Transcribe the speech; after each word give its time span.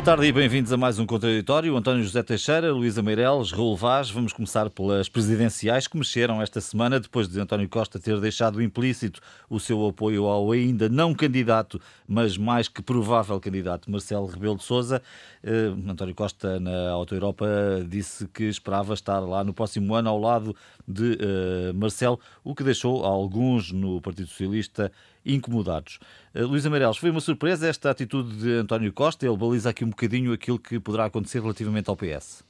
Boa 0.00 0.16
tarde 0.16 0.28
e 0.28 0.32
bem-vindos 0.32 0.72
a 0.72 0.78
mais 0.78 0.98
um 0.98 1.04
Contraditório. 1.04 1.76
António 1.76 2.02
José 2.02 2.22
Teixeira, 2.22 2.72
Luísa 2.72 3.02
Meireles, 3.02 3.52
Raul 3.52 3.76
Vaz. 3.76 4.10
Vamos 4.10 4.32
começar 4.32 4.70
pelas 4.70 5.10
presidenciais 5.10 5.86
que 5.86 5.94
mexeram 5.94 6.40
esta 6.40 6.58
semana 6.58 6.98
depois 6.98 7.28
de 7.28 7.38
António 7.38 7.68
Costa 7.68 8.00
ter 8.00 8.18
deixado 8.18 8.62
implícito 8.62 9.20
o 9.50 9.60
seu 9.60 9.86
apoio 9.86 10.24
ao 10.24 10.52
ainda 10.52 10.88
não 10.88 11.12
candidato, 11.12 11.78
mas 12.08 12.38
mais 12.38 12.66
que 12.66 12.80
provável 12.80 13.38
candidato, 13.38 13.90
Marcelo 13.90 14.24
Rebelo 14.24 14.56
de 14.56 14.62
Sousa. 14.62 15.02
Uh, 15.44 15.90
António 15.90 16.14
Costa, 16.14 16.58
na 16.58 16.92
Auto 16.92 17.14
Europa, 17.14 17.46
disse 17.86 18.26
que 18.28 18.44
esperava 18.44 18.94
estar 18.94 19.20
lá 19.20 19.44
no 19.44 19.52
próximo 19.52 19.94
ano 19.94 20.08
ao 20.08 20.18
lado 20.18 20.56
de 20.88 21.12
uh, 21.12 21.74
Marcelo, 21.74 22.18
o 22.42 22.54
que 22.54 22.64
deixou 22.64 23.04
alguns 23.04 23.70
no 23.70 24.00
Partido 24.00 24.28
Socialista 24.28 24.90
incomodados. 25.24 25.98
Uh, 26.34 26.46
Luísa 26.46 26.70
Meireles, 26.70 26.96
foi 26.96 27.10
uma 27.10 27.20
surpresa 27.20 27.68
esta 27.68 27.90
atitude 27.90 28.36
de 28.36 28.52
António 28.54 28.92
Costa? 28.92 29.26
Ele 29.26 29.36
baliza 29.36 29.70
aqui 29.70 29.84
um 29.84 29.90
bocadinho 29.90 30.32
aquilo 30.32 30.58
que 30.58 30.78
poderá 30.80 31.06
acontecer 31.06 31.40
relativamente 31.40 31.88
ao 31.90 31.96
PS. 31.96 32.44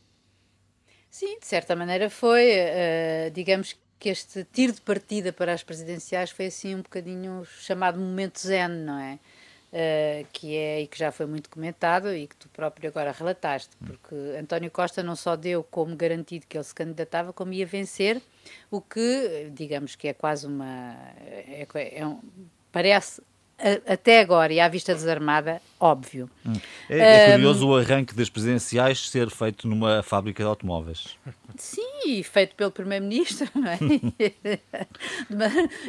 Sim, 1.10 1.38
de 1.40 1.46
certa 1.46 1.74
maneira 1.74 2.08
foi. 2.08 2.52
Uh, 2.52 3.30
digamos 3.32 3.76
que 3.98 4.08
este 4.08 4.44
tiro 4.50 4.72
de 4.72 4.80
partida 4.80 5.32
para 5.32 5.52
as 5.52 5.62
presidenciais 5.62 6.30
foi 6.30 6.46
assim 6.46 6.74
um 6.74 6.82
bocadinho 6.82 7.44
chamado 7.60 8.00
momento 8.00 8.40
zen, 8.40 8.68
não 8.68 8.98
é? 8.98 9.18
Uh, 9.72 10.26
que 10.32 10.56
é 10.56 10.80
e 10.80 10.86
que 10.88 10.98
já 10.98 11.12
foi 11.12 11.26
muito 11.26 11.48
comentado 11.48 12.12
e 12.12 12.26
que 12.26 12.34
tu 12.34 12.48
próprio 12.48 12.88
agora 12.88 13.12
relataste, 13.12 13.70
porque 13.86 14.16
António 14.36 14.68
Costa 14.68 15.00
não 15.00 15.14
só 15.14 15.36
deu 15.36 15.62
como 15.62 15.94
garantido 15.94 16.44
que 16.48 16.56
ele 16.56 16.64
se 16.64 16.74
candidatava, 16.74 17.32
como 17.32 17.52
ia 17.52 17.66
vencer, 17.66 18.20
o 18.68 18.80
que, 18.80 19.48
digamos 19.52 19.94
que 19.94 20.08
é 20.08 20.12
quase 20.12 20.46
uma. 20.46 20.96
É, 21.20 21.68
é 21.92 22.06
um, 22.06 22.20
parece 22.72 23.22
até 23.86 24.20
agora 24.20 24.52
e 24.52 24.60
à 24.60 24.68
vista 24.68 24.94
desarmada, 24.94 25.60
óbvio. 25.78 26.30
Hum. 26.46 26.54
É, 26.88 26.98
é, 26.98 27.32
curioso 27.32 27.66
um, 27.66 27.70
o 27.70 27.76
arranque 27.76 28.14
das 28.14 28.30
presidenciais 28.30 29.10
ser 29.10 29.28
feito 29.30 29.68
numa 29.68 30.02
fábrica 30.02 30.42
de 30.42 30.48
automóveis. 30.48 31.16
Sim, 31.56 31.82
feito 32.24 32.54
pelo 32.54 32.70
Primeiro-Ministro, 32.70 33.50
não 33.54 33.70
é? 33.70 33.78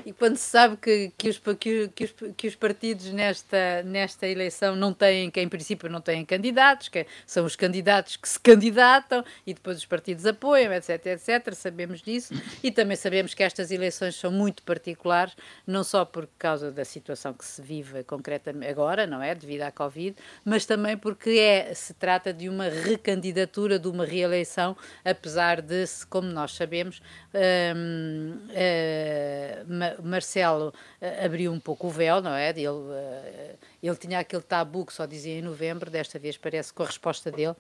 e 0.06 0.12
quando 0.12 0.36
se 0.36 0.50
sabe 0.50 0.76
que, 0.78 1.12
que, 1.18 1.30
os, 1.30 1.38
que, 1.38 1.88
que, 1.90 2.04
os, 2.04 2.14
que 2.36 2.48
os 2.48 2.56
partidos 2.56 3.12
nesta, 3.12 3.84
nesta 3.84 4.28
eleição 4.28 4.76
não 4.76 4.94
têm, 4.94 5.32
que 5.32 5.40
em 5.40 5.48
princípio 5.48 5.90
não 5.90 6.02
têm 6.02 6.26
candidatos, 6.26 6.90
que 6.90 7.06
são 7.26 7.46
os 7.46 7.56
candidatos 7.56 8.18
que 8.18 8.28
se 8.28 8.40
candidatam 8.40 9.24
e 9.46 9.54
depois 9.54 9.78
os 9.78 9.86
partidos 9.86 10.26
apoiam, 10.26 10.74
etc, 10.74 11.06
etc, 11.06 11.54
sabemos 11.54 12.02
disso. 12.02 12.34
E 12.62 12.72
também 12.72 12.98
sabemos 12.98 13.34
que 13.34 13.44
estas 13.44 13.72
eleições 13.72 14.16
são 14.16 14.32
muito 14.32 14.62
particulares, 14.64 15.36
não 15.66 15.84
só 15.84 16.04
por 16.04 16.28
causa 16.38 16.72
da 16.72 16.84
situação 16.84 17.34
que 17.34 17.46
se 17.46 17.62
se 17.62 17.62
vive 17.62 18.04
concretamente 18.04 18.72
agora, 18.72 19.06
não 19.06 19.22
é? 19.22 19.36
Devido 19.36 19.62
à 19.62 19.72
Covid, 19.72 20.18
mas 20.44 20.66
também 20.66 20.98
porque 20.98 21.30
é, 21.32 21.74
se 21.74 21.94
trata 21.94 22.34
de 22.34 22.50
uma 22.50 22.68
recandidatura, 22.68 23.78
de 23.78 23.88
uma 23.88 24.06
reeleição, 24.06 24.76
apesar 25.06 25.62
de, 25.62 25.86
como 26.08 26.28
nós 26.28 26.54
sabemos, 26.56 27.02
um, 27.34 28.34
uh, 28.34 28.52
eh, 28.54 29.64
Marcelo 30.04 30.70
uh, 30.70 31.26
abriu 31.26 31.52
um 31.52 31.60
pouco 31.60 31.88
o 31.88 31.90
véu, 31.90 32.22
não 32.22 32.34
é? 32.34 32.50
Ele, 32.50 32.68
uh, 32.68 33.58
ele 33.82 33.96
tinha 33.96 34.20
aquele 34.20 34.44
tabu 34.44 34.86
que 34.86 34.94
só 34.94 35.06
dizia 35.06 35.40
em 35.40 35.42
novembro, 35.42 35.90
desta 35.90 36.20
vez 36.20 36.38
parece 36.38 36.74
com 36.74 36.84
a 36.84 36.86
resposta 36.86 37.32
dele 37.32 37.56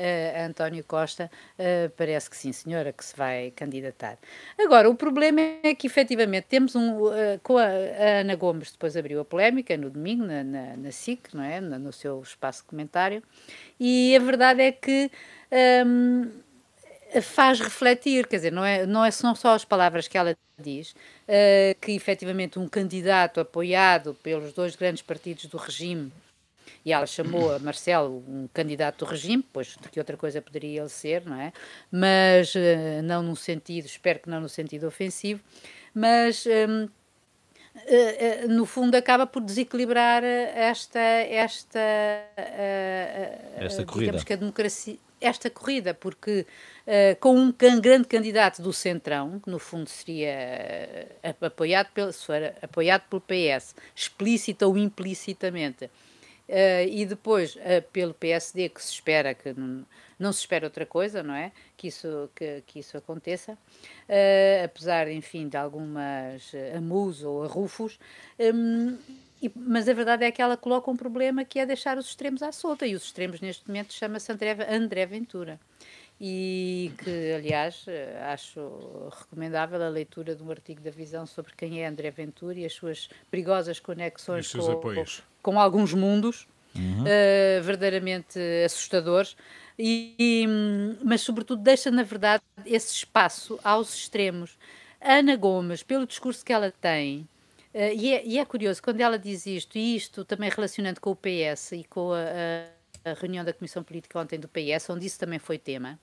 uh, 0.00 0.46
António 0.46 0.84
Costa, 0.84 1.30
uh, 1.58 1.90
parece 1.96 2.30
que 2.30 2.36
sim, 2.36 2.52
senhora, 2.52 2.92
que 2.92 3.04
se 3.04 3.16
vai 3.16 3.50
candidatar. 3.52 4.18
Agora, 4.58 4.88
o 4.88 4.94
problema 4.94 5.40
é 5.62 5.74
que 5.74 5.86
efetivamente 5.86 6.44
temos 6.48 6.74
um. 6.74 7.04
Uh, 7.04 7.12
com 7.42 7.58
a, 7.58 7.64
a, 7.64 8.20
Ana 8.20 8.34
Gomes, 8.34 8.72
depois 8.72 8.96
abriu 8.96 9.20
a 9.20 9.24
polémica 9.24 9.76
no 9.76 9.90
domingo, 9.90 10.24
na, 10.24 10.42
na, 10.42 10.76
na 10.76 10.92
SIC, 10.92 11.34
não 11.34 11.42
é? 11.42 11.60
no 11.60 11.92
seu 11.92 12.20
espaço 12.22 12.62
de 12.62 12.68
comentário, 12.68 13.22
e 13.78 14.16
a 14.16 14.20
verdade 14.20 14.62
é 14.62 14.72
que. 14.72 15.10
Um, 15.86 16.30
faz 17.22 17.60
refletir, 17.60 18.26
quer 18.26 18.36
dizer, 18.36 18.52
não, 18.52 18.64
é, 18.64 18.86
não, 18.86 19.04
é, 19.04 19.10
não 19.22 19.34
só 19.34 19.54
as 19.54 19.64
palavras 19.64 20.06
que 20.06 20.16
ela 20.16 20.36
diz, 20.58 20.92
uh, 20.92 21.78
que 21.80 21.92
efetivamente 21.92 22.58
um 22.58 22.68
candidato 22.68 23.40
apoiado 23.40 24.14
pelos 24.22 24.52
dois 24.52 24.76
grandes 24.76 25.02
partidos 25.02 25.46
do 25.46 25.56
regime 25.56 26.12
e 26.84 26.92
ela 26.92 27.06
chamou 27.06 27.54
a 27.54 27.58
Marcelo 27.58 28.24
um 28.26 28.48
candidato 28.52 29.04
do 29.04 29.10
regime, 29.10 29.44
pois 29.52 29.76
de 29.80 29.88
que 29.88 29.98
outra 29.98 30.16
coisa 30.16 30.40
poderia 30.40 30.80
ele 30.80 30.88
ser, 30.88 31.24
não 31.26 31.38
é? 31.38 31.52
Mas 31.90 32.54
uh, 32.54 33.02
não 33.04 33.22
no 33.22 33.36
sentido, 33.36 33.86
espero 33.86 34.20
que 34.20 34.30
não 34.30 34.40
no 34.40 34.48
sentido 34.48 34.86
ofensivo, 34.86 35.40
mas 35.94 36.46
um, 36.46 36.84
uh, 36.84 36.88
uh, 38.46 38.48
no 38.48 38.64
fundo 38.64 38.94
acaba 38.94 39.26
por 39.26 39.42
desequilibrar 39.42 40.24
esta 40.24 40.98
esta 40.98 41.78
esta 43.56 43.84
corrida. 43.84 44.24
que 44.24 44.32
a 44.32 44.36
democracia 44.36 44.96
esta 45.20 45.50
corrida, 45.50 45.92
porque 45.92 46.46
uh, 46.86 47.16
com 47.20 47.36
um 47.36 47.52
grande 47.52 48.06
candidato 48.08 48.62
do 48.62 48.72
Centrão, 48.72 49.40
que 49.40 49.50
no 49.50 49.58
fundo 49.58 49.88
seria 49.88 51.08
uh, 51.22 51.46
apoiado 51.46 51.90
pelo, 51.92 52.12
se 52.12 52.24
for 52.24 52.42
apoiado 52.62 53.02
pelo 53.08 53.20
PS, 53.20 53.74
explícita 53.94 54.66
ou 54.66 54.76
implicitamente, 54.76 55.90
Uh, 56.50 56.82
e 56.90 57.06
depois 57.06 57.54
uh, 57.54 57.80
pelo 57.92 58.12
PSD 58.12 58.70
que 58.70 58.82
se 58.82 58.94
espera 58.94 59.34
que 59.34 59.52
não, 59.52 59.86
não, 60.18 60.32
se 60.32 60.40
espera 60.40 60.66
outra 60.66 60.84
coisa 60.84 61.22
não 61.22 61.32
é? 61.32 61.52
Que 61.76 61.86
isso 61.86 62.28
que, 62.34 62.64
que 62.66 62.80
isso 62.80 62.96
aconteça 62.96 63.52
uh, 63.52 64.64
apesar 64.64 65.08
enfim 65.12 65.48
de 65.48 65.56
algumas 65.56 66.50
amus 66.76 67.22
ou 67.22 67.44
arrufos 67.44 68.00
um, 68.36 68.98
e, 69.42 69.50
mas 69.54 69.88
a 69.88 69.92
verdade 69.92 70.24
é 70.24 70.30
que 70.30 70.42
ela 70.42 70.56
coloca 70.56 70.90
um 70.90 70.96
problema 70.96 71.44
que 71.44 71.58
é 71.58 71.66
deixar 71.66 71.98
os 71.98 72.06
extremos 72.06 72.42
à 72.42 72.52
solta 72.52 72.86
e 72.86 72.94
os 72.94 73.04
extremos 73.04 73.40
neste 73.40 73.66
momento 73.66 73.92
chama-se 73.92 74.30
André, 74.30 74.56
André 74.68 75.06
Ventura 75.06 75.58
e 76.20 76.92
que, 76.98 77.32
aliás, 77.32 77.86
acho 78.30 78.60
recomendável 79.10 79.82
a 79.82 79.88
leitura 79.88 80.34
de 80.34 80.42
um 80.42 80.50
artigo 80.50 80.82
da 80.82 80.90
Visão 80.90 81.24
sobre 81.24 81.54
quem 81.56 81.82
é 81.82 81.86
André 81.86 82.10
Ventura 82.10 82.58
e 82.58 82.66
as 82.66 82.74
suas 82.74 83.08
perigosas 83.30 83.80
conexões 83.80 84.52
com, 84.52 84.60
com, 84.60 85.04
com, 85.42 85.58
alguns 85.58 85.94
mundos 85.94 86.46
uhum. 86.74 87.04
uh, 87.04 87.62
verdadeiramente 87.62 88.38
assustadores, 88.64 89.34
e, 89.78 90.14
e, 90.18 90.46
mas, 91.02 91.22
sobretudo, 91.22 91.62
deixa, 91.62 91.90
na 91.90 92.02
verdade, 92.02 92.42
esse 92.66 92.92
espaço 92.92 93.58
aos 93.64 93.94
extremos. 93.94 94.58
Ana 95.00 95.34
Gomes, 95.36 95.82
pelo 95.82 96.06
discurso 96.06 96.44
que 96.44 96.52
ela 96.52 96.70
tem, 96.70 97.26
e, 97.74 98.12
é, 98.12 98.26
e, 98.26 98.38
é, 98.38 98.44
curioso, 98.44 98.82
quando 98.82 99.00
ela 99.00 99.18
diz 99.18 99.46
isto, 99.46 99.78
e 99.78 99.96
isto 99.96 100.24
também 100.24 100.50
relacionando 100.50 101.00
com 101.00 101.10
o 101.10 101.16
PS 101.16 101.72
e 101.72 101.84
com 101.84 102.12
a, 102.12 102.22
a 102.22 102.80
a 103.04 103.14
reunião 103.14 103.44
da 103.44 103.52
Comissão 103.52 103.82
Política 103.82 104.18
ontem 104.18 104.38
do 104.38 104.48
PS, 104.48 104.90
onde 104.90 105.06
isso 105.06 105.18
também 105.18 105.38
foi 105.38 105.58
tema. 105.58 105.98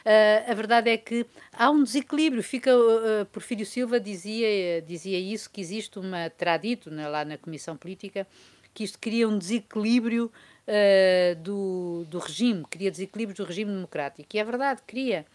Uh, 0.00 0.50
a 0.50 0.54
verdade 0.54 0.90
é 0.90 0.96
que 0.96 1.26
há 1.52 1.70
um 1.70 1.82
desequilíbrio. 1.82 2.42
Fica, 2.42 2.74
uh, 2.74 3.26
Porfírio 3.26 3.66
Silva 3.66 4.00
dizia, 4.00 4.80
dizia 4.82 5.18
isso, 5.18 5.50
que 5.50 5.60
existe 5.60 5.98
uma, 5.98 6.30
terá 6.30 6.56
dito 6.56 6.90
né, 6.90 7.06
lá 7.08 7.24
na 7.24 7.36
Comissão 7.36 7.76
Política, 7.76 8.26
que 8.72 8.82
isto 8.82 8.98
cria 8.98 9.28
um 9.28 9.38
desequilíbrio 9.38 10.32
uh, 10.66 11.34
do, 11.36 12.04
do 12.08 12.18
regime, 12.18 12.64
cria 12.68 12.90
desequilíbrios 12.90 13.36
do 13.36 13.44
regime 13.44 13.72
democrático. 13.72 14.28
E 14.34 14.38
é 14.38 14.44
verdade, 14.44 14.80
cria, 14.86 15.26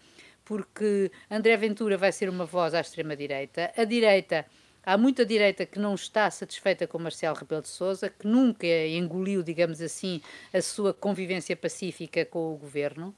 porque 0.43 1.11
André 1.29 1.55
Ventura 1.57 1.97
vai 1.97 2.11
ser 2.11 2.29
uma 2.29 2.45
voz 2.45 2.73
à 2.73 2.81
extrema-direita, 2.81 3.71
a 3.77 3.83
direita 3.83 4.45
Há 4.85 4.97
muita 4.97 5.25
direita 5.25 5.65
que 5.65 5.79
não 5.79 5.95
está 5.95 6.29
satisfeita 6.29 6.85
com 6.85 6.99
Marcelo 6.99 7.35
Rebelo 7.35 7.61
de 7.61 7.69
Sousa, 7.69 8.09
que 8.09 8.27
nunca 8.27 8.67
engoliu, 8.67 9.41
digamos 9.41 9.81
assim, 9.81 10.21
a 10.53 10.61
sua 10.61 10.93
convivência 10.93 11.55
pacífica 11.55 12.23
com 12.23 12.53
o 12.53 12.57
governo. 12.57 13.15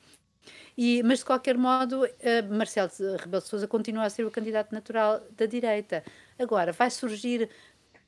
E, 0.77 1.03
mas, 1.03 1.19
de 1.19 1.25
qualquer 1.25 1.57
modo, 1.57 2.05
uh, 2.05 2.55
Marcelo 2.55 2.89
Rebelo 3.17 3.41
de 3.41 3.49
Sousa 3.49 3.67
continua 3.67 4.05
a 4.05 4.09
ser 4.09 4.25
o 4.25 4.31
candidato 4.31 4.71
natural 4.73 5.21
da 5.35 5.45
direita. 5.45 6.03
Agora, 6.39 6.71
vai 6.71 6.89
surgir 6.89 7.49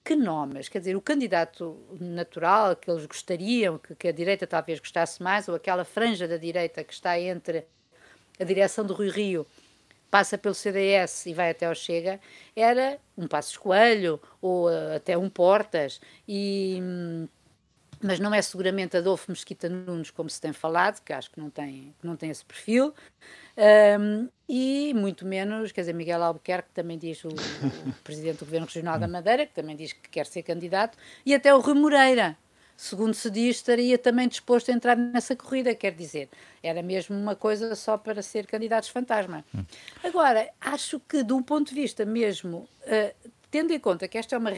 que 0.06 0.16
nomes? 0.16 0.70
Quer 0.70 0.80
dizer, 0.80 0.96
o 0.96 1.02
candidato 1.02 1.78
natural 2.00 2.76
que 2.76 2.90
eles 2.90 3.06
gostariam, 3.06 3.78
que, 3.78 3.94
que, 3.94 4.08
a 4.08 4.12
direita 4.12 4.48
talvez 4.48 4.80
gostasse 4.80 5.22
mais, 5.22 5.50
ou 5.50 5.56
aquela 5.56 5.84
franja 5.84 6.28
da 6.28 6.38
direita 6.38 6.84
que 6.84 6.94
está 6.94 7.20
entre 7.20 7.66
a 8.40 8.44
direção 8.46 8.86
do 8.86 8.94
Rui 8.94 9.10
Rio 9.10 9.46
passa 10.10 10.38
pelo 10.38 10.56
CDS 10.56 11.26
e 11.28 11.34
vai 11.34 11.52
até 11.52 11.66
ao 11.66 11.76
Chega, 11.76 12.20
era 12.56 13.00
um 13.18 13.28
Passos 13.28 13.58
Coelho 13.58 14.20
ou 14.42 14.70
uh, 14.70 14.96
até 14.96 15.18
um 15.18 15.30
Portas, 15.30 16.02
e, 16.28 16.80
hum, 16.82 17.28
mas 18.02 18.20
não 18.20 18.34
é 18.34 18.42
seguramente 18.42 18.98
Adolfo 18.98 19.30
Mesquita 19.30 19.68
Nunes, 19.68 20.10
como 20.10 20.30
se 20.30 20.40
tem 20.40 20.54
falado, 20.54 21.02
que 21.04 21.12
acho 21.12 21.30
que 21.30 21.40
não 21.40 21.50
tem, 21.50 21.94
não 22.02 22.16
tem 22.16 22.30
esse 22.30 22.46
perfil, 22.46 22.94
um, 24.00 24.30
e 24.48 24.94
muito 24.96 25.26
menos, 25.26 25.72
quer 25.72 25.82
dizer, 25.82 25.94
Miguel 25.94 26.24
Albuquerque, 26.24 26.70
que 26.70 26.76
também 26.76 26.98
diz, 26.98 27.24
o, 27.24 27.30
o 27.30 27.94
Presidente 28.04 28.38
do 28.38 28.46
Governo 28.46 28.66
Regional 28.68 28.98
da 28.98 29.08
Madeira, 29.08 29.46
que 29.46 29.54
também 29.54 29.76
diz 29.76 29.94
que 29.94 30.10
quer 30.10 30.26
ser 30.26 30.44
candidato, 30.44 30.98
e 31.26 31.36
até 31.36 31.54
o 31.54 31.60
Rui 31.60 31.76
Moreira, 31.76 32.38
segundo 32.80 33.14
se 33.14 33.30
diz, 33.30 33.58
estaria 33.58 33.98
também 33.98 34.26
disposto 34.26 34.72
a 34.72 34.74
entrar 34.74 34.96
nessa 34.96 35.36
corrida, 35.36 35.76
quer 35.76 35.92
dizer, 35.92 36.30
era 36.64 36.82
mesmo 36.82 37.14
uma 37.14 37.36
coisa 37.36 37.76
só 37.76 37.98
para 37.98 38.22
ser 38.22 38.48
candidatos 38.48 38.88
fantasma. 38.88 39.44
Agora, 40.02 40.50
acho 40.62 40.98
que, 41.02 41.22
de 41.22 41.34
um 41.34 41.44
ponto 41.44 41.70
de 41.70 41.76
vista 41.76 42.06
mesmo 42.06 42.70
uh, 42.86 43.30
tendo 43.52 43.74
em 43.74 43.80
conta 43.80 44.08
que 44.08 44.18
esta 44.18 44.36
é 44.36 44.38
uma 44.38 44.52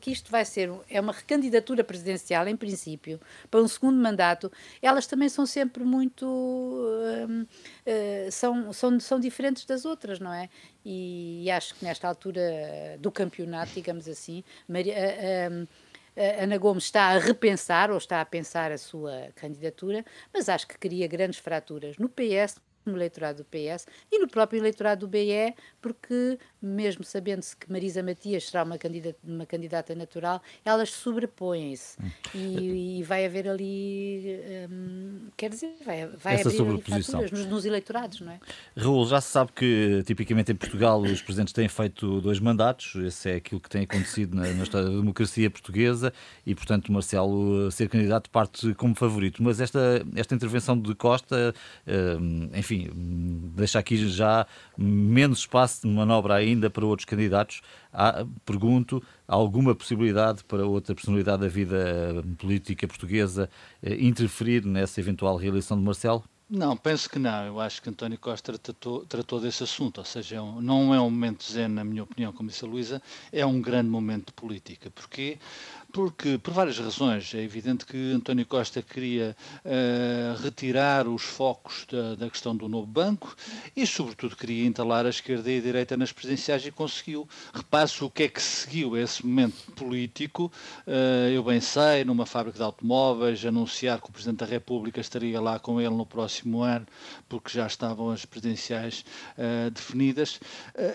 que 0.00 0.10
isto 0.10 0.30
vai 0.30 0.44
ser 0.44 0.72
é 0.88 1.00
uma 1.00 1.12
recandidatura 1.12 1.82
presidencial 1.84 2.46
em 2.48 2.56
princípio 2.56 3.20
para 3.50 3.60
um 3.60 3.68
segundo 3.68 4.00
mandato, 4.00 4.50
elas 4.80 5.06
também 5.06 5.28
são 5.28 5.44
sempre 5.44 5.84
muito 5.84 6.24
uh, 6.24 7.42
uh, 7.42 8.32
são, 8.32 8.72
são, 8.72 8.98
são 9.00 9.20
diferentes 9.20 9.66
das 9.66 9.84
outras, 9.84 10.18
não 10.18 10.32
é? 10.32 10.48
E, 10.82 11.44
e, 11.44 11.50
acho 11.50 11.74
que 11.74 11.84
nesta 11.84 12.08
altura 12.08 12.40
do 12.98 13.10
campeonato, 13.10 13.72
digamos 13.74 14.08
assim, 14.08 14.42
Maria, 14.66 14.94
uh, 14.94 15.68
Ana 16.16 16.58
Gomes 16.58 16.84
está 16.84 17.08
a 17.08 17.18
repensar 17.18 17.90
ou 17.90 17.98
está 17.98 18.20
a 18.20 18.24
pensar 18.24 18.72
a 18.72 18.78
sua 18.78 19.30
candidatura, 19.34 20.04
mas 20.32 20.48
acho 20.48 20.66
que 20.66 20.78
cria 20.78 21.06
grandes 21.06 21.38
fraturas 21.38 21.96
no 21.98 22.08
PS, 22.08 22.60
no 22.90 22.96
eleitorado 22.96 23.38
do 23.38 23.44
PS 23.44 23.86
e 24.10 24.18
no 24.18 24.28
próprio 24.28 24.58
eleitorado 24.58 25.06
do 25.06 25.08
BE, 25.08 25.54
porque, 25.80 26.38
mesmo 26.60 27.04
sabendo-se 27.04 27.56
que 27.56 27.70
Marisa 27.70 28.02
Matias 28.02 28.44
será 28.44 28.64
uma 28.64 28.78
candidata, 28.78 29.16
uma 29.24 29.46
candidata 29.46 29.94
natural, 29.94 30.42
elas 30.64 30.90
sobrepõem-se. 30.90 31.96
Hum. 32.00 32.10
E, 32.34 32.98
e, 33.00 33.02
vai 33.02 33.24
haver 33.24 33.48
ali, 33.48 34.40
hum, 34.70 35.28
quer 35.36 35.50
dizer, 35.50 35.74
vai, 35.84 36.06
vai 36.06 36.34
Essa 36.34 36.48
abrir 36.48 36.82
nos, 37.32 37.46
nos, 37.46 37.64
eleitorados, 37.64 38.20
não 38.20 38.32
é? 38.32 38.40
Raul, 38.76 39.06
já 39.06 39.20
se 39.20 39.28
sabe 39.28 39.52
que, 39.52 40.02
tipicamente 40.06 40.52
em 40.52 40.54
Portugal, 40.54 41.00
os 41.00 41.22
presidentes 41.22 41.52
têm 41.52 41.68
feito 41.68 42.20
dois 42.20 42.38
mandatos, 42.38 42.94
esse 42.96 43.30
é 43.30 43.36
aquilo 43.36 43.60
que 43.60 43.68
tem 43.68 43.82
acontecido 43.82 44.34
na, 44.34 44.42
na 44.52 44.62
história 44.62 44.88
da 44.88 44.94
democracia 44.94 45.50
portuguesa 45.50 46.12
e, 46.46 46.54
portanto, 46.54 46.92
Marcelo 46.92 47.70
ser 47.70 47.88
candidato 47.88 48.30
parte 48.30 48.74
como 48.74 48.94
favorito. 48.94 49.42
Mas 49.42 49.60
esta, 49.60 50.04
esta 50.14 50.34
intervenção 50.34 50.78
de 50.78 50.94
Costa, 50.94 51.54
hum, 51.86 52.50
enfim, 52.54 52.79
enfim, 52.80 53.52
deixa 53.54 53.78
aqui 53.78 53.96
já 54.08 54.46
menos 54.76 55.40
espaço 55.40 55.82
de 55.82 55.88
manobra 55.88 56.34
ainda 56.34 56.70
para 56.70 56.84
outros 56.84 57.04
candidatos. 57.04 57.60
Há, 57.92 58.24
pergunto, 58.44 59.02
há 59.26 59.34
alguma 59.34 59.74
possibilidade 59.74 60.44
para 60.44 60.64
outra 60.66 60.94
personalidade 60.94 61.42
da 61.42 61.48
vida 61.48 62.24
política 62.38 62.86
portuguesa 62.86 63.50
eh, 63.82 63.96
interferir 64.00 64.64
nessa 64.64 65.00
eventual 65.00 65.36
reeleição 65.36 65.76
de 65.76 65.84
Marcelo? 65.84 66.24
Não, 66.48 66.76
penso 66.76 67.08
que 67.08 67.16
não. 67.16 67.46
Eu 67.46 67.60
acho 67.60 67.80
que 67.80 67.88
António 67.88 68.18
Costa 68.18 68.58
tratou, 68.58 69.06
tratou 69.06 69.40
desse 69.40 69.62
assunto. 69.62 69.98
Ou 69.98 70.04
seja, 70.04 70.36
é 70.36 70.40
não 70.60 70.92
é 70.92 71.00
um 71.00 71.08
momento 71.08 71.44
zen, 71.44 71.68
na 71.68 71.84
minha 71.84 72.02
opinião, 72.02 72.32
como 72.32 72.48
disse 72.48 72.64
a 72.64 72.68
Luísa, 72.68 73.00
é 73.30 73.46
um 73.46 73.60
grande 73.60 73.88
momento 73.88 74.26
de 74.26 74.32
política. 74.32 74.90
Porquê? 74.90 75.38
Porque, 75.92 76.38
por 76.38 76.54
várias 76.54 76.78
razões, 76.78 77.34
é 77.34 77.42
evidente 77.42 77.84
que 77.84 78.12
António 78.12 78.46
Costa 78.46 78.80
queria 78.80 79.36
uh, 79.64 80.40
retirar 80.40 81.08
os 81.08 81.22
focos 81.22 81.84
da, 81.90 82.14
da, 82.14 82.30
questão 82.30 82.54
do 82.54 82.68
novo 82.68 82.86
banco 82.86 83.34
e, 83.74 83.84
sobretudo, 83.86 84.36
queria 84.36 84.66
entalar 84.66 85.04
a 85.04 85.08
esquerda 85.08 85.50
e 85.50 85.58
a 85.58 85.60
direita 85.60 85.96
nas 85.96 86.12
presidenciais 86.12 86.64
e 86.64 86.70
conseguiu. 86.70 87.28
Repare-se 87.52 88.04
o 88.04 88.10
que 88.10 88.24
é 88.24 88.28
que 88.28 88.40
seguiu 88.40 88.96
esse 88.96 89.26
momento 89.26 89.72
político. 89.72 90.52
Uh, 90.86 91.30
eu 91.32 91.42
bem 91.42 91.60
sei, 91.60 92.04
numa 92.04 92.24
fábrica 92.24 92.58
de 92.58 92.64
automóveis, 92.64 93.44
anunciar 93.44 94.00
que 94.00 94.10
o 94.10 94.12
Presidente 94.12 94.38
da 94.38 94.46
República 94.46 95.00
estaria 95.00 95.40
lá 95.40 95.58
com 95.58 95.80
ele 95.80 95.94
no 95.94 96.06
próximo 96.06 96.62
ano, 96.62 96.86
porque 97.28 97.50
já 97.50 97.66
estavam 97.66 98.10
as 98.10 98.24
presidenciais 98.24 99.04
uh, 99.36 99.70
definidas. 99.70 100.38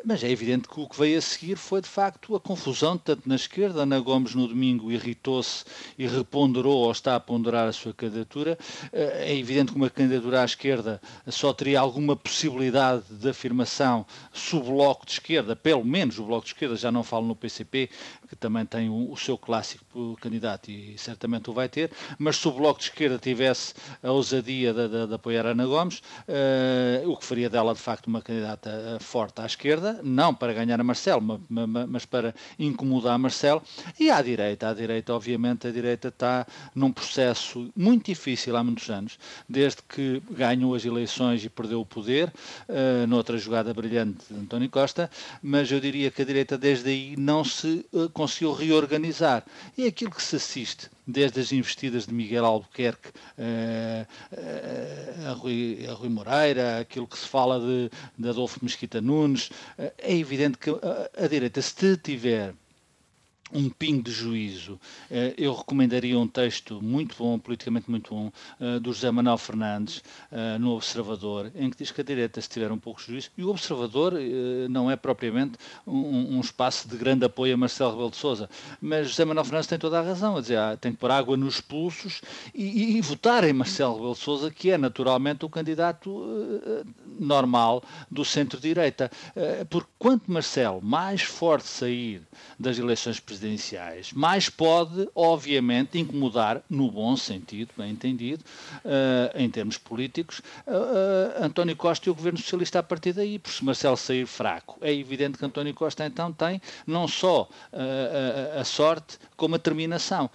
mas 0.05 0.23
é 0.23 0.29
evidente 0.29 0.69
que 0.69 0.79
o 0.79 0.87
que 0.87 0.97
veio 0.97 1.17
a 1.17 1.21
seguir 1.21 1.57
foi, 1.57 1.81
de 1.81 1.89
facto, 1.89 2.33
a 2.35 2.39
confusão, 2.39 2.97
tanto 2.97 3.27
na 3.27 3.35
esquerda, 3.35 3.81
Ana 3.81 3.99
Gomes 3.99 4.33
no 4.33 4.47
domingo 4.47 4.84
irritou-se 4.91 5.65
e 5.97 6.07
reponderou 6.07 6.77
ou 6.77 6.91
está 6.91 7.15
a 7.15 7.19
ponderar 7.19 7.67
a 7.67 7.73
sua 7.73 7.93
candidatura. 7.93 8.57
Eh, 8.91 9.31
é 9.31 9.37
evidente 9.37 9.71
que 9.71 9.77
uma 9.77 9.89
candidatura 9.89 10.41
à 10.41 10.45
esquerda 10.45 11.01
só 11.27 11.53
teria 11.53 11.79
alguma 11.79 12.15
possibilidade 12.15 13.03
de 13.09 13.29
afirmação 13.29 14.05
se 14.33 14.55
o 14.55 14.61
Bloco 14.61 15.05
de 15.05 15.13
Esquerda, 15.13 15.55
pelo 15.55 15.85
menos 15.85 16.19
o 16.19 16.23
Bloco 16.25 16.45
de 16.45 16.53
Esquerda, 16.53 16.75
já 16.75 16.91
não 16.91 17.03
falo 17.03 17.25
no 17.25 17.35
PCP, 17.35 17.89
que 18.27 18.35
também 18.35 18.65
tem 18.65 18.89
o, 18.89 19.15
seu 19.15 19.37
clássico 19.37 20.17
candidato 20.19 20.69
e 20.69 20.97
certamente 20.97 21.49
o 21.49 21.53
vai 21.53 21.69
ter, 21.69 21.91
mas 22.17 22.37
se 22.37 22.47
o 22.47 22.51
Bloco 22.51 22.79
de 22.79 22.85
Esquerda 22.85 23.17
tivesse 23.17 23.73
a 24.03 24.11
ousadia 24.11 24.73
de, 24.73 24.87
de, 24.87 25.07
de 25.07 25.13
apoiar 25.13 25.45
Ana 25.45 25.65
Gomes, 25.65 25.99
uh, 26.27 27.09
o 27.09 27.17
que 27.17 27.25
faria 27.25 27.49
dela 27.49 27.73
de 27.73 27.79
facto 27.79 28.07
uma 28.07 28.21
candidata 28.21 28.69
eh, 28.69 28.99
forte 28.99 29.41
à 29.41 29.45
esquerda, 29.45 29.99
não 30.03 30.33
para 30.33 30.53
ganhar 30.53 30.79
a 30.79 30.83
Marcelo, 30.83 31.39
mas, 31.49 32.05
para 32.05 32.33
incomodar 32.57 33.17
Marcelo, 33.17 33.61
e 33.99 34.09
à 34.09 34.21
direita, 34.21 34.69
à 34.69 34.73
direita, 34.75 35.13
obviamente, 35.13 35.67
a 35.67 35.71
direita 35.71 36.09
está 36.09 36.45
num 36.73 36.91
processo 36.91 37.71
muito 37.75 38.05
difícil 38.05 38.55
há 38.55 38.63
muitos 38.63 38.89
anos, 38.89 39.17
desde 39.47 39.81
que 39.81 40.21
ganhou 40.29 40.75
as 40.75 40.85
eleições 40.85 41.43
e 41.43 41.49
perdeu 41.49 41.81
o 41.81 41.85
poder, 41.85 42.31
uh, 42.69 43.07
noutra 43.07 43.37
jogada 43.37 43.73
brilhante 43.73 44.25
de 44.29 44.39
António 44.39 44.69
Costa, 44.69 45.09
mas 45.41 45.71
eu 45.71 45.79
diria 45.79 46.11
que 46.11 46.21
a 46.21 46.25
direita 46.25 46.57
desde 46.57 46.89
aí 46.89 47.15
não 47.17 47.43
se 47.43 47.85
uh, 47.91 48.09
conseguiu 48.09 48.53
reorganizar. 48.53 49.43
E 49.77 49.85
aquilo 49.85 50.11
que 50.11 50.21
se 50.21 50.35
assiste 50.35 50.89
desde 51.07 51.39
as 51.39 51.51
investidas 51.51 52.07
de 52.07 52.13
Miguel 52.13 52.45
Albuquerque 52.45 53.09
uh, 53.09 54.07
a, 55.29 55.31
Rui, 55.33 55.85
a, 55.87 55.93
Rui, 55.93 56.09
Moreira, 56.09 56.79
aquilo 56.79 57.07
que 57.07 57.17
se 57.17 57.27
fala 57.27 57.59
de, 57.59 57.91
de 58.17 58.29
Adolfo 58.29 58.59
Mesquita 58.61 58.99
Nunes, 59.01 59.49
é 59.77 60.15
evidente 60.15 60.57
que 60.57 60.69
a, 60.69 61.23
a 61.23 61.27
direita, 61.27 61.61
se 61.61 61.97
tiver 61.97 62.53
um 63.55 63.69
pingo 63.69 64.03
de 64.03 64.11
juízo. 64.11 64.79
Eh, 65.09 65.33
eu 65.37 65.53
recomendaria 65.53 66.19
um 66.19 66.27
texto 66.27 66.81
muito 66.81 67.15
bom, 67.17 67.39
politicamente 67.39 67.89
muito 67.89 68.13
bom, 68.13 68.31
eh, 68.59 68.79
do 68.79 68.91
José 68.91 69.09
Manuel 69.09 69.37
Fernandes, 69.37 70.03
eh, 70.31 70.57
no 70.57 70.75
Observador, 70.75 71.51
em 71.55 71.69
que 71.69 71.77
diz 71.77 71.91
que 71.91 72.01
a 72.01 72.03
direita, 72.03 72.41
se 72.41 72.49
tiver 72.49 72.71
um 72.71 72.77
pouco 72.77 72.99
de 72.99 73.07
juízo, 73.07 73.29
e 73.37 73.43
o 73.43 73.49
Observador 73.49 74.13
não 74.69 74.91
é 74.91 74.95
propriamente 74.95 75.57
um, 75.87 76.39
espaço 76.41 76.87
de 76.87 76.97
grande 76.97 77.25
apoio 77.25 77.53
a 77.53 77.57
Marcelo 77.57 77.91
Rebelo 77.91 78.11
de 78.11 78.17
Sousa, 78.17 78.49
mas 78.81 79.09
José 79.09 79.23
Manuel 79.23 79.45
Fernandes 79.45 79.67
tem 79.67 79.79
toda 79.79 79.99
a 79.99 80.01
razão, 80.01 80.37
a 80.37 80.41
dizer, 80.41 80.57
ah, 80.57 80.77
tem 80.77 80.91
que 80.91 80.97
pôr 80.97 81.11
água 81.11 81.37
nos 81.37 81.61
pulsos 81.61 82.21
e, 82.53 82.63
e, 82.63 82.97
e 82.97 83.01
votar 83.01 83.43
em 83.43 83.53
Marcelo 83.53 83.95
Rebelo 83.95 84.13
de 84.13 84.19
Sousa, 84.19 84.51
que 84.51 84.71
é 84.71 84.77
naturalmente 84.77 85.45
o 85.45 85.49
candidato 85.49 86.25
normal 87.19 87.83
do 88.09 88.25
centro-direita. 88.25 89.11
porque 89.69 89.89
quanto 89.97 90.31
Marcelo 90.31 90.81
mais 90.81 91.21
forte 91.21 91.67
sair 91.67 92.21
das 92.59 92.77
eleições 92.77 93.19
presidenciais, 93.19 94.11
mais 94.13 94.49
pode, 94.49 95.09
obviamente, 95.15 95.99
incomodar, 95.99 96.61
no 96.69 96.89
bom 96.91 97.15
sentido, 97.17 97.71
bem 97.77 97.91
entendido, 97.91 98.43
uh, 98.83 99.37
em 99.37 99.49
termos 99.49 99.77
políticos, 99.77 100.39
uh, 100.67 101.43
António 101.43 101.75
Costa 101.75 102.09
e 102.09 102.11
o 102.11 102.15
governo 102.15 102.39
socialista 102.39 102.79
a 102.79 102.83
partir 102.83 103.13
daí, 103.13 103.39
porque 103.39 103.57
se 103.57 103.63
Marcelo 103.63 103.97
sair 103.97 104.25
fraco, 104.25 104.77
é 104.81 104.93
evidente 104.93 105.37
que 105.37 105.45
António 105.45 105.73
Costa 105.73 106.05
então 106.05 106.31
tem 106.31 106.61
não 106.85 107.07
só 107.07 107.49
a, 107.73 108.61
a 108.61 108.63
sorte, 108.63 109.17
como 109.35 109.55
a 109.55 109.59
terminação, 109.59 110.29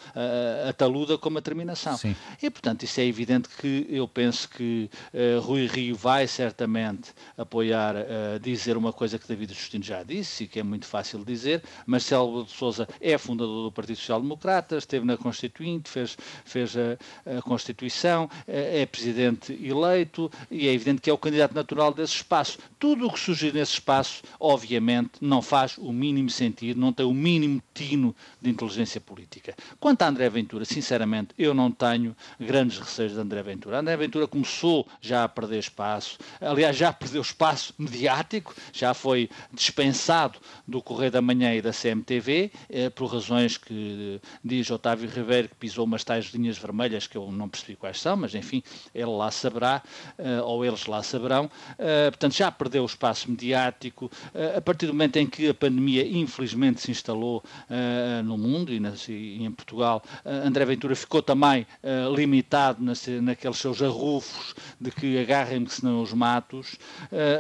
a, 0.69 0.73
taluda 0.73 1.17
como 1.17 1.39
a 1.39 1.43
terminação. 1.43 1.97
Sim. 1.97 2.15
E, 2.43 2.51
portanto, 2.51 2.83
isso 2.83 3.01
é 3.01 3.05
evidente 3.05 3.49
que 3.49 3.87
eu 3.89 4.07
penso 4.07 4.49
que 4.49 4.91
Rui 5.43 5.67
Rio 5.67 5.97
vai 5.97 6.27
certamente 6.27 6.70
apoiar, 7.37 7.95
dizer 8.41 8.77
uma 8.77 8.93
coisa 8.93 9.19
que 9.19 9.27
David 9.27 9.55
Justino 9.55 9.85
já 9.85 10.03
disse 10.03 10.45
e 10.45 10.47
que 10.47 10.61
é 10.61 10.63
muito 10.63 10.87
fácil 10.87 11.25
dizer, 11.25 11.63
Marcelo 11.87 12.45
de 12.45 12.51
Souza 12.51 12.89
é 13.01 13.17
fundador 13.19 13.65
do 13.65 13.73
Partido 13.73 13.97
Social 13.97 14.21
Democrata, 14.21 14.77
esteve 14.77 15.05
na 15.05 15.17
Constituinte, 15.17 15.91
fez, 15.91 16.17
fez 16.45 16.75
a, 16.77 17.39
a 17.39 17.43
Constituição, 17.43 18.29
é, 18.47 18.83
é, 18.83 18.87
presidente 18.87 19.53
eleito 19.53 20.31
e 20.51 20.69
é 20.69 20.73
evidente 20.73 21.01
que 21.01 21.11
é 21.11 21.13
o 21.13 21.19
candidato 21.19 21.55
natural 21.55 21.93
desse 21.93 22.15
espaço. 22.15 22.59
Tudo 22.79 23.07
o 23.07 23.13
que 23.13 23.19
surgir 23.19 23.53
nesse 23.53 23.75
espaço, 23.75 24.23
obviamente, 24.39 25.13
não 25.21 25.43
faz 25.43 25.77
o 25.79 25.93
mínimo 25.93 26.31
sentido, 26.31 26.81
não 26.81 26.93
tem 26.93 27.07
o 27.07 27.15
mínimo 27.15 27.63
tino 27.75 28.15
de 28.41 28.51
inteligência 28.51 29.01
política. 29.01 29.55
Quanto 29.79 30.03
a 30.03 30.09
André 30.09 30.29
Ventura, 30.29 30.65
sinceramente, 30.65 31.31
eu 31.39 31.55
não 31.55 31.71
tenho 31.71 32.17
grandes 32.39 32.79
receios 32.79 33.13
de 33.13 33.19
André 33.19 33.43
Ventura. 33.43 33.81
André 33.81 33.97
Ventura 33.97 34.27
começou 34.27 34.87
já 35.01 35.25
a 35.25 35.29
perder 35.29 35.59
espaço, 35.59 36.19
já 36.73 36.93
perdeu 36.93 37.23
espaço 37.23 37.75
mediático, 37.79 38.55
já 38.73 38.95
foi 38.95 39.29
dispensado 39.53 40.39
do 40.67 40.83
Correio 40.83 41.11
da 41.11 41.23
Manhã 41.23 41.55
e 41.55 41.63
da 41.63 41.73
CMTV, 41.73 42.51
é, 42.69 42.91
por 42.91 43.07
razões 43.07 43.57
que 43.57 44.21
diz 44.45 44.71
Otávio 44.71 45.09
Ribeiro 45.09 45.49
que 45.49 45.55
pisou 45.55 45.85
umas 45.85 46.05
tais 46.05 46.27
linhas 46.27 46.59
vermelhas 46.59 47.07
que 47.07 47.17
eu 47.17 47.31
não 47.33 47.49
percebi 47.49 47.77
quais 47.77 48.01
são, 48.01 48.17
mas 48.17 48.35
enfim, 48.35 48.63
ele 48.95 49.11
lá 49.11 49.31
saberá, 49.31 49.83
uh, 50.19 50.45
ou 50.45 50.65
eles 50.65 50.87
lá 50.87 51.03
saberão. 51.03 51.47
Uh, 51.47 52.11
portanto, 52.11 52.35
já 52.35 52.51
perdeu 52.51 52.83
o 52.83 52.87
espaço 52.87 53.31
mediático. 53.31 54.11
Uh, 54.35 54.59
a 54.59 54.61
partir 54.61 54.87
do 54.87 54.93
momento 54.93 55.17
em 55.17 55.27
que 55.27 55.49
a 55.49 55.55
pandemia, 55.55 56.07
infelizmente, 56.07 56.81
se 56.81 56.91
instalou 56.91 57.43
no 58.25 58.37
mundo 58.37 58.73
e, 58.73 58.81
e, 59.09 59.45
em 59.45 59.51
Portugal, 59.51 60.03
André 60.25 60.65
Ventura 60.65 60.95
ficou 60.95 61.23
também 61.23 61.67
limitado 62.15 62.83
nas, 62.83 63.07
naqueles 63.07 63.59
seus 63.59 63.83
arrufos 63.83 64.55
de 64.81 64.91
que 64.91 65.19
agarrem-me 65.19 65.67
que 65.67 65.75
senão 65.75 66.03
os 66.03 66.13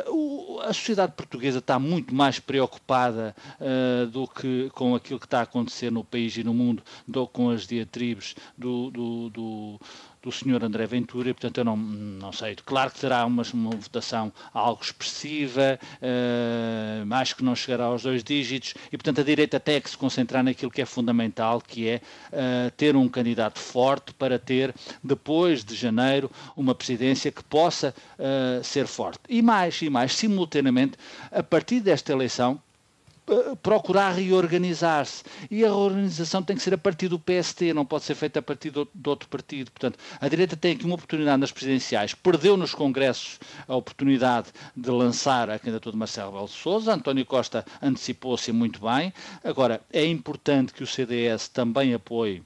O, 0.08 0.60
a 0.62 0.72
sociedade 0.72 1.12
portuguesa 1.12 1.58
está 1.58 1.78
muito 1.78 2.14
mais 2.14 2.38
preocupada 2.38 3.34
do 4.12 4.26
que 4.26 4.70
com 4.70 4.94
aquilo 4.94 5.18
que 5.18 5.26
está 5.26 5.40
a 5.40 5.42
acontecer 5.42 5.90
no 5.90 6.04
país 6.04 6.36
e 6.36 6.44
no 6.44 6.54
mundo 6.54 6.82
do, 7.06 7.26
com 7.26 7.50
as 7.50 7.66
diatribes 7.66 8.34
do, 8.56 8.90
do, 8.90 9.30
do 9.30 9.80
do 10.22 10.30
Sr. 10.30 10.64
André 10.64 10.86
Ventura, 10.86 11.30
e 11.30 11.34
portanto 11.34 11.58
eu 11.58 11.64
não, 11.64 11.76
não 11.76 12.32
sei. 12.32 12.54
Claro 12.64 12.90
que 12.90 13.00
terá 13.00 13.24
uma, 13.24 13.42
uma 13.54 13.70
votação 13.70 14.32
algo 14.52 14.82
expressiva, 14.82 15.78
uh, 15.96 17.34
que 17.34 17.44
não 17.44 17.54
chegará 17.54 17.84
aos 17.84 18.02
dois 18.02 18.22
dígitos, 18.22 18.74
e 18.92 18.96
portanto 18.96 19.20
a 19.20 19.24
direita 19.24 19.58
tem 19.58 19.80
que 19.80 19.90
se 19.90 19.96
concentrar 19.96 20.42
naquilo 20.42 20.70
que 20.70 20.82
é 20.82 20.86
fundamental, 20.86 21.60
que 21.60 21.88
é 21.88 22.00
uh, 22.32 22.70
ter 22.76 22.96
um 22.96 23.08
candidato 23.08 23.58
forte 23.58 24.12
para 24.14 24.38
ter, 24.38 24.74
depois 25.02 25.64
de 25.64 25.74
janeiro, 25.74 26.30
uma 26.56 26.74
presidência 26.74 27.30
que 27.30 27.42
possa 27.44 27.94
uh, 28.18 28.62
ser 28.62 28.86
forte. 28.86 29.20
E 29.28 29.40
mais, 29.40 29.80
e 29.80 29.88
mais, 29.88 30.14
simultaneamente, 30.14 30.98
a 31.30 31.42
partir 31.42 31.80
desta 31.80 32.12
eleição, 32.12 32.60
procurar 33.62 34.12
reorganizar-se. 34.12 35.24
E 35.50 35.64
a 35.64 35.68
reorganização 35.68 36.42
tem 36.42 36.56
que 36.56 36.62
ser 36.62 36.74
a 36.74 36.78
partir 36.78 37.08
do 37.08 37.18
PST, 37.18 37.72
não 37.72 37.84
pode 37.84 38.04
ser 38.04 38.14
feita 38.14 38.38
a 38.38 38.42
partir 38.42 38.70
de 38.70 39.08
outro 39.08 39.28
partido. 39.28 39.70
Portanto, 39.70 39.98
a 40.20 40.28
direita 40.28 40.56
tem 40.56 40.72
aqui 40.72 40.84
uma 40.84 40.94
oportunidade 40.94 41.40
nas 41.40 41.52
presidenciais. 41.52 42.14
Perdeu 42.14 42.56
nos 42.56 42.74
congressos 42.74 43.38
a 43.66 43.74
oportunidade 43.74 44.48
de 44.76 44.90
lançar 44.90 45.50
a 45.50 45.58
candidatura 45.58 45.92
de 45.92 45.98
Marcelo 45.98 46.30
Rebelo 46.30 46.48
de 46.48 46.54
Sousa. 46.54 46.94
António 46.94 47.26
Costa 47.26 47.64
antecipou-se 47.80 48.52
muito 48.52 48.80
bem. 48.80 49.12
Agora, 49.44 49.80
é 49.92 50.04
importante 50.04 50.72
que 50.72 50.82
o 50.82 50.86
CDS 50.86 51.48
também 51.48 51.94
apoie 51.94 52.42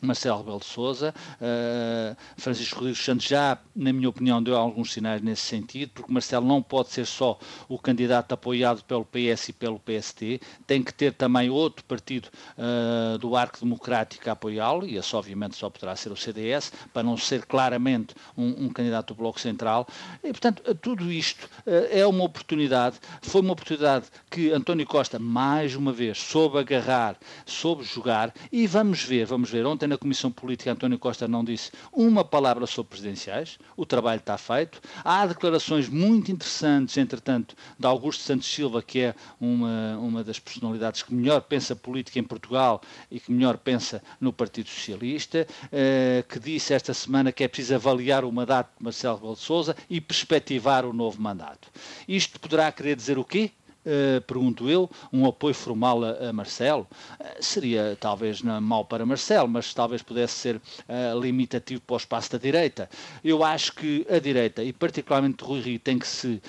Marcelo 0.00 0.38
Rebelo 0.38 0.58
de 0.58 0.66
Sousa, 0.66 1.14
uh, 1.40 2.16
Francisco 2.36 2.76
Rodrigues 2.76 3.02
Santos 3.02 3.26
já, 3.26 3.58
na 3.74 3.92
minha 3.92 4.08
opinião, 4.08 4.42
deu 4.42 4.56
alguns 4.56 4.92
sinais 4.92 5.22
nesse 5.22 5.42
sentido, 5.42 5.92
porque 5.94 6.12
Marcelo 6.12 6.46
não 6.46 6.62
pode 6.62 6.90
ser 6.90 7.06
só 7.06 7.38
o 7.68 7.78
candidato 7.78 8.32
apoiado 8.32 8.84
pelo 8.84 9.06
PS 9.06 9.48
e 9.48 9.52
pelo 9.54 9.80
PST, 9.80 10.40
tem 10.66 10.82
que 10.82 10.92
ter 10.92 11.14
também 11.14 11.48
outro 11.48 11.82
partido 11.84 12.28
uh, 12.58 13.16
do 13.18 13.34
arco 13.36 13.58
democrático 13.60 14.28
a 14.28 14.32
apoiá-lo, 14.32 14.86
e 14.86 14.96
esse 14.96 15.16
obviamente 15.16 15.56
só 15.56 15.70
poderá 15.70 15.96
ser 15.96 16.12
o 16.12 16.16
CDS, 16.16 16.72
para 16.92 17.02
não 17.02 17.16
ser 17.16 17.46
claramente 17.46 18.14
um, 18.36 18.66
um 18.66 18.68
candidato 18.68 19.14
do 19.14 19.18
Bloco 19.18 19.40
Central, 19.40 19.86
e 20.22 20.28
portanto 20.28 20.62
tudo 20.76 21.10
isto 21.10 21.44
uh, 21.66 21.88
é 21.90 22.06
uma 22.06 22.24
oportunidade, 22.24 22.96
foi 23.22 23.40
uma 23.40 23.52
oportunidade 23.52 24.06
que 24.30 24.52
António 24.52 24.86
Costa, 24.86 25.18
mais 25.18 25.74
uma 25.74 25.92
vez, 25.92 26.18
soube 26.18 26.58
agarrar, 26.58 27.16
soube 27.46 27.82
jogar, 27.82 28.34
e 28.52 28.66
vamos 28.66 29.02
ver, 29.02 29.24
vamos 29.24 29.50
ver, 29.50 29.64
ontem 29.64 29.85
na 29.86 29.98
Comissão 29.98 30.30
Política 30.30 30.72
António 30.72 30.98
Costa 30.98 31.28
não 31.28 31.44
disse 31.44 31.70
uma 31.92 32.24
palavra 32.24 32.66
sobre 32.66 32.90
presidenciais, 32.90 33.58
o 33.76 33.86
trabalho 33.86 34.18
está 34.18 34.36
feito. 34.36 34.80
Há 35.04 35.26
declarações 35.26 35.88
muito 35.88 36.30
interessantes, 36.30 36.96
entretanto, 36.96 37.54
de 37.78 37.86
Augusto 37.86 38.22
Santos 38.22 38.52
Silva, 38.52 38.82
que 38.82 39.00
é 39.00 39.14
uma, 39.40 39.98
uma 39.98 40.24
das 40.24 40.38
personalidades 40.38 41.02
que 41.02 41.14
melhor 41.14 41.40
pensa 41.42 41.76
política 41.76 42.18
em 42.18 42.24
Portugal 42.24 42.80
e 43.10 43.20
que 43.20 43.32
melhor 43.32 43.56
pensa 43.58 44.02
no 44.20 44.32
Partido 44.32 44.68
Socialista, 44.68 45.46
eh, 45.72 46.24
que 46.28 46.38
disse 46.38 46.74
esta 46.74 46.92
semana 46.92 47.32
que 47.32 47.44
é 47.44 47.48
preciso 47.48 47.74
avaliar 47.74 48.24
o 48.24 48.32
mandato 48.32 48.70
de 48.78 48.84
Marcelo 48.84 49.16
Rebelo 49.16 49.34
de 49.34 49.40
Sousa 49.40 49.76
e 49.88 50.00
perspectivar 50.00 50.84
o 50.84 50.92
novo 50.92 51.20
mandato. 51.20 51.68
Isto 52.08 52.40
poderá 52.40 52.70
querer 52.72 52.96
dizer 52.96 53.18
o 53.18 53.24
quê? 53.24 53.50
Uh, 53.86 54.20
pergunto 54.22 54.68
eu, 54.68 54.90
um 55.12 55.24
apoio 55.26 55.54
formal 55.54 56.02
a, 56.02 56.30
a 56.30 56.32
Marcelo, 56.32 56.88
uh, 57.20 57.24
seria 57.40 57.96
talvez 58.00 58.42
não, 58.42 58.60
mau 58.60 58.84
para 58.84 59.06
Marcelo, 59.06 59.46
mas 59.46 59.72
talvez 59.72 60.02
pudesse 60.02 60.34
ser 60.34 60.56
uh, 60.56 61.20
limitativo 61.20 61.80
para 61.82 61.94
o 61.94 61.96
espaço 61.96 62.32
da 62.32 62.38
direita. 62.38 62.90
Eu 63.22 63.44
acho 63.44 63.72
que 63.74 64.04
a 64.10 64.18
direita, 64.18 64.64
e 64.64 64.72
particularmente 64.72 65.44
Rui 65.44 65.60
Rio, 65.60 65.78
tem 65.78 66.00
que 66.00 66.06
se 66.06 66.42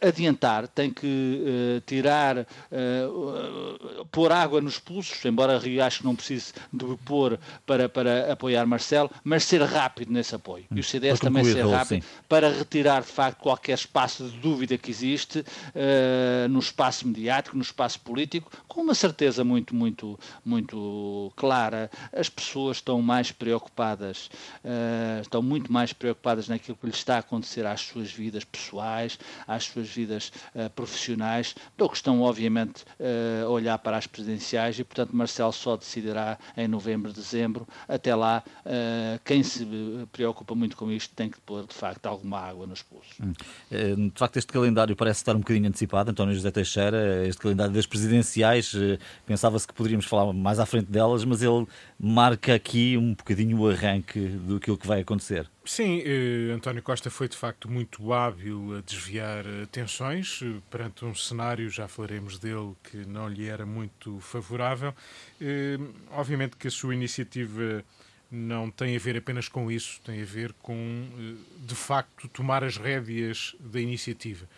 adiantar, 0.00 0.68
tem 0.68 0.90
que 0.90 1.82
tirar, 1.86 2.46
pôr 4.10 4.30
água 4.32 4.60
nos 4.60 4.78
pulsos, 4.78 5.24
embora 5.24 5.58
Rio 5.58 5.82
acho 5.82 6.00
que 6.00 6.04
não 6.04 6.14
precise 6.14 6.52
de 6.72 6.84
pôr 7.04 7.38
para, 7.66 7.88
para 7.88 8.32
apoiar 8.32 8.66
Marcelo, 8.66 9.10
mas 9.24 9.44
ser 9.44 9.62
rápido 9.62 10.12
nesse 10.12 10.34
apoio. 10.34 10.64
E 10.70 10.80
o 10.80 10.84
CDS 10.84 11.20
também 11.20 11.44
ser 11.44 11.66
rápido 11.66 12.02
sim. 12.02 12.08
para 12.28 12.50
retirar 12.50 13.02
de 13.02 13.08
facto 13.08 13.38
qualquer 13.38 13.74
espaço 13.74 14.24
de 14.24 14.38
dúvida 14.38 14.76
que 14.76 14.90
existe 14.90 15.44
no 16.50 16.58
espaço 16.58 17.06
mediático, 17.06 17.56
no 17.56 17.62
espaço 17.62 18.00
político, 18.00 18.50
com 18.68 18.82
uma 18.82 18.94
certeza 18.94 19.44
muito, 19.44 19.74
muito, 19.74 20.18
muito 20.44 21.32
clara. 21.36 21.90
As 22.12 22.28
pessoas 22.28 22.78
estão 22.78 23.00
mais 23.00 23.32
preocupadas, 23.32 24.30
uh, 24.64 25.20
estão 25.22 25.42
muito 25.42 25.72
mais 25.72 25.92
preocupadas 25.92 26.48
naquilo 26.48 26.76
que 26.76 26.86
lhes 26.86 26.96
está 26.96 27.16
a 27.16 27.18
acontecer 27.18 27.64
às 27.64 27.80
suas 27.80 28.10
vidas 28.12 28.44
pessoais, 28.44 29.18
às 29.46 29.64
suas 29.64 29.88
vidas 29.88 30.32
uh, 30.54 30.68
profissionais, 30.70 31.54
do 31.76 31.88
que 31.88 31.96
estão, 31.96 32.20
obviamente, 32.22 32.84
uh, 32.98 33.46
a 33.46 33.48
olhar 33.48 33.78
para 33.78 33.96
as 33.96 34.06
presidenciais 34.06 34.78
e, 34.78 34.84
portanto, 34.84 35.14
Marcelo 35.14 35.52
só 35.52 35.76
decidirá 35.76 36.38
em 36.56 36.66
novembro, 36.66 37.12
dezembro. 37.12 37.66
Até 37.88 38.14
lá, 38.14 38.42
quem 39.24 39.42
se 39.42 39.66
preocupa 40.12 40.54
muito 40.54 40.76
com 40.76 40.90
isto 40.90 41.14
tem 41.14 41.28
que 41.28 41.40
pôr, 41.40 41.66
de 41.66 41.74
facto, 41.74 42.06
alguma 42.06 42.38
água 42.40 42.66
nos 42.66 42.82
pulsos. 42.82 43.14
Hum. 43.20 43.32
De 43.70 44.18
facto, 44.18 44.36
este 44.38 44.52
calendário 44.52 44.96
parece 44.96 45.20
estar 45.20 45.34
um 45.36 45.40
bocadinho 45.40 45.68
antecipado. 45.68 46.10
António 46.10 46.34
José 46.40 46.50
Teixeira, 46.50 47.26
este 47.26 47.40
calendário 47.40 47.72
das 47.72 47.86
presidenciais, 47.86 48.72
eh, 48.74 48.98
pensava-se 49.26 49.66
que 49.66 49.74
poderíamos 49.74 50.06
falar 50.06 50.32
mais 50.32 50.58
à 50.58 50.66
frente 50.66 50.90
delas, 50.90 51.24
mas 51.24 51.42
ele 51.42 51.66
marca 51.98 52.54
aqui 52.54 52.96
um 52.96 53.14
bocadinho 53.14 53.58
o 53.60 53.68
arranque 53.68 54.18
do 54.20 54.58
que 54.58 54.86
vai 54.86 55.00
acontecer. 55.00 55.48
Sim, 55.64 56.02
eh, 56.04 56.52
António 56.52 56.82
Costa 56.82 57.10
foi 57.10 57.28
de 57.28 57.36
facto 57.36 57.70
muito 57.70 58.12
hábil 58.12 58.78
a 58.78 58.80
desviar 58.80 59.44
atenções 59.62 60.40
eh, 60.42 60.60
perante 60.70 61.04
um 61.04 61.14
cenário, 61.14 61.68
já 61.68 61.86
falaremos 61.86 62.38
dele, 62.38 62.72
que 62.82 62.96
não 63.06 63.28
lhe 63.28 63.46
era 63.46 63.66
muito 63.66 64.18
favorável. 64.20 64.94
Eh, 65.40 65.78
obviamente 66.10 66.56
que 66.56 66.66
a 66.66 66.70
sua 66.70 66.94
iniciativa 66.94 67.84
não 68.30 68.70
tem 68.70 68.96
a 68.96 68.98
ver 68.98 69.16
apenas 69.16 69.48
com 69.48 69.70
isso, 69.70 70.00
tem 70.04 70.22
a 70.22 70.24
ver 70.24 70.52
com, 70.62 70.74
eh, 70.74 71.34
de 71.66 71.74
facto, 71.74 72.28
tomar 72.28 72.62
as 72.62 72.76
rédeas 72.76 73.56
da 73.60 73.80
iniciativa. 73.80 74.48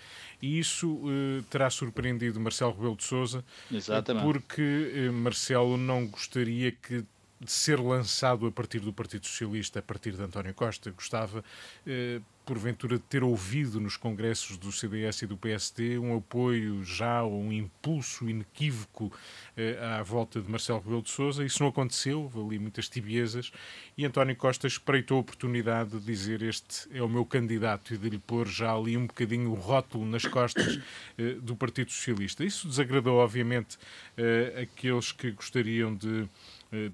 E 0.42 0.58
isso 0.58 0.88
uh, 0.94 1.42
terá 1.48 1.70
surpreendido 1.70 2.40
Marcelo 2.40 2.72
Rebelo 2.72 2.96
de 2.96 3.04
Sousa, 3.04 3.44
Exatamente. 3.70 4.24
porque 4.24 5.08
uh, 5.08 5.12
Marcelo 5.12 5.76
não 5.76 6.04
gostaria 6.08 6.72
que 6.72 7.04
de 7.42 7.50
ser 7.50 7.80
lançado 7.80 8.46
a 8.46 8.52
partir 8.52 8.78
do 8.78 8.92
Partido 8.92 9.26
Socialista, 9.26 9.80
a 9.80 9.82
partir 9.82 10.12
de 10.12 10.22
António 10.22 10.54
Costa. 10.54 10.92
Gostava, 10.92 11.44
eh, 11.84 12.20
porventura, 12.46 12.96
de 12.96 13.02
ter 13.02 13.24
ouvido 13.24 13.80
nos 13.80 13.96
congressos 13.96 14.56
do 14.56 14.70
CDS 14.70 15.22
e 15.22 15.26
do 15.26 15.36
PSD 15.36 15.98
um 15.98 16.16
apoio 16.16 16.84
já 16.84 17.22
ou 17.22 17.40
um 17.40 17.52
impulso 17.52 18.28
inequívoco 18.28 19.12
eh, 19.56 19.76
à 19.80 20.02
volta 20.02 20.40
de 20.40 20.48
Marcelo 20.48 20.78
Rebelo 20.78 21.02
de 21.02 21.10
Sousa. 21.10 21.44
Isso 21.44 21.62
não 21.62 21.70
aconteceu, 21.70 22.30
ali 22.34 22.58
muitas 22.60 22.88
tibiezas 22.88 23.52
e 23.98 24.04
António 24.04 24.36
Costa 24.36 24.66
espreitou 24.66 25.18
a 25.18 25.20
oportunidade 25.20 25.90
de 25.90 26.00
dizer 26.00 26.42
este 26.42 26.88
é 26.92 27.02
o 27.02 27.08
meu 27.08 27.24
candidato 27.24 27.92
e 27.92 27.98
de 27.98 28.08
lhe 28.08 28.18
pôr 28.18 28.46
já 28.46 28.72
ali 28.72 28.96
um 28.96 29.06
bocadinho 29.06 29.50
o 29.50 29.54
rótulo 29.54 30.06
nas 30.06 30.24
costas 30.24 30.78
eh, 31.18 31.34
do 31.40 31.56
Partido 31.56 31.90
Socialista. 31.90 32.44
Isso 32.44 32.68
desagradou, 32.68 33.18
obviamente, 33.18 33.78
eh, 34.16 34.62
aqueles 34.62 35.10
que 35.10 35.32
gostariam 35.32 35.94
de 35.94 36.28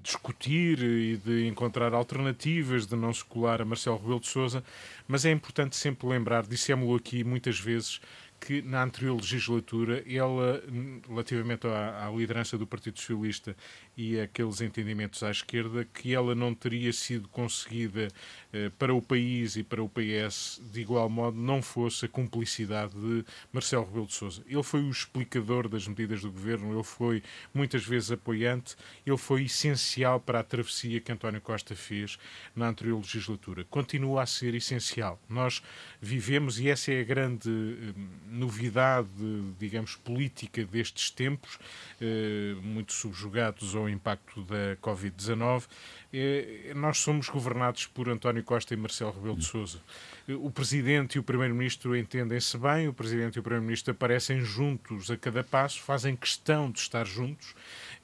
discutir 0.03 0.79
e 0.83 1.17
de 1.17 1.47
encontrar 1.47 1.93
alternativas, 1.93 2.85
de 2.85 2.95
não 2.95 3.13
se 3.13 3.23
colar 3.23 3.61
a 3.61 3.65
Marcelo 3.65 3.97
Rebelo 3.97 4.19
de 4.19 4.27
Sousa, 4.27 4.63
mas 5.07 5.25
é 5.25 5.31
importante 5.31 5.75
sempre 5.75 6.07
lembrar, 6.07 6.45
dissemos-lo 6.45 6.95
aqui 6.95 7.23
muitas 7.23 7.59
vezes, 7.59 8.01
que 8.39 8.61
na 8.61 8.83
anterior 8.83 9.15
legislatura 9.15 10.03
ela, 10.07 10.63
relativamente 11.07 11.67
à, 11.67 12.07
à, 12.07 12.11
liderança 12.11 12.57
do 12.57 12.65
Partido 12.65 12.97
Socialista 12.97 13.55
e 13.97 14.19
aqueles 14.19 14.61
entendimentos 14.61 15.21
à 15.23 15.29
esquerda, 15.29 15.85
que 15.85 16.13
ela 16.13 16.33
não 16.33 16.55
teria 16.55 16.93
sido 16.93 17.27
conseguida 17.27 18.07
eh, 18.48 18.48
para 18.77 18.93
o 18.93 19.01
país 19.01 19.55
e 19.55 19.63
para 19.63 19.81
o 19.81 19.89
PS 19.89 20.59
de 20.71 20.81
igual 20.81 21.09
modo 21.09 21.37
não 21.37 21.61
fosse 21.61 22.05
a 22.05 22.09
cumplicidade 22.09 22.93
de 22.93 23.23
Marcelo 23.53 23.85
Rebelo 23.85 24.07
de 24.07 24.13
Sousa. 24.13 24.43
Ele 24.47 24.63
foi 24.63 24.81
o 24.81 24.89
explicador 24.89 25.67
das 25.67 25.87
medidas 25.87 26.21
do 26.21 26.31
governo, 26.31 26.73
ele 26.73 26.83
foi 26.83 27.21
muitas 27.53 27.85
vezes 27.85 28.11
apoiante, 28.11 28.75
ele 29.05 29.17
foi 29.17 29.43
essencial 29.43 30.19
para 30.19 30.39
a 30.39 30.43
travessia 30.43 30.99
que 30.99 31.11
António 31.11 31.41
Costa 31.41 31.75
fez 31.75 32.17
na 32.55 32.67
anterior 32.67 32.97
legislatura. 32.97 33.63
Continua 33.65 34.23
a 34.23 34.25
ser 34.25 34.55
essencial. 34.55 35.19
Nós 35.29 35.61
vivemos, 36.01 36.59
e 36.59 36.69
essa 36.69 36.91
é 36.91 37.01
a 37.01 37.03
grande 37.03 37.49
eh, 37.49 37.93
novidade, 38.27 39.09
digamos, 39.57 39.95
política 39.95 40.63
destes 40.65 41.09
tempos, 41.09 41.59
eh, 41.99 42.55
muito 42.61 42.93
subjugados 42.93 43.75
ao 43.75 43.89
impacto 43.89 44.43
da 44.43 44.77
Covid-19, 44.81 45.67
eh, 46.11 46.71
nós 46.75 46.97
somos 46.99 47.29
governados 47.29 47.85
por 47.85 48.09
António 48.09 48.38
António 48.39 48.43
Costa 48.43 48.73
e 48.73 48.77
Marcelo 48.77 49.11
Rebelo 49.11 49.35
de 49.35 49.45
Sousa. 49.45 49.79
O 50.27 50.49
Presidente 50.49 51.15
e 51.15 51.19
o 51.19 51.23
Primeiro-Ministro 51.23 51.95
entendem-se 51.95 52.57
bem, 52.57 52.87
o 52.87 52.93
Presidente 52.93 53.35
e 53.35 53.39
o 53.39 53.43
Primeiro-Ministro 53.43 53.91
aparecem 53.91 54.41
juntos 54.41 55.11
a 55.11 55.17
cada 55.17 55.43
passo, 55.43 55.81
fazem 55.81 56.15
questão 56.15 56.71
de 56.71 56.79
estar 56.79 57.05
juntos 57.05 57.53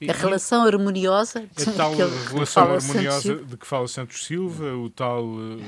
a 0.08 0.12
relação 0.12 0.62
harmoniosa. 0.62 1.48
A 1.58 1.70
tal 1.72 1.94
relação 1.94 2.74
harmoniosa 2.74 3.36
de 3.36 3.56
que 3.56 3.66
fala 3.66 3.88
Santos 3.88 4.26
Silva, 4.26 4.74
o 4.74 4.90
tal. 4.90 5.24
Uh, 5.24 5.58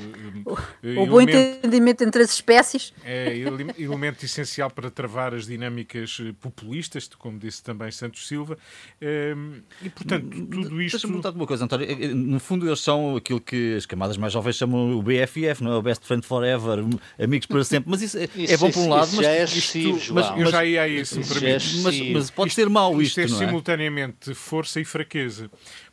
o, 0.97 1.07
bom 1.07 1.21
entendimento 1.21 2.03
entre 2.03 2.21
as 2.21 2.31
espécies. 2.31 2.93
É 3.03 3.35
elemento 3.35 4.23
essencial 4.23 4.69
para 4.69 4.91
travar 4.91 5.33
as 5.33 5.47
dinâmicas 5.47 6.21
populistas, 6.39 7.09
como 7.17 7.39
disse 7.39 7.63
também 7.63 7.91
Santos 7.91 8.27
Silva. 8.27 8.57
Um, 9.01 9.61
e, 9.81 9.89
portanto, 9.89 10.29
tudo 10.29 10.81
isto. 10.81 10.97
Deixa-me 10.97 11.13
perguntar 11.13 11.31
uma 11.31 11.47
coisa, 11.47 11.65
António. 11.65 12.15
No 12.15 12.39
fundo, 12.39 12.67
eles 12.67 12.81
são 12.81 13.15
aquilo 13.15 13.41
que 13.41 13.75
as 13.77 13.85
camadas 13.87 14.15
mais 14.15 14.31
jovens 14.31 14.55
chamam 14.57 14.95
o 14.97 15.01
BFF, 15.01 15.63
não 15.63 15.73
é? 15.73 15.75
O 15.77 15.81
Best 15.81 16.05
Friend 16.05 16.25
Forever, 16.25 16.79
amigos 17.17 17.47
para 17.47 17.63
sempre. 17.63 17.89
Mas 17.89 18.03
isso 18.03 18.17
é, 18.17 18.29
isso, 18.35 18.53
é 18.53 18.57
bom 18.57 18.69
por 18.69 18.79
um 18.81 18.89
lado, 18.89 19.09
mas. 19.15 19.25
Já 19.25 19.31
é 19.31 19.43
isto, 19.43 20.13
mas, 20.13 20.37
eu 20.37 20.51
já 20.51 20.63
ia 20.63 20.83
a 20.83 20.87
isso, 20.87 21.19
me 21.19 21.25
permite. 21.25 21.81
Mas, 21.81 21.99
mas, 22.11 22.29
pode 22.29 22.49
isto, 22.49 22.55
ser 22.55 22.69
mau 22.69 23.01
isto, 23.01 23.19
isto 23.19 23.33
é, 23.33 23.35
é 23.35 23.47
simultaneamente 23.47 24.18
de 24.19 24.33
força 24.33 24.79
e 24.79 24.85
fraqueza. 24.85 25.49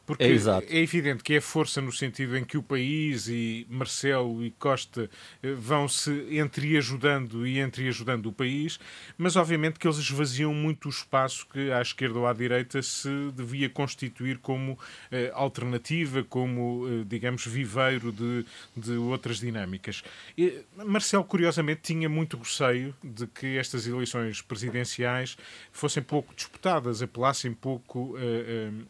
Porque 0.06 0.22
é, 0.22 0.28
é, 0.28 0.78
evidente 0.78 1.24
que 1.24 1.34
é 1.34 1.40
força 1.40 1.80
no 1.80 1.90
sentido 1.90 2.36
em 2.36 2.44
que 2.44 2.56
o 2.56 2.62
país 2.62 3.26
e 3.26 3.66
Marcelo 3.68 4.44
e 4.44 4.52
Costa 4.52 5.10
eh, 5.42 5.52
vão 5.52 5.88
se 5.88 6.10
entreajudando 6.38 7.44
e 7.44 7.58
entreajudando 7.58 8.28
o 8.28 8.32
país, 8.32 8.78
mas 9.18 9.34
obviamente 9.34 9.80
que 9.80 9.86
eles 9.86 9.98
esvaziam 9.98 10.54
muito 10.54 10.86
o 10.86 10.90
espaço 10.90 11.44
que 11.52 11.72
à 11.72 11.82
esquerda 11.82 12.20
ou 12.20 12.26
à 12.26 12.32
direita 12.32 12.80
se 12.82 13.08
devia 13.34 13.68
constituir 13.68 14.38
como 14.38 14.78
eh, 15.10 15.32
alternativa, 15.34 16.22
como, 16.22 16.86
eh, 16.86 17.04
digamos, 17.04 17.44
viveiro 17.44 18.12
de, 18.12 18.46
de 18.76 18.92
outras 18.92 19.40
dinâmicas. 19.40 20.04
E, 20.38 20.60
Marcelo, 20.76 21.24
curiosamente, 21.24 21.80
tinha 21.82 22.08
muito 22.08 22.36
receio 22.36 22.94
de 23.02 23.26
que 23.26 23.58
estas 23.58 23.88
eleições 23.88 24.40
presidenciais 24.40 25.36
fossem 25.72 26.00
pouco 26.00 26.32
disputadas, 26.32 27.02
apelassem 27.02 27.52
pouco 27.52 28.14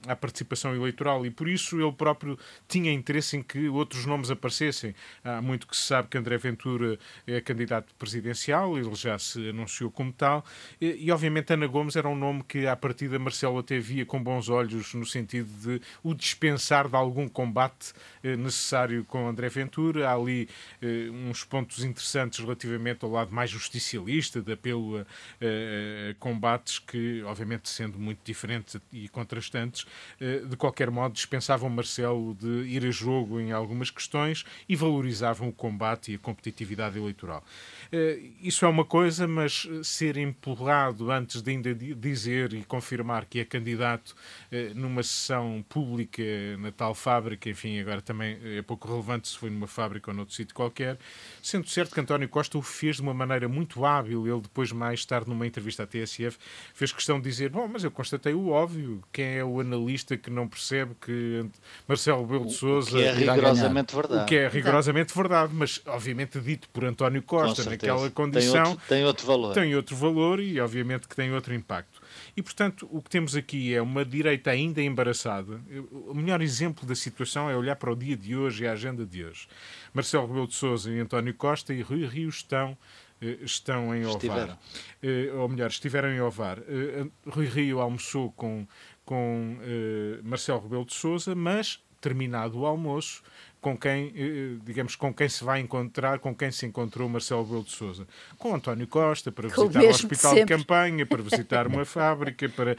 à 0.07 0.15
participação 0.15 0.75
eleitoral 0.75 1.06
e 1.25 1.31
por 1.31 1.49
isso 1.49 1.81
ele 1.81 1.93
próprio 1.93 2.39
tinha 2.67 2.93
interesse 2.93 3.37
em 3.37 3.43
que 3.43 3.69
outros 3.69 4.07
nomes 4.07 4.31
aparecessem. 4.31 4.95
Há 5.23 5.41
muito 5.41 5.67
que 5.67 5.77
se 5.77 5.83
sabe 5.83 6.09
que 6.09 6.19
André 6.19 6.37
Ventura 6.39 6.99
é 7.27 7.41
candidato 7.41 7.95
presidencial, 7.95 8.77
ele 8.79 8.95
já 8.95 9.19
se 9.19 9.51
anunciou 9.51 9.91
como 9.91 10.13
tal, 10.13 10.45
e, 10.81 11.07
e 11.07 11.11
obviamente 11.11 11.53
Ana 11.53 11.67
Gomes 11.67 11.97
era 11.97 12.09
um 12.09 12.17
nome 12.17 12.43
que 12.43 12.67
à 12.67 12.77
partida 12.77 13.19
Marcelo 13.19 13.59
até 13.59 13.79
via 13.79 14.05
com 14.05 14.23
bons 14.23 14.49
olhos 14.49 14.95
no 14.95 15.07
sentido 15.07 15.49
de 15.63 15.81
o 16.03 16.15
dispensar 16.15 16.89
de 16.89 16.97
algum 16.97 17.29
combate 17.29 17.93
eh, 18.23 18.37
necessário 18.37 19.05
com 19.05 19.29
André 19.29 19.49
Ventura. 19.49 20.09
Há 20.09 20.15
ali 20.15 20.49
eh, 20.83 21.09
uns 21.11 21.45
pontos 21.45 21.85
interessantes 21.85 22.39
relativamente 22.39 23.05
ao 23.05 23.11
lado 23.11 23.35
mais 23.35 23.51
justicialista, 23.51 24.41
de 24.41 24.53
apelo 24.53 24.99
a, 24.99 25.01
a, 25.01 26.11
a 26.11 26.15
combates 26.19 26.79
que, 26.79 27.23
obviamente, 27.23 27.69
sendo 27.69 27.99
muito 27.99 28.21
diferentes 28.25 28.77
e 28.93 29.09
contrastantes, 29.09 29.87
eh, 30.21 30.41
de 30.41 30.57
qualquer 30.57 30.91
modo, 30.97 31.13
dispensavam 31.13 31.69
Marcelo 31.69 32.35
de 32.35 32.65
ir 32.69 32.85
a 32.85 32.91
jogo 32.91 33.39
em 33.41 33.53
algumas 33.53 33.91
questões 33.91 34.45
e 34.69 34.75
valorizavam 34.75 35.49
o 35.49 35.53
combate 35.53 36.13
e 36.13 36.15
a 36.15 36.19
competitividade 36.19 36.99
eleitoral. 36.99 37.45
Eh, 37.93 38.21
isso 38.41 38.65
é 38.65 38.69
uma 38.69 38.85
coisa, 38.85 39.29
mas 39.29 39.69
ser 39.83 40.17
empurrado 40.17 41.11
antes 41.11 41.43
de 41.43 41.51
ainda 41.51 41.75
dizer 41.75 42.53
e 42.55 42.65
confirmar 42.65 43.27
que 43.27 43.41
é 43.41 43.45
candidato 43.45 44.15
eh, 44.51 44.73
numa 44.75 45.03
sessão 45.03 45.65
pública 45.69 46.23
na 46.59 46.73
tal 46.73 46.95
fábrica, 46.95 47.49
enfim, 47.49 47.79
agora 47.79 48.01
também 48.01 48.39
é 48.43 48.63
pouco 48.63 48.89
relevante 48.89 49.29
se 49.29 49.39
foi 49.39 49.51
numa 49.51 49.67
fábrica 49.67 50.11
ou 50.11 50.17
noutro 50.17 50.35
sítio 50.35 50.55
qualquer, 50.55 50.99
sendo 51.43 51.69
certo 51.69 51.95
que 51.95 52.01
António 52.01 52.29
Costa 52.29 52.57
o 52.59 52.63
fez 52.63 52.97
de 52.97 53.03
uma 53.03 53.15
maneira 53.15 53.49
muito 53.49 53.85
hábil. 53.85 54.27
Ele, 54.27 54.41
depois, 54.41 54.73
mais 54.73 55.05
tarde, 55.05 55.29
numa 55.29 55.47
entrevista 55.47 55.83
à 55.83 55.87
TSF, 55.87 56.39
fez 56.75 56.93
questão 56.93 57.19
de 57.19 57.29
dizer: 57.29 57.51
Bom, 57.51 57.69
mas 57.69 57.85
eu 57.85 57.91
constatei 57.91 58.35
o 58.35 58.49
óbvio. 58.49 59.03
Quem 59.13 59.39
é 59.39 59.45
o 59.45 59.61
analista 59.61 60.17
que 60.17 60.31
não 60.31 60.49
percebe 60.49 60.86
que 61.01 61.47
Marcelo 61.87 62.23
Rebelo 62.23 62.47
de 62.47 62.55
Souza. 62.55 62.97
O 62.97 63.01
que 63.01 63.05
é 63.05 63.13
rigorosamente 63.13 63.95
verdade. 63.95 64.23
O 64.23 64.27
que 64.27 64.37
é 64.37 64.49
rigorosamente 64.49 65.15
verdade, 65.15 65.55
mas 65.55 65.81
obviamente 65.87 66.41
dito 66.41 66.69
por 66.71 66.85
António 66.85 67.23
Costa 67.23 67.65
naquela 67.65 68.11
condição. 68.11 68.65
Tem 68.65 68.71
outro, 68.71 68.89
tem 68.89 69.05
outro 69.05 69.27
valor. 69.27 69.55
Tem 69.55 69.75
outro 69.75 69.97
valor 69.97 70.41
e 70.41 70.61
obviamente 70.61 71.09
que 71.09 71.17
tem 71.17 71.33
outro 71.33 71.55
impacto. 71.55 72.01
E, 72.37 72.43
portanto, 72.43 72.89
o 72.91 73.01
que 73.03 73.11
temos 73.11 73.35
aqui 73.35 73.75
é 73.75 73.81
uma 73.81 74.05
direita 74.05 74.51
ainda 74.51 74.83
embaraçada. 74.83 75.61
O 75.93 76.15
melhor 76.15 76.43
exemplo 76.43 76.87
da 76.87 76.95
situação 76.95 77.49
é 77.51 77.57
olhar 77.57 77.77
para 77.77 77.91
o 77.91 77.97
dia 77.97 78.17
de 78.17 78.37
hoje 78.37 78.65
e 78.65 78.67
a 78.67 78.73
agenda 78.73 79.05
de 79.05 79.25
hoje. 79.25 79.49
Marcelo 79.93 80.27
Rebelo 80.27 80.47
de 80.47 80.55
Sousa 80.55 80.91
e 80.91 81.01
António 81.01 81.35
Costa 81.35 81.73
e 81.73 81.83
Rui 81.83 82.07
Rio 82.07 82.29
estão 82.29 82.77
eh, 83.21 83.39
estão 83.43 83.95
em 83.95 84.05
Ovar. 84.05 84.59
Uh, 85.03 85.39
ou 85.39 85.49
melhor, 85.49 85.71
estiveram 85.71 86.11
em 86.11 86.21
Ovar. 86.21 86.59
Uh, 86.59 87.11
Rui 87.27 87.47
Rio 87.47 87.81
almoçou 87.81 88.31
com, 88.33 88.67
com 89.07 89.57
uh, 89.57 90.23
Marcelo 90.23 90.61
Rebelo 90.61 90.85
de 90.85 90.93
Sousa, 90.95 91.35
mas 91.35 91.81
terminado 92.01 92.59
o 92.59 92.67
almoço, 92.67 93.23
com 93.67 93.77
quem, 93.77 94.13
eh, 94.15 94.59
digamos, 94.65 94.95
com 94.95 95.13
quem 95.13 95.29
se 95.29 95.43
vai 95.43 95.59
encontrar, 95.59 96.21
com 96.21 96.33
quem 96.33 96.53
se 96.53 96.65
encontrou 96.65 97.09
Marcelo 97.09 97.45
Belo 97.45 97.65
de 97.65 97.73
Souza. 97.73 98.07
Com 98.39 98.55
António 98.55 98.87
Costa, 98.87 99.33
para 99.33 99.49
visitar 99.49 99.83
o 99.83 99.89
hospital 99.89 100.35
de, 100.35 100.41
de, 100.43 100.47
campanha, 100.47 101.05
para 101.05 101.21
visitar 101.21 101.67
uma 101.67 101.85
fábrica, 101.85 102.49
para 102.49 102.77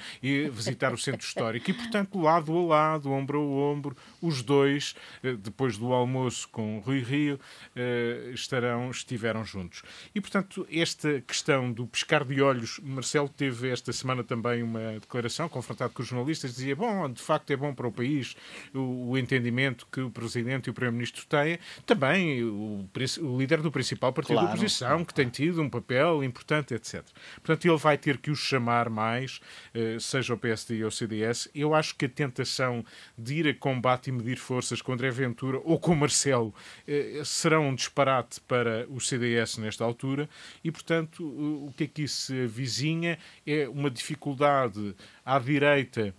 visitar 0.50 0.94
o 0.94 0.98
centro 0.98 1.28
histórico. 1.28 1.70
E, 1.70 1.74
portanto, 1.74 2.18
lado 2.22 2.58
a 2.58 2.66
lado, 2.66 3.12
ombro 3.12 3.38
a 3.38 3.44
ombro, 3.44 3.98
os 4.22 4.42
dois, 4.42 4.96
eh, 5.22 5.34
depois 5.34 5.78
do 5.78 5.92
almoço 5.92 6.48
com 6.54 6.80
Rui 6.80 7.02
Rio, 7.02 7.38
eh, 7.76 8.32
estarão, 8.34 8.90
estiveram 8.90 9.44
juntos. 9.44 9.84
E, 10.16 10.22
portanto, 10.22 10.66
esta 10.72 11.20
questão 11.20 11.70
do 11.70 11.86
pescar 11.86 12.24
de 12.24 12.42
olhos, 12.42 12.80
Marcelo 12.82 13.28
teve 13.28 13.70
esta 13.70 13.92
semana 13.92 14.24
também 14.24 14.64
uma 14.64 14.94
declaração, 14.94 15.50
confrontado 15.50 15.92
com 15.92 16.02
os 16.02 16.08
jornalistas, 16.08 16.56
dizia, 16.56 16.78
bom, 16.78 17.12
de 17.12 17.22
facto 17.22 17.52
é 17.52 17.58
bom 17.58 17.76
para 17.76 17.90
o 17.90 17.92
país 17.92 18.38
o, 18.74 19.10
o 19.10 19.18
entendimento 19.18 19.86
que 19.92 20.00
o 20.00 20.10
Presidente 20.10 20.68
e 20.68 20.70
o 20.70 20.77
Primeiro-Ministro 20.78 21.26
tem, 21.26 21.58
também 21.86 22.44
o, 22.44 22.88
o, 23.22 23.38
líder 23.40 23.62
do 23.62 23.72
principal 23.72 24.14
partido 24.14 24.36
claro. 24.36 24.48
da 24.48 24.54
oposição, 24.54 25.04
que 25.04 25.14
tem 25.14 25.28
tido 25.28 25.60
um 25.60 25.70
papel 25.70 26.24
importante, 26.24 26.76
etc. 26.76 27.04
Portanto, 27.36 27.66
ele 27.66 27.78
vai 27.78 27.98
ter 27.98 28.18
que 28.18 28.30
os 28.30 28.38
chamar 28.38 28.88
mais, 28.88 29.40
eh, 29.74 29.98
seja 30.00 30.36
o 30.36 30.38
PSD 30.38 30.84
ou 30.84 30.90
o 30.90 30.92
CDS. 30.92 31.50
Eu 31.56 31.74
acho 31.74 31.96
que 31.96 32.06
a 32.06 32.10
tentação 32.10 32.86
de 33.18 33.36
ir 33.36 33.48
a 33.48 33.54
combate 33.56 34.10
e 34.10 34.12
medir 34.12 34.38
forças 34.38 34.82
com 34.82 34.94
André 34.94 35.10
Ventura 35.10 35.60
ou 35.64 35.80
com 35.80 35.96
Marcelo 35.96 36.54
eh, 36.88 37.22
será 37.26 37.60
um 37.60 37.74
disparate 37.74 38.40
para 38.42 38.86
o 38.90 39.02
CDS 39.02 39.58
nesta 39.58 39.84
altura 39.84 40.30
e, 40.64 40.72
portanto, 40.72 41.24
o 41.24 41.74
que 41.76 41.86
aqui 41.86 42.08
se 42.08 42.44
avizinha 42.44 43.18
é 43.46 43.68
uma 43.68 43.90
dificuldade 43.90 44.96
à 45.26 45.40
direita 45.40 46.14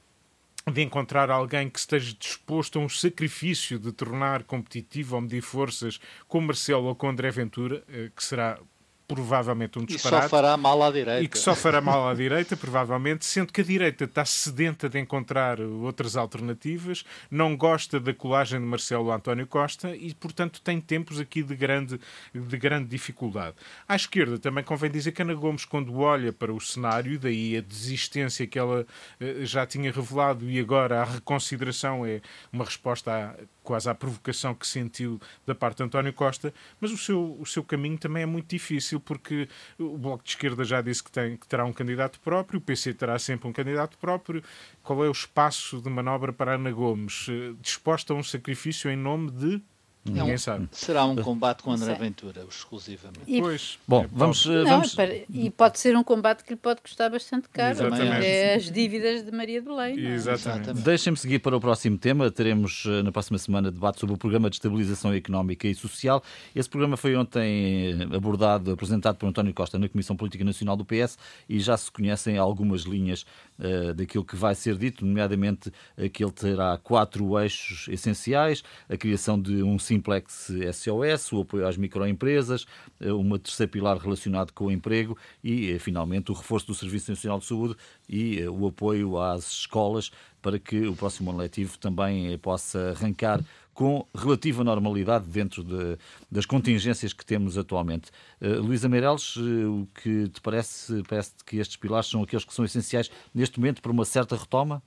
de 0.70 0.82
encontrar 0.82 1.30
alguém 1.30 1.68
que 1.68 1.78
esteja 1.78 2.14
disposto 2.18 2.78
a 2.78 2.82
um 2.82 2.88
sacrifício 2.88 3.78
de 3.78 3.92
tornar 3.92 4.44
competitivo 4.44 5.16
ou 5.16 5.22
medir 5.22 5.42
forças 5.42 6.00
com 6.26 6.40
Marcelo 6.40 6.84
ou 6.86 6.94
com 6.94 7.08
André 7.08 7.30
Ventura, 7.30 7.82
eh, 7.88 8.10
que 8.14 8.24
será 8.24 8.58
provavelmente 9.08 9.78
um 9.78 9.84
disparate. 9.86 10.26
E 10.26 10.28
só 10.28 10.36
fará 10.36 10.56
mal 10.58 10.82
à 10.82 10.90
direita. 10.92 11.22
E 11.24 11.28
que 11.28 11.38
só 11.38 11.54
fará 11.54 11.80
mal 11.80 12.06
à 12.06 12.14
direita, 12.14 12.54
provavelmente, 12.58 13.24
sendo 13.24 13.50
que 13.50 13.62
a 13.62 13.64
direita 13.64 14.04
está 14.04 14.22
sedenta 14.22 14.86
de 14.86 14.98
encontrar 14.98 15.58
outras 15.60 16.14
alternativas, 16.14 17.04
não 17.30 17.56
gosta 17.56 17.98
da 17.98 18.12
colagem 18.12 18.60
de 18.60 18.66
Marcelo 18.66 19.10
António 19.10 19.46
Costa 19.46 19.96
e, 19.96 20.12
portanto, 20.12 20.60
tem 20.60 20.78
tempos 20.78 21.18
aqui 21.18 21.42
de 21.42 21.56
grande, 21.56 21.98
de 22.34 22.56
grande 22.58 22.86
dificuldade. 22.90 23.56
À 23.88 23.96
esquerda 23.96 24.38
também 24.38 24.62
convém 24.62 24.90
dizer 24.90 25.12
que 25.12 25.22
Ana 25.22 25.34
Gomes, 25.34 25.64
quando 25.64 25.98
olha 25.98 26.30
para 26.30 26.52
o 26.52 26.60
cenário, 26.60 27.18
daí 27.18 27.56
a 27.56 27.62
desistência 27.62 28.46
que 28.46 28.58
ela 28.58 28.86
eh, 29.18 29.36
já 29.44 29.66
tinha 29.66 29.90
revelado 29.90 30.48
e 30.50 30.60
agora 30.60 31.00
a 31.00 31.04
reconsideração 31.04 32.04
é 32.04 32.20
uma 32.52 32.64
resposta 32.64 33.10
à 33.10 33.34
quase 33.68 33.86
à 33.90 33.94
provocação 33.94 34.54
que 34.54 34.66
sentiu 34.66 35.20
da 35.46 35.54
parte 35.54 35.76
de 35.76 35.82
António 35.82 36.10
Costa, 36.10 36.54
mas 36.80 36.90
o 36.90 36.96
seu, 36.96 37.36
o 37.38 37.44
seu 37.44 37.62
caminho 37.62 37.98
também 37.98 38.22
é 38.22 38.26
muito 38.26 38.48
difícil, 38.48 38.98
porque 38.98 39.46
o 39.78 39.98
Bloco 39.98 40.24
de 40.24 40.30
Esquerda 40.30 40.64
já 40.64 40.80
disse 40.80 41.04
que, 41.04 41.12
tem, 41.12 41.36
que 41.36 41.46
terá 41.46 41.66
um 41.66 41.72
candidato 41.72 42.18
próprio, 42.20 42.60
o 42.60 42.62
PC 42.62 42.94
terá 42.94 43.18
sempre 43.18 43.46
um 43.46 43.52
candidato 43.52 43.98
próprio. 43.98 44.42
Qual 44.82 45.04
é 45.04 45.08
o 45.08 45.12
espaço 45.12 45.82
de 45.82 45.90
manobra 45.90 46.32
para 46.32 46.54
Ana 46.54 46.72
Gomes? 46.72 47.26
Eh, 47.28 47.52
disposta 47.60 48.14
a 48.14 48.16
um 48.16 48.22
sacrifício 48.22 48.90
em 48.90 48.96
nome 48.96 49.30
de 49.32 49.62
Ninguém 50.12 50.32
é 50.32 50.38
sabe. 50.38 50.68
Será 50.72 51.04
um 51.04 51.16
combate 51.16 51.62
com 51.62 51.72
André 51.72 51.94
Ventura, 51.94 52.44
exclusivamente. 52.48 53.20
E, 53.26 53.40
pois. 53.40 53.78
Bom, 53.86 54.04
é, 54.04 54.08
vamos, 54.12 54.46
não, 54.46 54.64
vamos... 54.64 54.96
e 55.30 55.50
pode 55.50 55.78
ser 55.78 55.96
um 55.96 56.04
combate 56.04 56.44
que 56.44 56.50
lhe 56.50 56.56
pode 56.56 56.80
custar 56.80 57.10
bastante 57.10 57.48
caro. 57.48 57.72
Exatamente. 57.72 58.26
É 58.26 58.54
as 58.54 58.70
dívidas 58.70 59.24
de 59.24 59.32
Maria 59.32 59.60
de 59.60 59.66
Belém. 59.66 60.06
É? 60.06 60.14
Exatamente. 60.14 60.72
Deixem-me 60.74 61.16
seguir 61.16 61.38
para 61.40 61.56
o 61.56 61.60
próximo 61.60 61.98
tema. 61.98 62.30
Teremos 62.30 62.84
eh, 62.86 63.02
na 63.02 63.12
próxima 63.12 63.38
semana 63.38 63.70
debate 63.70 64.00
sobre 64.00 64.14
o 64.14 64.18
Programa 64.18 64.48
de 64.48 64.56
Estabilização 64.56 65.12
Económica 65.12 65.66
e 65.66 65.74
Social. 65.74 66.22
Esse 66.54 66.68
programa 66.68 66.96
foi 66.96 67.16
ontem 67.16 67.98
eh, 68.00 68.16
abordado, 68.16 68.72
apresentado 68.72 69.16
por 69.16 69.26
António 69.26 69.52
Costa 69.52 69.78
na 69.78 69.88
Comissão 69.88 70.16
Política 70.16 70.44
Nacional 70.44 70.76
do 70.76 70.84
PS 70.84 71.18
e 71.48 71.60
já 71.60 71.76
se 71.76 71.90
conhecem 71.90 72.38
algumas 72.38 72.82
linhas 72.82 73.24
uh, 73.58 73.94
daquilo 73.94 74.24
que 74.24 74.36
vai 74.36 74.54
ser 74.54 74.76
dito, 74.76 75.04
nomeadamente 75.04 75.72
que 76.12 76.22
ele 76.22 76.32
terá 76.32 76.78
quatro 76.78 77.38
eixos 77.38 77.88
essenciais: 77.88 78.62
a 78.88 78.96
criação 78.96 79.40
de 79.40 79.62
um 79.62 79.78
simples 79.78 79.97
Simplex 79.98 80.50
SOS, 80.72 81.32
o 81.32 81.40
apoio 81.40 81.66
às 81.66 81.76
microempresas, 81.76 82.66
uma 83.00 83.38
terceira 83.38 83.70
pilar 83.70 83.98
relacionado 83.98 84.52
com 84.52 84.66
o 84.66 84.72
emprego 84.72 85.16
e, 85.42 85.78
finalmente, 85.78 86.30
o 86.30 86.34
reforço 86.34 86.68
do 86.68 86.74
Serviço 86.74 87.10
Nacional 87.10 87.38
de 87.38 87.46
Saúde 87.46 87.76
e 88.08 88.42
o 88.46 88.66
apoio 88.68 89.18
às 89.20 89.50
escolas 89.50 90.10
para 90.40 90.58
que 90.58 90.86
o 90.86 90.94
próximo 90.94 91.30
ano 91.30 91.40
letivo 91.40 91.76
também 91.78 92.36
possa 92.38 92.90
arrancar 92.90 93.42
com 93.78 94.04
relativa 94.12 94.64
normalidade 94.64 95.24
dentro 95.26 95.62
de, 95.62 95.96
das 96.28 96.44
contingências 96.44 97.12
que 97.12 97.24
temos 97.24 97.56
atualmente. 97.56 98.10
Uh, 98.40 98.60
Luísa 98.60 98.88
Meireles, 98.88 99.36
uh, 99.36 99.82
o 99.82 99.88
que 99.94 100.28
te 100.28 100.40
parece, 100.40 101.00
parece 101.08 101.32
que 101.46 101.58
estes 101.58 101.76
pilares 101.76 102.08
são 102.08 102.20
aqueles 102.22 102.44
que 102.44 102.52
são 102.52 102.64
essenciais 102.64 103.08
neste 103.32 103.60
momento 103.60 103.80
para 103.80 103.92
uma 103.92 104.04
certa 104.04 104.36
retoma? 104.36 104.82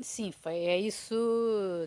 Sim, 0.00 0.30
foi, 0.30 0.54
é 0.58 0.78
isso, 0.78 1.16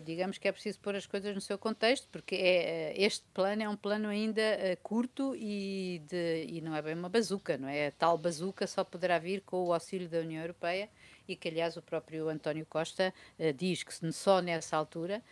digamos 0.04 0.36
que 0.36 0.46
é 0.46 0.52
preciso 0.52 0.78
pôr 0.80 0.94
as 0.94 1.06
coisas 1.06 1.34
no 1.34 1.40
seu 1.40 1.56
contexto, 1.56 2.06
porque 2.12 2.34
é, 2.34 2.92
eh, 2.92 2.94
este 2.98 3.24
plano 3.32 3.62
é 3.62 3.68
um 3.68 3.76
plano 3.76 4.06
ainda 4.08 4.42
uh, 4.42 4.76
curto 4.82 5.34
e, 5.34 6.02
de, 6.06 6.44
e 6.46 6.60
não 6.60 6.76
é 6.76 6.82
bem 6.82 6.94
uma 6.94 7.08
bazuca, 7.08 7.56
não 7.56 7.68
é? 7.68 7.90
Tal 7.90 8.18
bazuca 8.18 8.66
só 8.66 8.84
poderá 8.84 9.18
vir 9.18 9.40
com 9.40 9.64
o 9.64 9.72
auxílio 9.72 10.10
da 10.10 10.18
União 10.18 10.42
Europeia 10.42 10.90
e 11.26 11.34
que, 11.34 11.48
aliás, 11.48 11.74
o 11.78 11.82
próprio 11.82 12.28
António 12.28 12.66
Costa 12.66 13.14
uh, 13.38 13.52
diz 13.54 13.82
que 13.82 14.12
só 14.12 14.42
nessa 14.42 14.76
altura, 14.76 15.22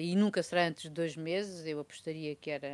e 0.00 0.16
nunca 0.16 0.42
será 0.42 0.66
antes 0.66 0.84
de 0.84 0.90
dois 0.90 1.16
meses, 1.16 1.66
eu 1.66 1.78
apostaria 1.78 2.34
que 2.34 2.50
era 2.50 2.66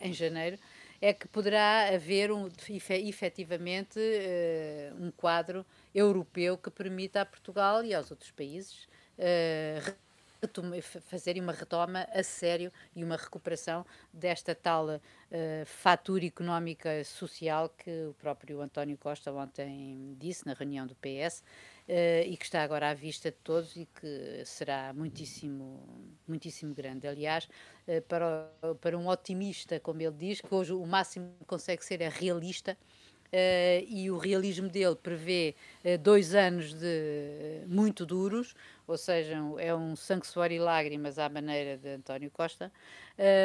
em 0.00 0.12
janeiro, 0.12 0.58
é 1.02 1.12
que 1.12 1.28
poderá 1.28 1.94
haver 1.94 2.32
um, 2.32 2.48
efetivamente 2.88 4.00
um 4.98 5.10
quadro 5.10 5.66
europeu 5.96 6.58
que 6.58 6.70
permita 6.70 7.22
a 7.22 7.26
Portugal 7.26 7.82
e 7.82 7.94
aos 7.94 8.10
outros 8.10 8.30
países 8.30 8.86
fazerem 11.02 11.42
uma 11.42 11.52
retoma 11.52 12.06
a 12.12 12.22
sério 12.22 12.70
e 12.94 13.02
uma 13.02 13.16
recuperação 13.16 13.84
desta 14.12 14.54
tal 14.54 14.86
uh, 14.86 15.00
fatura 15.64 16.26
económica 16.26 17.02
social 17.04 17.70
que 17.70 18.06
o 18.06 18.14
próprio 18.14 18.60
António 18.60 18.98
Costa 18.98 19.32
ontem 19.32 20.14
disse 20.18 20.46
na 20.46 20.52
reunião 20.52 20.86
do 20.86 20.94
PS 20.96 21.40
uh, 21.40 21.44
eh, 21.88 22.26
e 22.26 22.36
que 22.36 22.44
está 22.44 22.62
agora 22.62 22.90
à 22.90 22.94
vista 22.94 23.30
de 23.30 23.38
todos 23.38 23.76
e 23.76 23.86
que 23.86 24.42
será 24.44 24.92
muitíssimo, 24.92 26.12
muitíssimo 26.28 26.74
grande. 26.74 27.08
Aliás, 27.08 27.48
uh, 27.88 28.02
para, 28.02 28.50
para 28.80 28.98
um 28.98 29.08
otimista, 29.08 29.80
como 29.80 30.02
ele 30.02 30.12
diz, 30.12 30.40
que 30.40 30.54
hoje 30.54 30.72
o 30.72 30.86
máximo 30.86 31.34
que 31.40 31.46
consegue 31.46 31.84
ser 31.84 32.02
é 32.02 32.08
realista, 32.08 32.76
Uh, 32.76 33.05
e 33.88 34.10
o 34.10 34.18
realismo 34.18 34.68
dele 34.68 34.96
prevê 34.96 35.54
uh, 35.84 35.98
dois 35.98 36.34
anos 36.34 36.72
de 36.74 37.62
muito 37.66 38.06
duros, 38.06 38.54
ou 38.86 38.96
seja, 38.96 39.36
é 39.58 39.74
um 39.74 39.96
sangue, 39.96 40.26
e 40.50 40.58
lágrimas 40.58 41.18
à 41.18 41.28
maneira 41.28 41.76
de 41.76 41.88
António 41.88 42.30
Costa. 42.30 42.72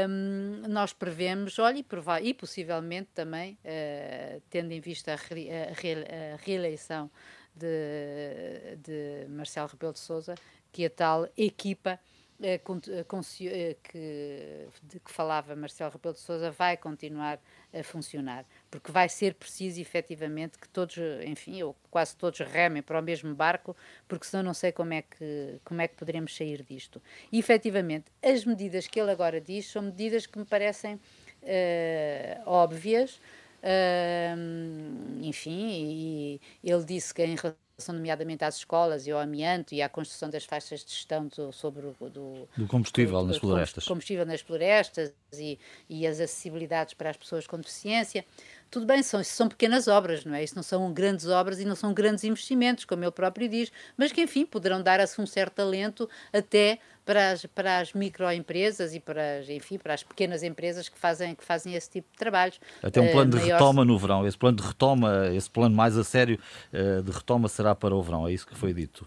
Um, 0.08 0.68
nós 0.68 0.94
prevemos, 0.94 1.58
olha, 1.60 1.84
e, 2.22 2.34
possivelmente 2.34 3.10
também, 3.14 3.58
uh, 3.66 4.42
tendo 4.50 4.72
em 4.72 4.80
vista 4.80 5.14
a, 5.14 5.16
re 5.16 5.50
a, 5.50 5.74
re 5.74 5.94
a 6.34 6.36
reeleição 6.38 7.10
de, 7.56 8.78
de 8.78 9.28
Marcelo 9.30 9.68
Rebelo 9.68 9.94
de 9.94 10.00
Sousa, 10.00 10.36
que 10.72 10.86
a 10.86 10.90
tal 10.90 11.28
equipa 11.36 12.00
eh, 12.42 12.60
eh, 12.60 13.78
que, 13.84 14.68
de 14.82 15.00
que 15.00 15.12
falava 15.12 15.56
Marcelo 15.56 15.92
Rebelo 15.92 16.16
de 16.16 16.22
Sousa 16.22 16.50
vai 16.50 16.76
continuar 16.76 17.40
a 17.72 17.84
funcionar, 17.84 18.46
porque 18.72 18.90
vai 18.90 19.10
ser 19.10 19.34
preciso 19.34 19.82
efetivamente 19.82 20.58
que 20.58 20.68
todos, 20.70 20.98
enfim, 21.26 21.62
ou 21.62 21.76
quase 21.92 22.16
todos 22.16 22.40
remem 22.40 22.82
para 22.82 22.98
o 22.98 23.04
mesmo 23.04 23.36
barco, 23.36 23.76
porque 24.08 24.26
senão 24.26 24.42
não 24.42 24.54
sei 24.54 24.72
como 24.72 24.94
é 24.94 25.02
que, 25.02 25.60
como 25.66 25.82
é 25.82 25.88
que 25.90 25.96
poderemos 25.96 26.34
sair 26.34 26.64
disto. 26.64 27.02
E 27.32 27.38
efetivamente, 27.38 28.06
as 28.24 28.46
medidas 28.46 28.88
que 28.88 29.00
ele 29.00 29.12
agora 29.12 29.42
diz 29.42 29.68
são 29.68 29.82
medidas 29.82 30.26
que 30.26 30.40
me 30.40 30.46
parecem 30.46 30.96
uh, 30.96 31.00
óbvias, 32.46 33.20
uh, 33.62 35.20
enfim, 35.22 35.70
e 35.70 36.42
ele 36.64 36.86
disse 36.86 37.14
que 37.14 37.22
em 37.24 37.36
relação 37.36 37.62
relação 37.82 37.96
nomeadamente 37.96 38.44
às 38.44 38.58
escolas 38.58 39.08
e 39.08 39.12
ao 39.12 39.20
amianto 39.20 39.74
e 39.74 39.82
à 39.82 39.90
construção 39.90 40.30
das 40.30 40.46
faixas 40.46 40.86
de 40.86 40.92
gestão 40.92 41.28
do, 41.28 41.52
sobre 41.52 41.88
o 41.88 42.10
do, 42.10 42.48
do 42.56 42.68
combustível 42.68 43.20
do, 43.22 43.28
nas 43.28 43.38
florestas. 43.38 43.86
combustível 43.86 44.26
nas 44.26 44.42
florestas 44.42 45.14
e, 45.34 45.60
e 45.90 46.06
as 46.06 46.20
acessibilidades 46.20 46.94
para 46.94 47.10
as 47.10 47.18
pessoas 47.18 47.48
com 47.48 47.58
deficiência. 47.58 48.24
Tudo 48.72 48.86
bem, 48.86 49.04
são, 49.04 49.22
são 49.22 49.50
pequenas 49.50 49.90
obras, 49.90 50.24
não 50.24 50.34
é? 50.34 50.42
Isso 50.42 50.56
não 50.56 50.64
são 50.64 50.94
grandes 50.94 51.28
obras 51.28 51.60
e 51.60 51.66
não 51.66 51.76
são 51.76 51.94
grandes 51.94 52.24
investimentos, 52.24 52.86
como 52.86 53.04
ele 53.04 53.12
próprio 53.12 53.50
diz, 53.50 53.70
mas 53.98 54.14
que, 54.14 54.22
enfim, 54.22 54.46
poderão 54.46 54.82
dar-se 54.82 55.20
um 55.20 55.26
certo 55.26 55.56
talento 55.56 56.10
até 56.32 56.80
para 57.06 57.32
as, 57.32 57.46
para 57.48 57.80
as 57.80 57.92
microempresas 57.92 58.96
e 58.96 59.02
para 59.02 59.40
as, 59.40 59.50
enfim, 59.50 59.78
para 59.78 59.94
as 59.94 60.04
pequenas 60.04 60.42
empresas 60.42 60.88
que 60.88 60.98
fazem, 60.98 61.36
que 61.36 61.44
fazem 61.44 61.76
esse 61.76 61.90
tipo 61.90 62.10
de 62.14 62.18
trabalhos. 62.18 62.62
Até 62.82 63.02
um 63.02 63.12
plano 63.12 63.36
uh, 63.36 63.38
de 63.38 63.42
maior... 63.42 63.60
retoma 63.60 63.84
no 63.84 64.00
verão. 64.00 64.26
Esse 64.26 64.38
plano 64.38 64.56
de 64.56 64.64
retoma, 64.64 65.28
esse 65.34 65.50
plano 65.50 65.76
mais 65.76 65.98
a 65.98 66.04
sério 66.06 66.40
uh, 66.72 67.04
de 67.04 67.12
retoma 67.12 67.50
será 67.50 67.76
para 67.76 67.94
o 67.94 68.02
verão, 68.02 68.26
é 68.26 68.32
isso 68.32 68.48
que 68.48 68.56
foi 68.56 68.74
dito 68.74 69.06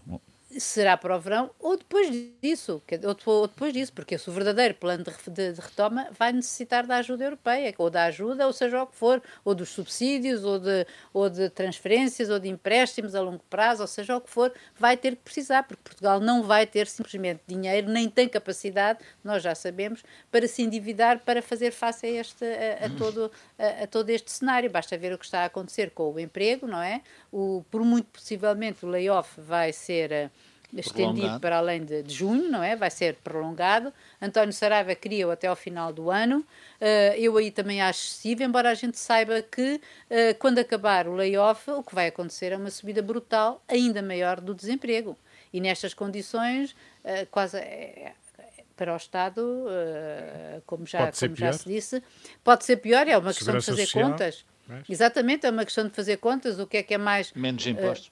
será 0.59 0.95
para 0.97 1.15
o 1.15 1.19
verão 1.19 1.51
ou 1.59 1.77
depois 1.77 2.09
disso, 2.41 2.81
ou 3.25 3.47
depois 3.47 3.73
disso, 3.73 3.93
porque 3.93 4.15
esse 4.15 4.29
verdadeiro 4.29 4.75
plano 4.75 5.03
de, 5.27 5.53
retoma 5.59 6.07
vai 6.17 6.31
necessitar 6.31 6.85
da 6.85 6.97
ajuda 6.97 7.25
europeia, 7.25 7.73
ou 7.77 7.89
da 7.89 8.05
ajuda, 8.05 8.45
ou 8.47 8.53
seja 8.53 8.83
o 8.83 8.87
que 8.87 8.95
for, 8.95 9.21
ou 9.43 9.53
dos 9.53 9.69
subsídios, 9.69 10.43
ou 10.43 10.59
de, 10.59 10.85
ou 11.13 11.29
de 11.29 11.49
transferências, 11.49 12.29
ou 12.29 12.39
de 12.39 12.47
empréstimos 12.47 13.15
a 13.15 13.21
longo 13.21 13.43
prazo, 13.49 13.81
ou 13.81 13.87
seja 13.87 14.15
o 14.15 14.21
que 14.21 14.29
for, 14.29 14.53
vai 14.77 14.95
ter 14.95 15.15
que 15.15 15.23
precisar, 15.23 15.63
porque 15.63 15.81
Portugal 15.83 16.19
não 16.19 16.43
vai 16.43 16.65
ter 16.65 16.87
simplesmente 16.87 17.41
dinheiro, 17.47 17.89
nem 17.89 18.09
tem 18.09 18.27
capacidade, 18.27 18.99
nós 19.23 19.43
já 19.43 19.55
sabemos, 19.55 20.03
para 20.31 20.47
se 20.47 20.61
endividar 20.61 21.19
para 21.19 21.41
fazer 21.41 21.71
face 21.71 22.05
a, 22.05 22.09
este, 22.09 22.45
a, 22.45 22.85
a 22.85 22.89
todo, 22.89 23.31
a, 23.57 23.83
a, 23.83 23.87
todo 23.87 24.09
este 24.09 24.31
cenário. 24.31 24.69
Basta 24.69 24.97
ver 24.97 25.13
o 25.13 25.17
que 25.17 25.25
está 25.25 25.41
a 25.41 25.45
acontecer 25.45 25.91
com 25.91 26.13
o 26.13 26.19
emprego, 26.19 26.67
não 26.67 26.81
é? 26.81 27.01
O, 27.31 27.63
por 27.69 27.83
muito 27.83 28.07
possivelmente 28.07 28.85
o 28.85 28.89
layoff 28.89 29.39
vai 29.41 29.73
ser 29.73 30.31
estendido 30.73 31.13
prolongado. 31.13 31.39
para 31.39 31.57
além 31.57 31.83
de, 31.83 32.03
de, 32.03 32.13
junho, 32.13 32.49
não 32.49 32.63
é? 32.63 32.75
Vai 32.75 32.89
ser 32.89 33.15
prolongado. 33.15 33.93
António 34.21 34.53
Saraiva 34.53 34.93
queria-o 34.95 35.31
até 35.31 35.47
ao 35.47 35.55
final 35.55 35.91
do 35.93 36.09
ano. 36.09 36.39
Uh, 36.39 37.15
eu 37.17 37.37
aí 37.37 37.51
também 37.51 37.81
acho 37.81 37.99
excessivo, 37.99 38.43
embora 38.43 38.69
a 38.69 38.73
gente 38.73 38.97
saiba 38.97 39.41
que 39.41 39.75
uh, 39.75 40.37
quando 40.39 40.59
acabar 40.59 41.07
o 41.07 41.13
layoff, 41.13 41.69
o 41.71 41.83
que 41.83 41.93
vai 41.93 42.07
acontecer 42.07 42.51
é 42.51 42.57
uma 42.57 42.69
subida 42.69 43.01
brutal, 43.01 43.63
ainda 43.67 44.01
maior 44.01 44.39
do 44.39 44.53
desemprego. 44.53 45.17
E 45.53 45.59
nestas 45.59 45.93
condições, 45.93 46.71
uh, 46.71 47.25
quase 47.31 47.57
é, 47.57 48.13
para 48.75 48.93
o 48.93 48.97
Estado, 48.97 49.65
como, 50.65 50.85
já, 50.85 51.09
como 51.11 51.35
já 51.35 51.53
se 51.53 51.65
disse, 51.65 52.03
pode 52.43 52.65
ser 52.65 52.75
pior, 52.75 53.07
é 53.07 53.17
uma 53.17 53.33
questão 53.33 53.57
de 53.57 53.65
fazer 53.65 53.85
social, 53.85 54.11
contas. 54.11 54.45
Mas... 54.67 54.89
Exatamente, 54.89 55.45
é 55.45 55.49
uma 55.49 55.63
questão 55.63 55.87
de 55.87 55.93
fazer 55.93 56.17
contas, 56.17 56.59
o 56.59 56.67
que 56.67 56.75
é 56.75 56.83
que 56.83 56.93
é 56.93 56.97
mais... 56.97 57.31
Menos 57.31 57.65
impostos 57.65 58.11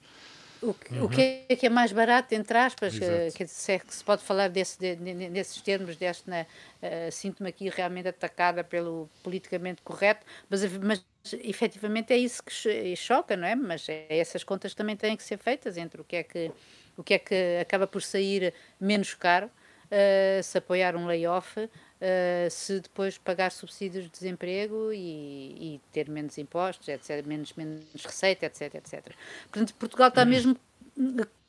o, 0.64 0.94
uhum. 0.94 1.04
o 1.04 1.08
que, 1.08 1.44
é, 1.48 1.56
que 1.56 1.66
é 1.66 1.68
mais 1.68 1.92
barato, 1.92 2.34
entre 2.34 2.56
aspas, 2.56 2.96
uh, 2.96 3.00
que, 3.34 3.46
se, 3.46 3.72
é 3.72 3.78
que 3.78 3.94
se 3.94 4.02
pode 4.02 4.22
falar 4.22 4.48
desse, 4.48 4.78
de, 4.78 4.96
nesses 4.96 5.60
termos, 5.60 5.96
deste, 5.96 6.30
uh, 6.30 7.12
sinto-me 7.12 7.50
aqui 7.50 7.68
realmente 7.68 8.08
atacada 8.08 8.64
pelo 8.64 9.08
politicamente 9.22 9.82
correto, 9.82 10.24
mas, 10.48 10.64
mas 10.78 11.04
efetivamente 11.42 12.12
é 12.12 12.16
isso 12.16 12.42
que 12.42 12.96
choca, 12.96 13.36
não 13.36 13.46
é? 13.46 13.54
Mas 13.54 13.88
é, 13.88 14.06
essas 14.08 14.42
contas 14.42 14.74
também 14.74 14.96
têm 14.96 15.16
que 15.16 15.22
ser 15.22 15.38
feitas 15.38 15.76
entre 15.76 16.00
o 16.00 16.04
que 16.04 16.16
é 16.16 16.22
que, 16.22 16.50
o 16.96 17.02
que, 17.02 17.14
é 17.14 17.18
que 17.18 17.58
acaba 17.60 17.86
por 17.86 18.02
sair 18.02 18.54
menos 18.80 19.14
caro, 19.14 19.46
uh, 19.46 20.42
se 20.42 20.56
apoiar 20.56 20.96
um 20.96 21.06
layoff, 21.06 21.68
Uh, 22.04 22.50
se 22.50 22.80
depois 22.80 23.16
pagar 23.16 23.50
subsídios 23.50 24.04
de 24.04 24.10
desemprego 24.10 24.92
e, 24.92 25.76
e, 25.76 25.80
ter 25.90 26.06
menos 26.10 26.36
impostos, 26.36 26.86
etc., 26.86 27.24
menos, 27.24 27.54
menos 27.54 27.82
receita, 27.94 28.44
etc, 28.44 28.74
etc. 28.74 29.14
Portanto, 29.50 29.74
Portugal 29.76 30.08
está 30.08 30.22
mesmo 30.22 30.54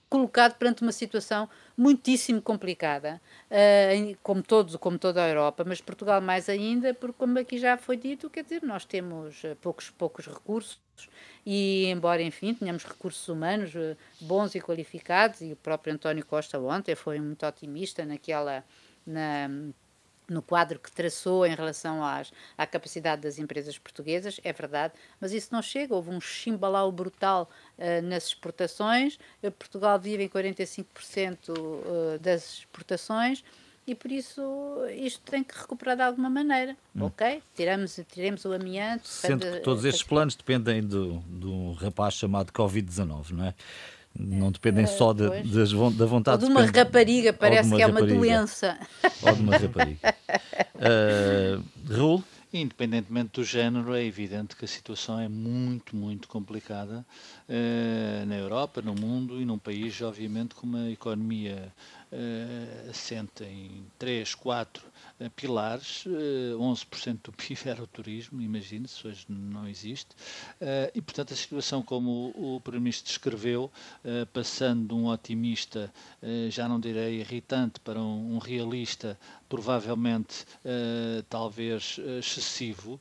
colocado 0.08 0.56
perante 0.56 0.82
uma 0.82 0.94
situação 0.94 1.50
muitíssimo 1.76 2.42
complicada, 2.42 3.22
uh, 3.52 4.18
como, 4.24 4.42
todos, 4.42 4.78
como 4.78 4.98
toda 4.98 5.26
a 5.26 5.28
Europa, 5.28 5.66
mas 5.68 5.82
Portugal 5.82 6.22
mais 6.22 6.48
ainda, 6.48 6.94
porque 6.94 7.18
como 7.18 7.38
aqui 7.38 7.58
já 7.58 7.76
foi 7.76 7.98
dito, 7.98 8.30
quer 8.30 8.46
dizer, 8.46 8.64
nós 8.64 8.86
temos 8.86 9.42
poucos, 9.60 9.90
poucos 9.90 10.26
recursos 10.26 10.80
e 11.46 11.88
embora, 11.88 12.22
enfim, 12.22 12.54
tenhamos 12.54 12.86
recursos 12.86 13.28
humanos 13.28 13.74
bons 14.22 14.56
e 14.56 14.62
qualificados, 14.62 15.42
e 15.42 15.52
o 15.52 15.58
próprio 15.58 15.94
António 15.94 16.26
Costa 16.26 16.58
ontem 16.58 16.96
foi 16.96 17.20
muito 17.20 17.46
otimista 17.46 18.06
naquela... 18.06 18.64
Na, 19.06 19.50
no 20.30 20.42
quadro 20.42 20.80
que 20.80 20.92
traçou 20.92 21.46
em 21.46 21.54
relação 21.54 22.04
às, 22.04 22.32
à 22.58 22.66
capacidade 22.66 23.22
das 23.22 23.40
empresas 23.40 23.78
portuguesas, 23.78 24.40
é 24.44 24.52
verdade, 24.52 24.94
mas 25.20 25.32
isso 25.32 25.50
não 25.52 25.62
chega. 25.62 25.94
Houve 25.94 26.10
um 26.10 26.22
chimbalau 26.22 26.92
brutal 26.92 27.50
uh, 27.78 28.02
nas 28.04 28.28
exportações. 28.28 29.18
Uh, 29.44 29.52
Portugal 29.52 30.00
vive 30.00 30.24
em 30.24 30.30
45% 30.30 31.50
uh, 31.50 32.20
das 32.20 32.60
exportações 32.60 33.44
e 33.88 33.94
por 33.94 34.12
isso 34.12 34.42
isto 34.98 35.22
tem 35.30 35.44
que 35.44 35.58
recuperar 35.58 35.96
de 35.96 36.02
alguma 36.02 36.30
maneira. 36.30 36.76
Hum. 36.96 37.06
Ok? 37.06 37.42
Tiramos, 37.56 38.00
tiremos 38.12 38.44
o 38.46 38.54
amianto. 38.54 39.08
Sendo 39.08 39.46
que 39.46 39.60
todos 39.60 39.86
estes 39.86 40.04
planos 40.04 40.36
dependem 40.36 40.82
do, 40.82 41.20
do 41.20 41.74
rapaz 41.74 42.16
chamado 42.16 42.52
Covid-19, 42.52 43.32
não 43.32 43.46
é? 43.46 43.54
Não 44.18 44.52
dependem 44.52 44.88
só 44.88 45.12
de, 45.14 45.42
de, 45.44 45.98
da 45.98 46.06
vontade. 46.06 46.44
Ou 46.44 46.50
de 46.50 46.54
uma 46.54 46.62
depende, 46.62 46.80
rapariga, 46.80 47.34
parece 47.34 47.76
que 47.76 47.82
é 47.82 47.86
uma 47.86 48.02
doença. 48.02 48.78
Ou 49.22 49.34
de 49.34 49.42
uma 49.42 49.58
rapariga. 49.58 50.16
Uh, 50.76 51.64
Raul? 51.90 52.24
Independentemente 52.54 53.32
do 53.34 53.44
género, 53.44 53.94
é 53.94 54.04
evidente 54.04 54.56
que 54.56 54.64
a 54.64 54.68
situação 54.68 55.20
é 55.20 55.28
muito, 55.28 55.96
muito 55.96 56.28
complicada 56.28 57.06
uh, 57.50 58.26
na 58.26 58.36
Europa, 58.36 58.82
no 58.82 58.96
mundo 58.96 59.42
e 59.42 59.46
num 59.46 59.58
país, 59.58 60.02
obviamente, 60.02 60.56
com 60.56 60.66
uma 60.66 60.90
economia 60.90 61.74
uh, 62.12 62.90
assente 62.90 63.44
em 63.44 63.86
3, 64.00 64.36
4 64.36 64.86
uh, 64.86 64.92
pilares. 65.36 66.06
Uh, 66.06 66.58
11% 66.58 67.20
do 67.24 67.32
PIB 67.32 67.62
era 67.66 67.84
o 67.84 67.88
turismo, 67.88 68.42
imagine-se, 68.42 69.08
hoje 69.08 69.26
não 69.30 69.68
existe. 69.68 70.10
e, 70.94 71.02
portanto, 71.02 71.34
a 71.34 71.36
situação, 71.36 71.82
como 71.82 72.34
o, 72.36 72.60
Primeiro-Ministro 72.62 73.08
descreveu, 73.08 73.72
passando 74.34 74.88
de 74.88 74.94
um 74.94 75.08
otimista, 75.08 75.94
já 76.50 76.68
não 76.68 76.80
direi 76.80 77.20
irritante, 77.20 77.80
para 77.80 78.00
um, 78.00 78.38
realista 78.38 79.18
provavelmente 79.48 80.46
talvez 81.30 82.00
excessivo, 82.20 83.00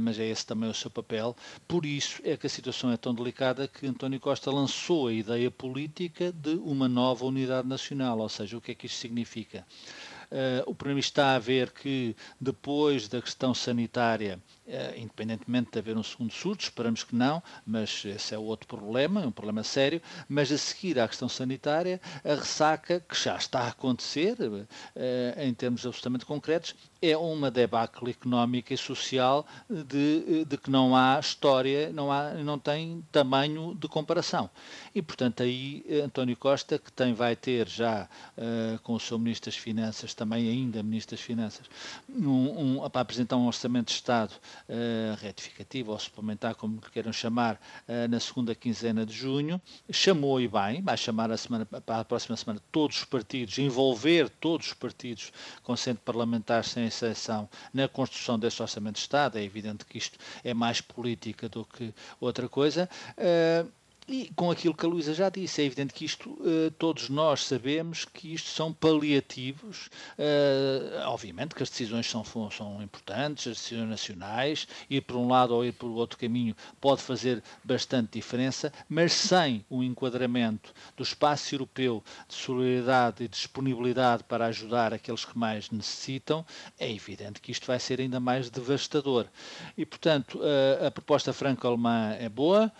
mas 0.00 0.18
é 0.18 0.28
esse 0.28 0.46
também 0.46 0.68
o 0.68 0.74
seu 0.74 0.90
papel. 0.90 1.36
Por 1.66 1.84
isso 1.84 2.20
é 2.24 2.36
que 2.36 2.46
a 2.46 2.50
situação 2.50 2.90
é 2.90 2.96
tão 2.96 3.14
delicada 3.14 3.66
que 3.66 3.86
António 3.86 4.20
Costa 4.20 4.50
lançou 4.50 5.08
a 5.08 5.12
ideia 5.12 5.50
política 5.50 6.32
de 6.32 6.54
uma 6.56 6.88
nova 6.88 7.24
unidade 7.24 7.66
nacional, 7.66 8.18
ou 8.18 8.28
seja, 8.28 8.56
o 8.56 8.60
que 8.60 8.72
é 8.72 8.74
que 8.74 8.86
isto 8.86 8.98
significa? 8.98 9.66
O 10.66 10.74
Primeiro-Ministro 10.74 11.12
está 11.22 11.34
a 11.34 11.38
ver 11.38 11.72
que 11.72 12.14
depois 12.40 13.08
da 13.08 13.20
questão 13.20 13.52
sanitária 13.52 14.34
eh, 14.34 14.59
independentemente 14.96 15.70
de 15.72 15.78
haver 15.78 15.96
um 15.96 16.02
segundo 16.02 16.32
surto, 16.32 16.64
esperamos 16.64 17.04
que 17.04 17.14
não, 17.14 17.42
mas 17.66 18.04
esse 18.04 18.34
é 18.34 18.38
outro 18.38 18.66
problema, 18.66 19.22
é 19.22 19.26
um 19.26 19.32
problema 19.32 19.62
sério. 19.62 20.00
Mas 20.28 20.50
a 20.52 20.58
seguir 20.58 20.98
à 20.98 21.08
questão 21.08 21.28
sanitária, 21.28 22.00
a 22.24 22.34
ressaca, 22.34 23.00
que 23.00 23.18
já 23.18 23.36
está 23.36 23.60
a 23.60 23.68
acontecer, 23.68 24.36
eh, 24.94 25.34
em 25.38 25.54
termos 25.54 25.84
absolutamente 25.86 26.24
concretos, 26.24 26.74
é 27.02 27.16
uma 27.16 27.50
debacle 27.50 28.10
económica 28.10 28.74
e 28.74 28.76
social 28.76 29.46
de, 29.68 30.44
de 30.44 30.58
que 30.58 30.70
não 30.70 30.94
há 30.94 31.18
história, 31.18 31.90
não, 31.92 32.12
há, 32.12 32.34
não 32.34 32.58
tem 32.58 33.04
tamanho 33.10 33.74
de 33.74 33.88
comparação. 33.88 34.50
E, 34.94 35.00
portanto, 35.00 35.42
aí 35.42 35.84
António 36.04 36.36
Costa, 36.36 36.78
que 36.78 36.92
tem, 36.92 37.14
vai 37.14 37.34
ter 37.34 37.68
já 37.68 38.08
com 38.82 38.94
o 38.94 39.00
seu 39.00 39.18
Ministro 39.18 39.50
das 39.50 39.56
Finanças, 39.56 40.14
também 40.14 40.48
ainda 40.48 40.82
Ministro 40.82 41.16
das 41.16 41.24
Finanças, 41.24 41.66
um, 42.08 42.82
um, 42.84 42.90
para 42.90 43.00
apresentar 43.00 43.36
um 43.36 43.46
orçamento 43.46 43.88
de 43.88 43.94
Estado 43.94 44.34
uh, 44.68 45.14
retificativo 45.20 45.92
ou 45.92 45.98
suplementar, 45.98 46.54
como 46.54 46.80
queiram 46.80 47.12
chamar, 47.12 47.60
uh, 47.88 48.08
na 48.08 48.20
segunda 48.20 48.54
quinzena 48.54 49.04
de 49.06 49.12
junho, 49.12 49.60
chamou 49.90 50.40
e 50.40 50.48
bem, 50.48 50.82
vai 50.82 50.96
chamar 50.96 51.30
a 51.30 51.36
semana, 51.36 51.66
para 51.66 52.00
a 52.00 52.04
próxima 52.04 52.36
semana 52.36 52.60
todos 52.70 52.98
os 52.98 53.04
partidos, 53.04 53.58
envolver 53.58 54.28
todos 54.28 54.68
os 54.68 54.74
partidos 54.74 55.32
com 55.62 55.76
centro 55.76 56.02
parlamentar 56.04 56.64
sem 56.64 56.86
exceção 56.86 57.48
na 57.72 57.88
construção 57.88 58.38
deste 58.38 58.62
Orçamento 58.62 58.96
de 58.96 59.00
Estado. 59.00 59.38
É 59.38 59.42
evidente 59.42 59.84
que 59.84 59.98
isto 59.98 60.18
é 60.44 60.54
mais 60.54 60.80
política 60.80 61.48
do 61.48 61.64
que 61.64 61.92
outra 62.20 62.48
coisa. 62.48 62.88
Uh, 63.16 63.79
e 64.10 64.28
com 64.34 64.50
aquilo 64.50 64.74
que 64.74 64.84
a 64.84 64.88
Luísa 64.88 65.14
já 65.14 65.28
disse, 65.28 65.62
é 65.62 65.64
evidente 65.64 65.94
que 65.94 66.04
isto, 66.04 66.30
uh, 66.30 66.70
todos 66.72 67.08
nós 67.08 67.44
sabemos 67.44 68.04
que 68.04 68.34
isto 68.34 68.50
são 68.50 68.72
paliativos. 68.72 69.88
Uh, 70.18 71.06
obviamente 71.06 71.54
que 71.54 71.62
as 71.62 71.70
decisões 71.70 72.10
são, 72.10 72.24
são 72.50 72.82
importantes, 72.82 73.46
as 73.46 73.56
decisões 73.56 73.88
nacionais, 73.88 74.66
ir 74.90 75.02
por 75.02 75.14
um 75.14 75.28
lado 75.28 75.54
ou 75.54 75.64
ir 75.64 75.72
por 75.72 75.88
outro 75.90 76.18
caminho 76.18 76.56
pode 76.80 77.02
fazer 77.02 77.40
bastante 77.62 78.10
diferença, 78.14 78.72
mas 78.88 79.12
sem 79.12 79.64
o 79.70 79.80
enquadramento 79.80 80.74
do 80.96 81.04
espaço 81.04 81.54
europeu 81.54 82.02
de 82.28 82.34
solidariedade 82.34 83.22
e 83.22 83.28
disponibilidade 83.28 84.24
para 84.24 84.46
ajudar 84.46 84.92
aqueles 84.92 85.24
que 85.24 85.38
mais 85.38 85.70
necessitam, 85.70 86.44
é 86.80 86.90
evidente 86.90 87.40
que 87.40 87.52
isto 87.52 87.64
vai 87.64 87.78
ser 87.78 88.00
ainda 88.00 88.18
mais 88.18 88.50
devastador. 88.50 89.26
E, 89.76 89.86
portanto, 89.86 90.40
uh, 90.40 90.86
a 90.86 90.90
proposta 90.90 91.32
franco-alemã 91.32 92.16
é 92.18 92.28
boa, 92.28 92.72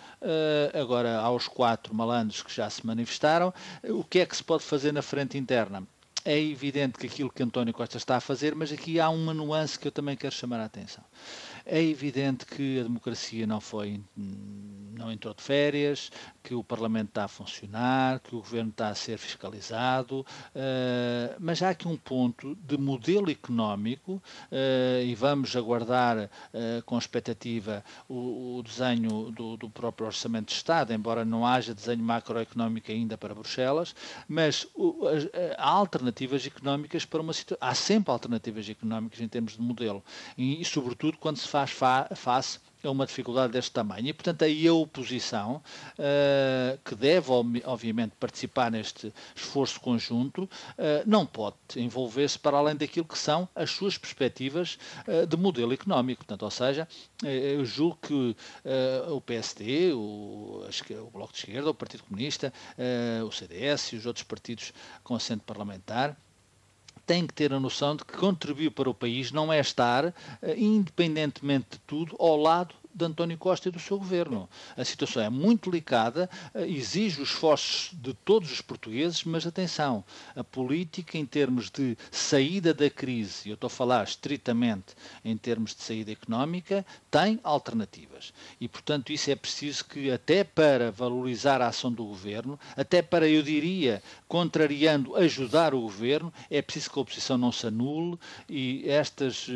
agora 0.74 1.19
aos 1.20 1.48
quatro 1.48 1.94
malandros 1.94 2.42
que 2.42 2.54
já 2.54 2.68
se 2.68 2.86
manifestaram, 2.86 3.52
o 3.84 4.04
que 4.04 4.20
é 4.20 4.26
que 4.26 4.36
se 4.36 4.44
pode 4.44 4.62
fazer 4.62 4.92
na 4.92 5.02
frente 5.02 5.36
interna? 5.38 5.82
É 6.24 6.38
evidente 6.38 6.98
que 6.98 7.06
aquilo 7.06 7.30
que 7.30 7.42
António 7.42 7.72
Costa 7.72 7.96
está 7.96 8.16
a 8.16 8.20
fazer, 8.20 8.54
mas 8.54 8.70
aqui 8.70 9.00
há 9.00 9.08
uma 9.08 9.32
nuance 9.32 9.78
que 9.78 9.88
eu 9.88 9.92
também 9.92 10.16
quero 10.16 10.34
chamar 10.34 10.60
a 10.60 10.66
atenção. 10.66 11.02
É 11.72 11.80
evidente 11.80 12.44
que 12.44 12.80
a 12.80 12.82
democracia 12.82 13.46
não 13.46 13.60
foi, 13.60 14.00
não 14.16 15.12
entrou 15.12 15.32
de 15.32 15.40
férias, 15.40 16.10
que 16.42 16.52
o 16.52 16.64
Parlamento 16.64 17.10
está 17.10 17.24
a 17.26 17.28
funcionar, 17.28 18.18
que 18.18 18.34
o 18.34 18.38
Governo 18.38 18.70
está 18.70 18.88
a 18.88 18.94
ser 18.96 19.16
fiscalizado, 19.18 20.20
uh, 20.20 21.36
mas 21.38 21.62
há 21.62 21.70
aqui 21.70 21.86
um 21.86 21.96
ponto 21.96 22.56
de 22.56 22.76
modelo 22.76 23.30
económico 23.30 24.14
uh, 24.14 25.04
e 25.04 25.14
vamos 25.14 25.54
aguardar 25.54 26.24
uh, 26.24 26.82
com 26.84 26.98
expectativa 26.98 27.84
o, 28.08 28.56
o 28.58 28.62
desenho 28.64 29.30
do, 29.30 29.56
do, 29.56 29.70
próprio 29.70 30.08
Orçamento 30.08 30.48
de 30.48 30.54
Estado, 30.54 30.92
embora 30.92 31.24
não 31.24 31.46
haja 31.46 31.72
desenho 31.72 32.02
macroeconómico 32.02 32.90
ainda 32.90 33.16
para 33.16 33.32
Bruxelas, 33.32 33.94
mas 34.26 34.66
há 35.56 35.68
alternativas 35.68 36.44
económicas 36.44 37.04
para 37.04 37.20
uma 37.20 37.32
situação. 37.32 37.58
Há 37.60 37.74
sempre 37.76 38.10
alternativas 38.10 38.68
económicas 38.68 39.20
em 39.20 39.28
termos 39.28 39.52
de 39.52 39.62
modelo 39.62 40.02
e, 40.36 40.60
e 40.60 40.64
sobretudo, 40.64 41.16
quando 41.16 41.36
se 41.36 41.46
faz 41.46 41.59
fa 41.66 42.08
face 42.14 42.58
a 42.82 42.90
uma 42.90 43.06
dificuldade 43.06 43.52
deste 43.52 43.72
tamanho. 43.72 44.08
E, 44.08 44.12
portanto, 44.12 44.42
aí 44.42 44.66
a 44.66 44.72
oposição, 44.72 45.62
uh, 45.98 46.78
que 46.84 46.94
deve, 46.94 47.30
obviamente, 47.64 48.12
participar 48.18 48.70
neste 48.70 49.12
esforço 49.34 49.80
conjunto, 49.80 50.44
uh, 50.44 50.48
não 51.06 51.26
pode 51.26 51.56
envolver-se 51.76 52.38
para 52.38 52.56
além 52.56 52.76
daquilo 52.76 53.06
que 53.06 53.18
são 53.18 53.48
as 53.54 53.70
suas 53.70 53.98
perspectivas 53.98 54.78
uh, 55.06 55.26
de 55.26 55.36
modelo 55.36 55.72
económico. 55.72 56.24
Portanto, 56.24 56.42
ou 56.42 56.50
seja, 56.50 56.88
eu 57.22 57.64
julgo 57.64 57.98
que 58.00 58.36
o 59.10 59.20
PSD, 59.20 59.92
o, 59.92 60.64
o, 60.66 61.10
Bloco 61.12 61.32
de 61.32 61.38
Esquerda, 61.38 61.70
o 61.70 61.74
Partido 61.74 62.02
Comunista, 62.04 62.52
o 63.26 63.30
CDS 63.30 63.92
e 63.92 63.96
os 63.96 64.06
outros 64.06 64.22
partidos 64.22 64.72
com 65.02 65.14
assento 65.14 65.42
parlamentar, 65.42 66.16
tem 67.10 67.26
que 67.26 67.34
ter 67.34 67.52
a 67.52 67.58
noção 67.58 67.96
de 67.96 68.04
que 68.04 68.16
contribuir 68.16 68.70
para 68.70 68.88
o 68.88 68.94
país 68.94 69.32
não 69.32 69.52
é 69.52 69.58
estar, 69.58 70.14
eh, 70.40 70.54
independentemente 70.56 71.70
de 71.72 71.78
tudo, 71.80 72.14
ao 72.20 72.36
lado 72.36 72.72
de 72.94 73.04
António 73.04 73.38
Costa 73.38 73.68
e 73.68 73.72
do 73.72 73.78
seu 73.78 73.98
governo. 73.98 74.48
A 74.76 74.84
situação 74.84 75.22
é 75.22 75.30
muito 75.30 75.70
delicada, 75.70 76.28
eh, 76.54 76.68
exige 76.68 77.20
os 77.20 77.30
esforços 77.30 77.90
de 77.92 78.14
todos 78.14 78.50
os 78.50 78.60
portugueses, 78.60 79.24
mas 79.24 79.46
atenção, 79.46 80.04
a 80.34 80.44
política 80.44 81.16
em 81.16 81.24
termos 81.26 81.70
de 81.70 81.96
saída 82.10 82.74
da 82.74 82.90
crise, 82.90 83.48
eu 83.48 83.54
estou 83.54 83.68
a 83.68 83.70
falar 83.70 84.04
estritamente 84.04 84.94
em 85.24 85.36
termos 85.36 85.74
de 85.74 85.82
saída 85.82 86.12
económica, 86.12 86.84
tem 87.10 87.40
alternativas. 87.42 88.32
E, 88.60 88.68
portanto, 88.68 89.12
isso 89.12 89.30
é 89.30 89.36
preciso 89.36 89.84
que, 89.84 90.10
até 90.10 90.44
para 90.44 90.90
valorizar 90.90 91.60
a 91.62 91.68
ação 91.68 91.92
do 91.92 92.04
governo, 92.04 92.58
até 92.76 93.02
para, 93.02 93.28
eu 93.28 93.42
diria, 93.42 94.02
contrariando, 94.28 95.16
ajudar 95.16 95.74
o 95.74 95.80
governo, 95.80 96.32
é 96.50 96.60
preciso 96.62 96.90
que 96.90 96.98
a 96.98 97.02
oposição 97.02 97.38
não 97.38 97.52
se 97.52 97.66
anule 97.66 98.18
e 98.48 98.88
estas 98.88 99.48
uh, 99.48 99.52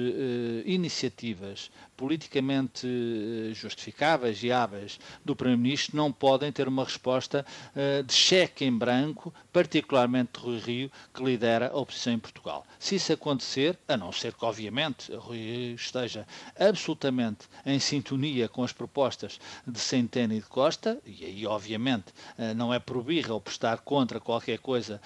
iniciativas 0.64 1.70
politicamente 1.96 2.86
eh, 2.86 3.54
justificáveis 3.54 4.42
e 4.42 4.50
hábeis 4.50 4.98
do 5.24 5.34
Primeiro-Ministro 5.34 5.96
não 5.96 6.12
podem 6.12 6.50
ter 6.52 6.68
uma 6.68 6.84
resposta 6.84 7.44
uh, 7.74 8.02
de 8.02 8.12
cheque 8.12 8.64
em 8.64 8.76
branco, 8.76 9.32
particularmente 9.52 10.32
de 10.34 10.40
Rui 10.40 10.58
Rio, 10.58 10.92
que 11.12 11.22
lidera 11.22 11.70
a 11.72 11.76
oposição 11.76 12.12
em 12.12 12.18
Portugal. 12.18 12.66
Se 12.78 12.96
isso 12.96 13.12
acontecer, 13.12 13.78
a 13.88 13.96
não 13.96 14.12
ser 14.12 14.34
que, 14.34 14.44
obviamente, 14.44 15.14
Rui 15.14 15.38
Rio 15.38 15.74
esteja 15.74 16.26
absolutamente 16.58 17.46
em 17.64 17.78
sintonia 17.78 18.48
com 18.48 18.62
as 18.62 18.72
propostas 18.72 19.38
de 19.66 19.78
Centeno 19.78 20.34
e 20.34 20.40
de 20.40 20.46
Costa, 20.46 20.98
e 21.04 21.24
aí, 21.24 21.46
obviamente, 21.46 22.12
uh, 22.38 22.54
não 22.54 22.72
é 22.72 22.78
por 22.78 23.02
birra 23.02 23.34
ou 23.34 23.40
por 23.40 23.50
estar 23.50 23.78
contra 23.78 24.20
qualquer 24.20 24.58
coisa 24.58 25.00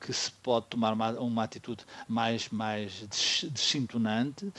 que 0.00 0.12
se 0.12 0.30
pode 0.30 0.66
tomar 0.66 0.92
uma, 0.92 1.44
atitude 1.44 1.84
mais, 2.08 2.48
mais 2.48 3.04
desintonante, 3.52 4.52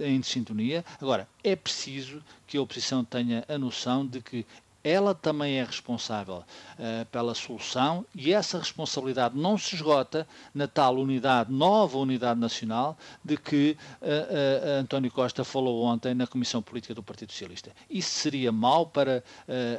em 0.00 0.22
sintonia. 0.22 0.84
Agora, 1.00 1.13
Agora, 1.14 1.28
é 1.44 1.54
preciso 1.54 2.20
que 2.44 2.58
a 2.58 2.60
oposição 2.60 3.04
tenha 3.04 3.44
a 3.46 3.56
noção 3.56 4.04
de 4.04 4.20
que 4.20 4.44
ela 4.84 5.14
também 5.14 5.58
é 5.58 5.64
responsável 5.64 6.44
uh, 6.44 7.06
pela 7.06 7.34
solução 7.34 8.04
e 8.14 8.34
essa 8.34 8.58
responsabilidade 8.58 9.34
não 9.34 9.56
se 9.56 9.74
esgota 9.74 10.28
na 10.54 10.68
tal 10.68 10.96
unidade, 10.96 11.50
nova 11.50 11.96
unidade 11.96 12.38
nacional, 12.38 12.98
de 13.24 13.38
que 13.38 13.78
uh, 14.02 14.04
uh, 14.04 14.80
António 14.80 15.10
Costa 15.10 15.42
falou 15.42 15.82
ontem 15.82 16.12
na 16.12 16.26
Comissão 16.26 16.60
Política 16.60 16.94
do 16.94 17.02
Partido 17.02 17.32
Socialista. 17.32 17.72
Isso 17.88 18.10
seria 18.10 18.52
mau 18.52 18.84
para 18.84 19.24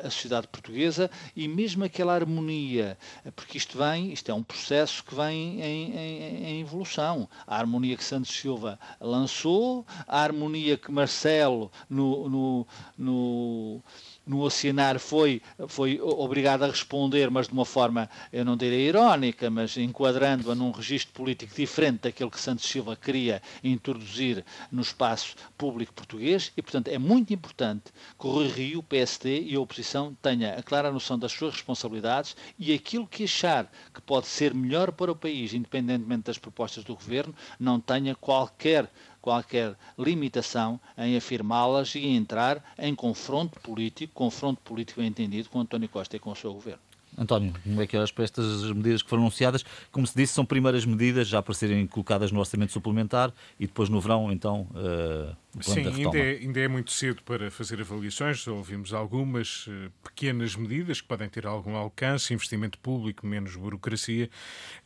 a 0.04 0.10
sociedade 0.10 0.48
portuguesa 0.48 1.12
e 1.36 1.48
mesmo 1.48 1.84
aquela 1.84 2.13
harmonia, 2.13 2.98
porque 3.36 3.58
isto 3.58 3.78
vem, 3.78 4.12
isto 4.12 4.32
é 4.32 4.34
um 4.34 4.41
processo 4.41 5.04
que 5.04 5.13
vem 5.13 5.62
em, 5.62 5.96
em, 5.96 6.46
em 6.46 6.62
evolução. 6.62 7.30
A 7.46 7.58
harmonia 7.58 7.96
que 7.96 8.04
Santos 8.04 8.32
Silva 8.32 8.80
lançou, 9.00 9.86
a 10.08 10.22
harmonia 10.22 10.78
que 10.78 10.91
Marcelo 10.91 11.72
no, 11.89 12.30
no, 12.30 12.68
no 12.98 13.84
no 14.26 14.42
Oceanar 14.42 15.00
foi, 15.00 15.42
foi 15.68 16.00
obrigado 16.02 16.64
a 16.64 16.68
responder, 16.68 17.30
mas 17.30 17.48
de 17.48 17.54
uma 17.54 17.66
forma, 17.66 18.10
eu 18.32 18.44
não 18.44 18.58
direi 18.58 18.88
irónica, 18.88 19.50
mas 19.50 19.78
enquadrando-a 19.78 20.56
num 20.56 20.72
registro 20.72 21.14
político 21.14 21.54
diferente 21.56 22.02
daquele 22.02 22.30
que 22.30 22.40
Santos 22.40 22.66
Silva 22.66 22.96
queria 22.96 23.42
introduzir 23.64 24.44
no 24.72 24.82
espaço 24.82 25.36
público 25.58 25.94
português. 25.94 26.52
E, 26.58 26.62
portanto, 26.62 26.88
é 26.88 26.98
muito 26.98 27.34
importante 27.34 27.86
que 28.20 28.28
o 28.28 28.48
Rio, 28.48 28.80
o 28.80 28.84
PSD 28.84 29.42
e 29.42 29.56
a 29.56 29.60
oposição 29.60 30.16
tenha 30.22 30.56
a 30.56 30.64
clara 30.64 30.92
noção 30.92 31.18
das 31.18 31.32
suas 31.32 31.54
responsabilidades 31.54 32.36
e 32.58 32.74
aquilo 32.74 33.08
que 33.08 33.26
achar 33.26 33.72
que 33.94 34.02
pode 34.02 34.28
ser 34.28 34.54
melhor 34.54 34.92
para 34.92 35.12
o 35.12 35.16
país, 35.16 35.54
independentemente 35.54 36.24
das 36.24 36.38
propostas 36.38 36.84
do 36.84 36.96
Governo, 36.96 37.36
não 37.60 37.80
tenha 37.80 38.16
qualquer 38.16 38.90
qualquer 39.26 39.76
limitação 39.98 40.80
em 40.96 41.18
afirmá-las 41.18 41.96
e 41.96 42.06
entrar 42.06 42.64
em 42.78 42.94
confronto 42.94 43.60
político, 43.60 44.14
confronto 44.14 44.62
político 44.62 45.02
entendido 45.02 45.50
com 45.50 45.60
António 45.60 45.90
Costa 45.90 46.16
e 46.16 46.20
com 46.20 46.30
o 46.30 46.36
seu 46.36 46.54
governo. 46.54 46.80
António, 47.18 47.52
como 47.64 47.82
é 47.82 47.88
que 47.88 47.98
olhas 47.98 48.12
para 48.12 48.24
estas 48.24 48.72
medidas 48.72 49.02
que 49.02 49.10
foram 49.10 49.24
anunciadas? 49.24 49.66
Como 49.92 50.06
se 50.06 50.16
disse, 50.16 50.34
são 50.34 50.46
primeiras 50.46 50.86
medidas 50.86 51.28
já 51.28 51.42
para 51.42 51.56
serem 51.56 51.88
colocadas 51.88 52.32
no 52.32 52.40
orçamento 52.40 52.72
suplementar 52.72 53.34
e 53.60 53.66
depois 53.66 53.90
no 53.90 54.00
verão, 54.00 54.32
então, 54.32 54.68
uh, 54.76 55.36
Sim, 55.62 55.88
ainda 55.88 56.18
é, 56.18 56.32
ainda 56.38 56.60
é, 56.60 56.68
muito 56.68 56.91
cedo 56.91 57.22
para 57.24 57.50
fazer 57.50 57.80
avaliações. 57.80 58.46
Ouvimos 58.48 58.94
algumas 58.94 59.68
uh, 59.68 59.91
pequenas 60.04 60.56
medidas 60.56 61.00
que 61.00 61.08
podem 61.08 61.30
ter 61.30 61.46
algum 61.46 61.76
alcance, 61.76 62.34
investimento 62.34 62.78
público, 62.80 63.26
menos 63.26 63.56
burocracia. 63.56 64.30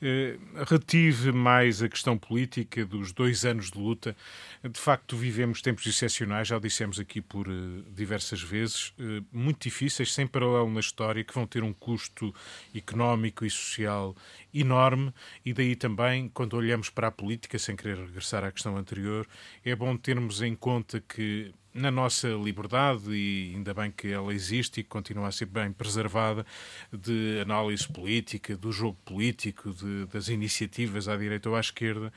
Uh, 0.01 0.63
retive 0.65 1.31
mais 1.31 1.81
a 1.81 1.89
questão 1.89 2.17
política 2.17 2.85
dos 2.85 3.11
dois 3.11 3.45
anos 3.45 3.71
de 3.71 3.79
luta. 3.79 4.15
De 4.63 4.79
facto, 4.79 5.17
vivemos 5.17 5.61
tempos 5.61 5.85
excepcionais, 5.87 6.47
já 6.47 6.57
o 6.57 6.59
dissemos 6.59 6.99
aqui 6.99 7.19
por 7.19 7.47
uh, 7.47 7.83
diversas 7.91 8.41
vezes, 8.41 8.93
muito 9.31 9.63
difíceis, 9.63 10.13
sem 10.13 10.27
paralelo 10.27 10.69
na 10.71 10.79
história, 10.79 11.23
que 11.23 11.33
vão 11.33 11.47
ter 11.47 11.63
um 11.63 11.73
custo 11.73 12.33
económico 12.75 13.45
e 13.45 13.49
social 13.49 14.15
enorme. 14.53 15.13
E 15.43 15.53
daí 15.53 15.75
também, 15.75 16.29
quando 16.29 16.53
olhamos 16.53 16.89
para 16.89 17.07
a 17.07 17.11
política, 17.11 17.57
sem 17.57 17.75
querer 17.75 17.97
regressar 17.97 18.43
à 18.43 18.51
questão 18.51 18.77
anterior, 18.77 19.27
é 19.63 19.75
bom 19.75 19.95
termos 19.97 20.41
em 20.41 20.55
conta 20.59 21.01
que 21.01 21.53
na 21.73 21.91
nossa 21.91 22.27
liberdade, 22.29 23.11
e 23.11 23.53
ainda 23.55 23.73
bem 23.73 23.91
que 23.91 24.07
ela 24.07 24.33
existe 24.33 24.79
e 24.79 24.83
continua 24.83 25.27
a 25.27 25.31
ser 25.31 25.45
bem 25.45 25.71
preservada, 25.71 26.45
de 26.91 27.39
análise 27.41 27.87
política, 27.87 28.57
do 28.57 28.71
jogo 28.71 28.97
político, 29.05 29.71
de, 29.71 30.05
das 30.07 30.29
iniciativas 30.29 31.07
à 31.07 31.15
direita 31.15 31.49
ou 31.49 31.55
à 31.55 31.59
esquerda, 31.59 32.11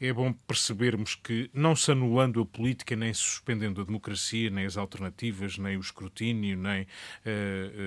é 0.00 0.12
bom 0.12 0.32
percebermos 0.32 1.14
que, 1.14 1.50
não 1.54 1.74
se 1.74 1.90
anulando 1.90 2.40
a 2.40 2.46
política, 2.46 2.94
nem 2.94 3.12
suspendendo 3.14 3.80
a 3.80 3.84
democracia, 3.84 4.50
nem 4.50 4.66
as 4.66 4.76
alternativas, 4.76 5.56
nem 5.56 5.76
o 5.76 5.80
escrutínio, 5.80 6.56
nem 6.56 6.82
uh, 6.82 6.86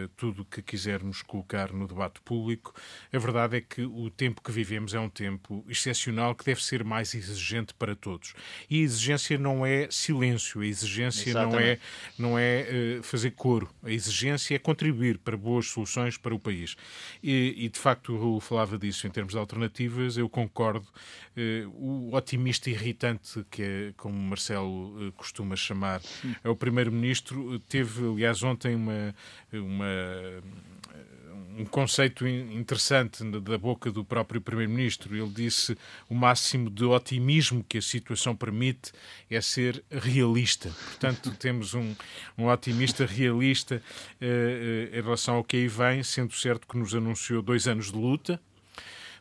uh, 0.06 0.08
tudo 0.18 0.44
que 0.44 0.62
quisermos 0.62 1.22
colocar 1.22 1.72
no 1.72 1.88
debate 1.88 2.20
público, 2.22 2.74
a 3.14 3.18
verdade 3.20 3.58
é 3.58 3.62
que 3.62 3.84
o 3.84 4.10
tempo 4.10 4.42
que 4.42 4.52
vivemos 4.52 4.94
é 4.94 5.00
um 5.00 5.10
tempo 5.10 5.64
excepcional 5.70 6.34
que 6.36 6.46
deve 6.46 6.64
ser 6.64 6.84
mais 6.84 7.14
exigente 7.14 7.74
para 7.74 7.96
todos. 7.96 8.34
E 8.70 8.80
a 8.80 8.84
exigência 8.84 9.38
não 9.38 9.66
é 9.66 9.88
silêncio, 9.92 10.62
a 10.62 10.66
exigência 10.66 11.11
não 11.34 11.60
é, 11.60 11.80
não 12.18 12.40
é 12.40 13.00
uh, 13.00 13.04
fazer 13.04 13.32
coro. 13.32 13.70
A 13.84 13.92
exigência 13.92 14.56
é 14.56 14.60
contribuir 14.60 15.18
para 15.18 15.38
boas 15.38 15.68
soluções 15.68 16.18
para 16.18 16.34
o 16.34 16.40
país. 16.40 16.76
E, 17.22 17.54
e 17.58 17.70
de 17.70 17.80
facto, 17.80 18.14
o 18.14 18.40
falava 18.40 18.78
disso 18.78 19.08
em 19.08 19.10
termos 19.10 19.34
de 19.34 19.40
alternativas, 19.40 20.18
eu 20.18 20.30
concordo. 20.30 20.88
Uh, 21.36 21.70
o 21.74 22.16
otimista 22.16 22.70
irritante, 22.70 23.46
que 23.50 23.62
é 23.62 23.94
como 23.98 24.18
Marcelo 24.18 25.08
uh, 25.08 25.12
costuma 25.14 25.56
chamar, 25.56 26.02
é 26.44 26.50
o 26.50 26.56
primeiro-ministro, 26.56 27.60
teve, 27.60 28.06
aliás, 28.06 28.44
ontem 28.44 28.76
uma. 28.76 29.16
uma 29.54 30.42
um 31.58 31.66
conceito 31.66 32.28
interessante 32.28 33.24
da 33.24 33.58
boca 33.58 33.92
do 33.92 34.04
próprio 34.04 34.42
Primeiro-Ministro. 34.42 35.16
Ele 35.16 35.30
disse 35.30 35.78
o 36.10 36.16
máximo 36.16 36.70
de 36.70 36.86
otimismo 36.86 37.64
que 37.68 37.78
a 37.78 37.82
situação 37.82 38.36
permite 38.36 38.92
é 39.30 39.42
ser 39.42 39.84
realista. 39.90 40.70
Portanto, 40.70 41.32
temos 41.38 41.74
um, 41.74 41.96
um 42.38 42.48
otimista 42.48 43.06
realista 43.06 43.76
uh, 43.76 44.26
uh, 44.26 44.98
em 44.98 45.02
relação 45.02 45.36
ao 45.36 45.44
que 45.44 45.58
aí 45.58 45.68
vem, 45.68 46.04
sendo 46.04 46.34
certo 46.34 46.68
que 46.68 46.78
nos 46.78 46.96
anunciou 46.96 47.42
dois 47.42 47.68
anos 47.68 47.92
de 47.92 47.98
luta, 47.98 48.40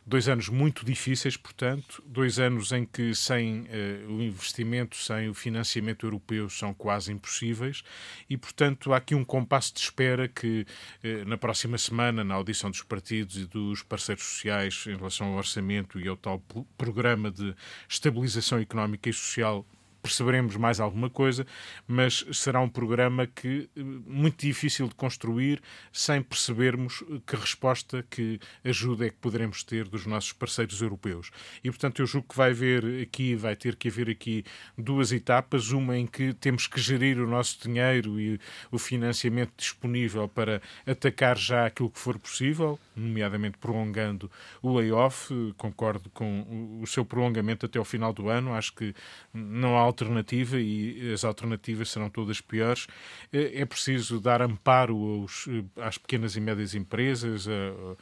Dois 0.06 0.28
anos 0.28 0.48
muito 0.48 0.84
difíceis, 0.84 1.36
portanto, 1.36 2.02
dois 2.06 2.38
anos 2.38 2.72
em 2.72 2.84
que 2.84 3.14
sem 3.14 3.60
uh, 3.60 4.12
o 4.12 4.22
investimento, 4.22 4.96
sem 4.96 5.28
o 5.28 5.34
financiamento 5.34 6.06
europeu, 6.06 6.48
são 6.48 6.72
quase 6.72 7.12
impossíveis. 7.12 7.82
E, 8.28 8.36
portanto, 8.36 8.92
há 8.92 8.96
aqui 8.96 9.14
um 9.14 9.24
compasso 9.24 9.74
de 9.74 9.80
espera 9.80 10.26
que 10.26 10.66
uh, 11.04 11.28
na 11.28 11.36
próxima 11.36 11.78
semana, 11.78 12.24
na 12.24 12.34
audição 12.34 12.70
dos 12.70 12.82
partidos 12.82 13.36
e 13.36 13.46
dos 13.46 13.82
parceiros 13.82 14.24
sociais 14.24 14.84
em 14.86 14.96
relação 14.96 15.28
ao 15.28 15.36
orçamento 15.36 16.00
e 16.00 16.08
ao 16.08 16.16
tal 16.16 16.42
programa 16.76 17.30
de 17.30 17.54
estabilização 17.88 18.58
económica 18.58 19.08
e 19.10 19.12
social 19.12 19.64
perceberemos 20.02 20.56
mais 20.56 20.80
alguma 20.80 21.10
coisa, 21.10 21.46
mas 21.86 22.24
será 22.32 22.60
um 22.60 22.68
programa 22.68 23.26
que 23.26 23.68
eh, 23.76 23.82
muito 23.82 24.46
difícil 24.46 24.88
de 24.88 24.94
construir 24.94 25.62
sem 25.92 26.22
percebermos 26.22 27.02
que 27.26 27.36
resposta, 27.36 28.04
que 28.10 28.40
ajuda 28.64 29.06
é 29.06 29.10
que 29.10 29.16
poderemos 29.16 29.62
ter 29.62 29.88
dos 29.88 30.06
nossos 30.06 30.32
parceiros 30.32 30.80
europeus. 30.80 31.30
E 31.62 31.70
portanto 31.70 32.00
eu 32.00 32.06
julgo 32.06 32.28
que 32.28 32.36
vai 32.36 32.50
haver 32.50 33.02
aqui, 33.02 33.34
vai 33.34 33.56
ter 33.56 33.76
que 33.76 33.88
haver 33.88 34.08
aqui 34.10 34.44
duas 34.76 35.12
etapas, 35.12 35.70
uma 35.70 35.96
em 35.96 36.06
que 36.06 36.32
temos 36.34 36.66
que 36.66 36.80
gerir 36.80 37.18
o 37.18 37.26
nosso 37.26 37.58
dinheiro 37.62 38.20
e 38.20 38.40
o 38.70 38.78
financiamento 38.78 39.52
disponível 39.56 40.28
para 40.28 40.60
atacar 40.86 41.36
já 41.36 41.66
aquilo 41.66 41.90
que 41.90 41.98
for 41.98 42.18
possível, 42.18 42.78
nomeadamente 42.96 43.58
prolongando 43.58 44.30
o 44.62 44.76
layoff, 44.76 45.32
concordo 45.56 46.10
com 46.10 46.80
o 46.82 46.86
seu 46.86 47.04
prolongamento 47.04 47.66
até 47.66 47.78
ao 47.78 47.84
final 47.84 48.12
do 48.12 48.28
ano, 48.28 48.54
acho 48.54 48.72
que 48.72 48.94
não 49.32 49.76
há 49.76 49.80
alternativa 49.90 50.58
e 50.58 51.12
as 51.12 51.24
alternativas 51.24 51.90
serão 51.90 52.08
todas 52.08 52.40
piores. 52.40 52.86
É, 53.32 53.60
é 53.60 53.64
preciso 53.64 54.20
dar 54.20 54.40
amparo 54.40 54.96
aos, 54.96 55.46
às 55.76 55.98
pequenas 55.98 56.36
e 56.36 56.40
médias 56.40 56.74
empresas, 56.74 57.46
a, 57.48 57.96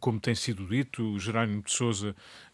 como 0.00 0.18
tem 0.18 0.34
sido 0.34 0.66
dito, 0.66 1.02
o 1.02 1.18
Jerónimo 1.18 1.62
de 1.62 1.70
Souza, 1.70 2.16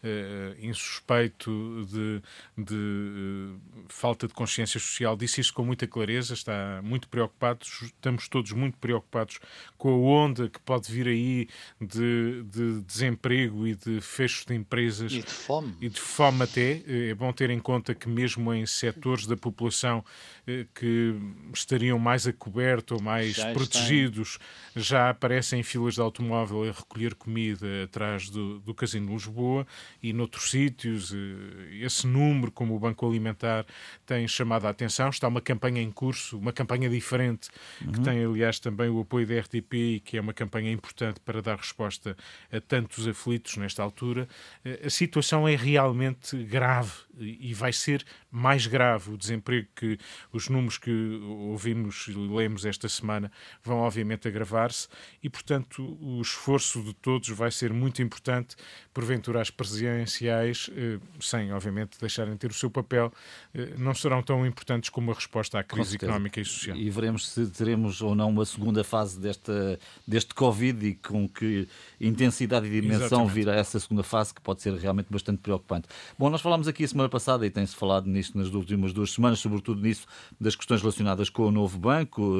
insuspeito 0.59 1.85
de, 1.85 2.21
de 2.57 2.75
eh, 2.75 3.83
falta 3.87 4.27
de 4.27 4.33
consciência 4.33 4.79
social, 4.79 5.15
disse 5.15 5.41
isso 5.41 5.53
com 5.53 5.63
muita 5.63 5.85
clareza, 5.85 6.33
está 6.33 6.81
muito 6.83 7.07
preocupado, 7.07 7.59
estamos 7.63 8.27
todos 8.27 8.51
muito 8.51 8.77
preocupados 8.77 9.39
com 9.77 9.89
a 9.89 9.97
onda 9.97 10.49
que 10.49 10.59
pode 10.59 10.91
vir 10.91 11.07
aí 11.07 11.47
de, 11.79 12.43
de 12.43 12.81
desemprego 12.81 13.67
e 13.67 13.75
de 13.75 14.01
fecho 14.01 14.47
de 14.47 14.55
empresas. 14.55 15.11
E 15.11 15.21
de 15.21 15.31
fome. 15.31 15.75
E 15.81 15.89
de 15.89 15.99
fome 15.99 16.43
até. 16.43 16.81
É 16.87 17.13
bom 17.13 17.31
ter 17.31 17.49
em 17.49 17.59
conta 17.59 17.93
que 17.93 18.09
mesmo 18.09 18.53
em 18.53 18.65
setores 18.65 19.25
da 19.27 19.37
população 19.37 20.03
eh, 20.47 20.65
que 20.73 21.15
estariam 21.53 21.99
mais 21.99 22.25
a 22.25 22.33
coberto 22.33 22.95
ou 22.95 23.01
mais 23.01 23.35
já 23.35 23.53
protegidos, 23.53 24.39
já 24.75 25.09
aparecem 25.09 25.61
filas 25.63 25.95
de 25.95 26.01
automóvel 26.01 26.63
a 26.63 26.71
recolher 26.71 27.13
comida 27.13 27.83
atrás 27.83 28.29
do, 28.29 28.59
do 28.59 28.73
Casino 28.73 29.07
de 29.07 29.13
Lisboa 29.13 29.67
e 30.01 30.13
noutros 30.13 30.49
sítios. 30.49 31.13
Eh, 31.13 31.85
esse 31.85 32.07
número, 32.07 32.51
como 32.51 32.75
o 32.75 32.79
Banco 32.79 33.07
Alimentar, 33.07 33.65
tem 34.05 34.27
chamado 34.27 34.65
a 34.65 34.69
atenção. 34.69 35.09
Está 35.09 35.27
uma 35.27 35.41
campanha 35.41 35.81
em 35.81 35.91
curso, 35.91 36.37
uma 36.37 36.51
campanha 36.51 36.89
diferente, 36.89 37.49
uhum. 37.81 37.91
que 37.91 38.01
tem, 38.01 38.23
aliás, 38.23 38.59
também 38.59 38.89
o 38.89 39.01
apoio 39.01 39.27
da 39.27 39.39
RTP 39.39 39.73
e 39.73 39.99
que 39.99 40.17
é 40.17 40.21
uma 40.21 40.33
campanha 40.33 40.71
importante 40.71 41.19
para 41.19 41.41
dar 41.41 41.57
resposta 41.57 42.15
a 42.51 42.59
tantos 42.59 43.07
aflitos 43.07 43.57
nesta 43.57 43.83
altura. 43.83 44.27
Eh, 44.63 44.81
a 44.85 44.89
situação 44.89 45.47
é 45.47 45.55
realmente 45.55 46.35
grave 46.43 46.91
e 47.19 47.53
vai 47.53 47.71
ser 47.71 48.03
mais 48.31 48.65
grave. 48.65 49.11
O 49.11 49.17
desemprego 49.17 49.67
que 49.75 49.99
os 50.31 50.47
números 50.47 50.77
que 50.77 51.19
ouvimos 51.49 52.07
e 52.07 52.13
lemos 52.13 52.65
esta 52.65 52.87
semana 52.87 53.31
vão, 53.63 53.79
obviamente, 53.79 54.27
agravar-se 54.27 54.87
e, 55.21 55.29
portanto, 55.29 55.97
o 56.01 56.21
esforço 56.21 56.81
de 56.81 56.93
todos 56.93 57.29
vai 57.29 57.51
ser 57.51 57.73
muito 57.73 58.01
importante. 58.01 58.55
Porventura, 58.93 59.41
as 59.41 59.49
presidenciais, 59.49 60.69
eh, 60.75 60.99
sem, 61.19 61.51
obviamente, 61.51 61.99
deixarem 61.99 62.33
de 62.33 62.39
ter 62.39 62.51
o 62.51 62.53
seu 62.53 62.69
papel, 62.69 63.11
eh, 63.53 63.73
não 63.77 63.93
serão 63.93 64.23
tão 64.23 64.45
importantes 64.45 64.89
como 64.89 65.11
a 65.11 65.13
resposta 65.13 65.59
à 65.59 65.63
crise 65.63 65.95
económica 65.95 66.39
e 66.39 66.45
social. 66.45 66.77
E 66.77 66.89
veremos 66.89 67.29
se 67.29 67.47
teremos 67.47 68.01
ou 68.01 68.15
não 68.15 68.29
uma 68.29 68.45
segunda 68.45 68.83
fase 68.83 69.19
desta, 69.19 69.79
deste 70.07 70.33
Covid 70.33 70.85
e 70.85 70.95
com 70.95 71.27
que 71.27 71.67
intensidade 71.99 72.67
e 72.67 72.69
dimensão 72.69 73.05
Exatamente. 73.05 73.33
virá 73.33 73.55
essa 73.55 73.79
segunda 73.79 74.03
fase, 74.03 74.33
que 74.33 74.41
pode 74.41 74.61
ser 74.61 74.73
realmente 74.73 75.07
bastante 75.09 75.39
preocupante. 75.39 75.87
Bom, 76.17 76.29
nós 76.29 76.41
falámos 76.41 76.67
aqui 76.67 76.83
a 76.83 76.87
semana 76.87 77.09
passada 77.09 77.45
e 77.45 77.49
tem-se 77.49 77.75
falado 77.75 78.07
nisto 78.21 78.37
nas 78.37 78.53
últimas 78.53 78.93
duas 78.93 79.11
semanas, 79.11 79.39
sobretudo 79.39 79.81
nisso 79.81 80.05
das 80.39 80.55
questões 80.55 80.81
relacionadas 80.81 81.29
com 81.29 81.43
o 81.43 81.51
novo 81.51 81.77
banco. 81.79 82.35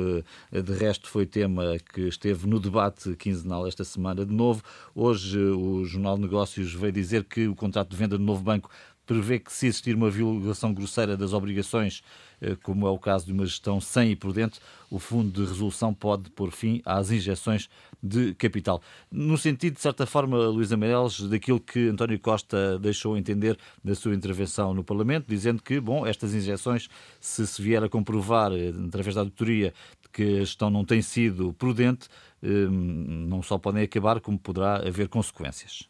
Eh, 0.52 0.62
de 0.62 0.74
resto, 0.74 1.10
foi 1.10 1.26
tema 1.26 1.78
que 1.94 2.02
esteve 2.02 2.48
no 2.48 2.60
debate 2.60 3.16
quinzenal 3.16 3.68
esta 3.68 3.84
semana 3.84 4.26
de 4.26 4.34
novo. 4.34 4.62
Hoje, 4.94 5.40
o 5.40 5.84
Jornal 5.86 6.16
de 6.16 6.22
Negócios 6.22 6.74
veio 6.74 6.94
dizer 6.94 7.24
que 7.24 7.48
o 7.48 7.56
contrato 7.56 7.90
de 7.90 7.98
venda 7.98 8.18
do 8.18 8.24
novo 8.24 8.44
banco 8.44 8.70
prevê 9.06 9.40
que 9.40 9.52
se 9.52 9.68
existir 9.68 9.96
uma 9.96 10.10
violação 10.10 10.74
grosseira 10.74 11.18
das 11.18 11.34
obrigações, 11.34 12.04
eh, 12.40 12.56
como 12.62 12.86
é 12.88 12.90
o 12.90 13.00
caso 13.00 13.26
de 13.26 13.34
uma 13.34 13.46
gestão 13.46 13.82
sem 13.82 14.12
e 14.12 14.16
prudente, 14.16 14.60
o 14.90 15.00
Fundo 15.00 15.32
de 15.32 15.50
Resolução 15.50 15.94
pode 15.94 16.30
pôr 16.30 16.52
fim 16.52 16.82
às 16.86 17.12
injeções 17.12 17.70
de 18.02 18.34
capital. 18.36 18.82
No 19.12 19.38
sentido, 19.38 19.76
de 19.76 19.82
certa 19.82 20.06
forma, 20.06 20.38
Luísa 20.48 20.76
Meireles, 20.76 21.22
daquilo 21.22 21.60
que 21.60 21.90
António 21.90 22.20
Costa 22.20 22.80
deixou 22.80 23.18
entender 23.18 23.58
na 23.84 23.94
sua 23.96 24.16
intervenção 24.16 24.74
no 24.74 24.84
Parlamento, 24.84 25.28
dizendo 25.28 25.62
que, 25.62 25.80
bom, 25.80 26.06
estas 26.06 26.34
injeções, 26.34 26.88
se 27.20 27.46
se 27.46 27.62
vier 27.62 27.84
a 27.84 27.90
comprovar, 27.90 28.52
eh, 28.52 28.74
através 28.88 29.16
da 29.16 29.22
auditoria, 29.22 29.74
que 30.12 30.24
a 30.24 30.40
gestão 30.40 30.70
não 30.70 30.84
tem 30.84 31.02
sido 31.02 31.54
prudente, 31.54 32.08
eh, 32.42 32.48
não 32.70 33.42
só 33.42 33.58
podem 33.58 33.84
acabar, 33.84 34.20
como 34.20 34.38
poderá 34.40 34.78
haver 34.78 35.08
consequências. 35.08 35.88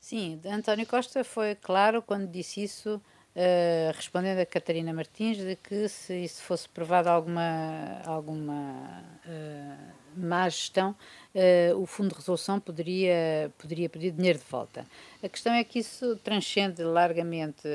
Sim, 0.00 0.40
António 0.46 0.86
Costa 0.86 1.22
foi 1.22 1.54
claro 1.54 2.00
quando 2.00 2.30
disse 2.30 2.62
isso, 2.62 3.00
uh, 3.38 3.92
respondendo 3.94 4.40
a 4.40 4.46
Catarina 4.46 4.92
Martins, 4.92 5.38
de 5.38 5.56
que 5.56 5.88
se 5.88 6.24
isso 6.24 6.42
fosse 6.42 6.68
provado 6.68 7.08
alguma, 7.08 8.02
alguma 8.04 9.04
uh, 9.24 9.92
má 10.16 10.48
gestão, 10.48 10.94
uh, 11.34 11.80
o 11.80 11.86
Fundo 11.86 12.10
de 12.10 12.16
Resolução 12.16 12.58
poderia, 12.58 13.52
poderia 13.56 13.88
pedir 13.88 14.10
dinheiro 14.10 14.38
de 14.38 14.44
volta. 14.44 14.84
A 15.22 15.28
questão 15.28 15.52
é 15.52 15.62
que 15.62 15.78
isso 15.78 16.16
transcende 16.16 16.82
largamente 16.82 17.68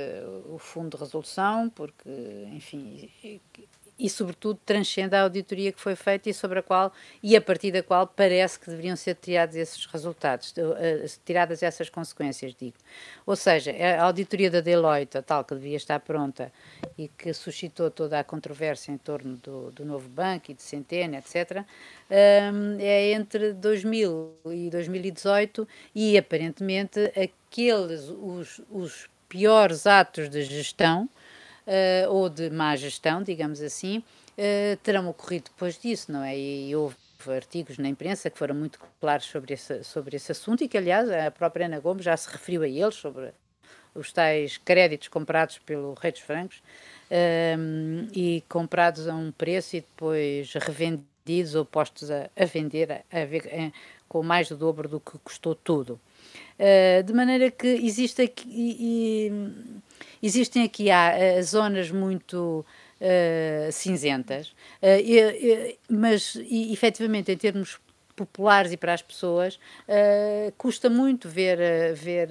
o 0.50 0.58
Fundo 0.58 0.98
de 0.98 1.04
Resolução, 1.04 1.70
porque, 1.70 2.10
enfim, 2.52 3.10
e, 3.98 4.10
sobretudo, 4.10 4.60
transcende 4.66 5.16
a 5.16 5.22
auditoria 5.22 5.72
que 5.72 5.80
foi 5.80 5.96
feita 5.96 6.30
e 6.30 6.34
sobre 6.34 6.60
a 6.60 6.64
qual 6.64 6.92
e 7.22 7.36
a 7.36 7.42
partir 7.42 7.72
da 7.72 7.84
qual 7.84 8.08
parece 8.08 8.60
que 8.60 8.70
deveriam 8.70 8.96
ser 8.96 9.16
tirados 9.16 9.56
esses 9.56 9.86
resultados, 9.86 10.54
eh, 10.58 11.06
tiradas 11.24 11.62
essas 11.62 11.90
consequências, 11.90 12.56
digo. 12.56 12.76
Ou 13.26 13.36
seja, 13.36 13.72
a 13.72 14.04
auditoria 14.04 14.50
da 14.50 14.62
Deloitte, 14.62 15.22
tal 15.22 15.44
que 15.44 15.54
devia 15.56 15.78
estar 15.78 16.00
pronta 16.00 16.52
e 16.98 17.08
que 17.08 17.34
suscitou 17.34 17.92
toda 17.92 18.20
a 18.20 18.24
controvérsia 18.24 18.92
em 18.92 18.98
torno 18.98 19.38
do, 19.38 19.72
do 19.72 19.86
novo 19.86 20.10
banco 20.10 20.52
e 20.52 20.54
de 20.54 20.64
Centena, 20.64 21.18
etc., 21.18 21.64
ehm, 22.10 22.78
é 22.80 23.12
entre 23.12 23.54
2000 23.54 24.34
e 24.48 24.70
2018 24.70 25.68
e, 25.94 26.18
aparentemente, 26.18 27.00
aqueles, 27.16 28.10
os, 28.10 28.62
os 28.70 29.10
piores 29.30 29.88
atos 29.88 30.30
de 30.30 30.44
gestão 30.44 31.10
uh, 31.68 32.12
ou 32.12 32.30
de 32.30 32.50
má 32.50 32.76
gestão, 32.76 33.22
digamos 33.24 33.62
assim, 33.62 34.00
uh, 34.00 34.78
terão 34.84 35.08
ocorrido 35.10 35.46
depois 35.46 35.78
disso, 35.78 36.12
não 36.12 36.24
é? 36.24 36.38
E, 36.38 36.70
e 36.70 36.76
houve 36.76 36.96
artigos 37.28 37.78
na 37.78 37.88
imprensa 37.88 38.30
que 38.30 38.38
foram 38.38 38.56
muito 38.56 38.80
claros 39.00 39.26
sobre 39.26 39.54
esse, 39.54 39.84
sobre 39.84 40.16
esse 40.16 40.32
assunto 40.32 40.64
e 40.64 40.68
que, 40.68 40.78
aliás, 40.78 41.10
a 41.10 41.32
própria 41.32 41.66
Ana 41.66 41.80
Gomes 41.80 42.04
já 42.04 42.18
se 42.18 42.30
referiu 42.30 42.64
a 42.64 42.68
eles, 42.68 42.96
sobre 42.96 43.34
os 43.96 44.12
tais 44.12 44.58
créditos 44.58 45.08
comprados 45.08 45.60
pelo 45.60 45.94
Rei 45.94 46.12
dos 46.12 46.22
Francos 46.22 46.62
um, 47.58 48.08
e 48.14 48.44
comprados 48.50 49.08
a 49.08 49.16
um 49.16 49.32
preço 49.32 49.78
e 49.78 49.82
depois 49.82 50.54
revendidos 50.54 51.56
ou 51.56 51.64
postos 51.64 52.10
a, 52.10 52.30
a 52.36 52.46
vender 52.46 52.92
a, 52.92 52.96
a 53.12 53.24
a, 53.24 53.72
com 54.08 54.24
mais 54.24 54.50
do 54.50 54.58
dobro 54.58 54.88
do 54.88 55.00
que 55.00 55.18
custou 55.20 55.56
tudo. 55.56 56.00
Uh, 56.60 57.04
de 57.04 57.14
maneira 57.14 57.50
que 57.50 57.68
existe 57.68 58.22
aqui, 58.22 58.48
e, 58.48 59.32
e, 60.22 60.28
existem 60.28 60.64
aqui 60.64 60.92
há, 60.92 61.14
uh, 61.40 61.44
zonas 61.44 61.90
muito 61.90 62.64
uh, 63.02 63.72
cinzentas, 63.72 64.54
e, 64.82 65.78
mas 65.90 66.36
e, 66.36 66.72
efetivamente 66.72 67.32
em 67.32 67.38
termos 67.38 67.80
populares 68.16 68.72
e 68.72 68.78
para 68.78 68.94
as 68.94 69.02
pessoas 69.02 69.60
custa 70.56 70.88
muito 70.88 71.28
ver 71.28 71.58
ver 71.96 72.30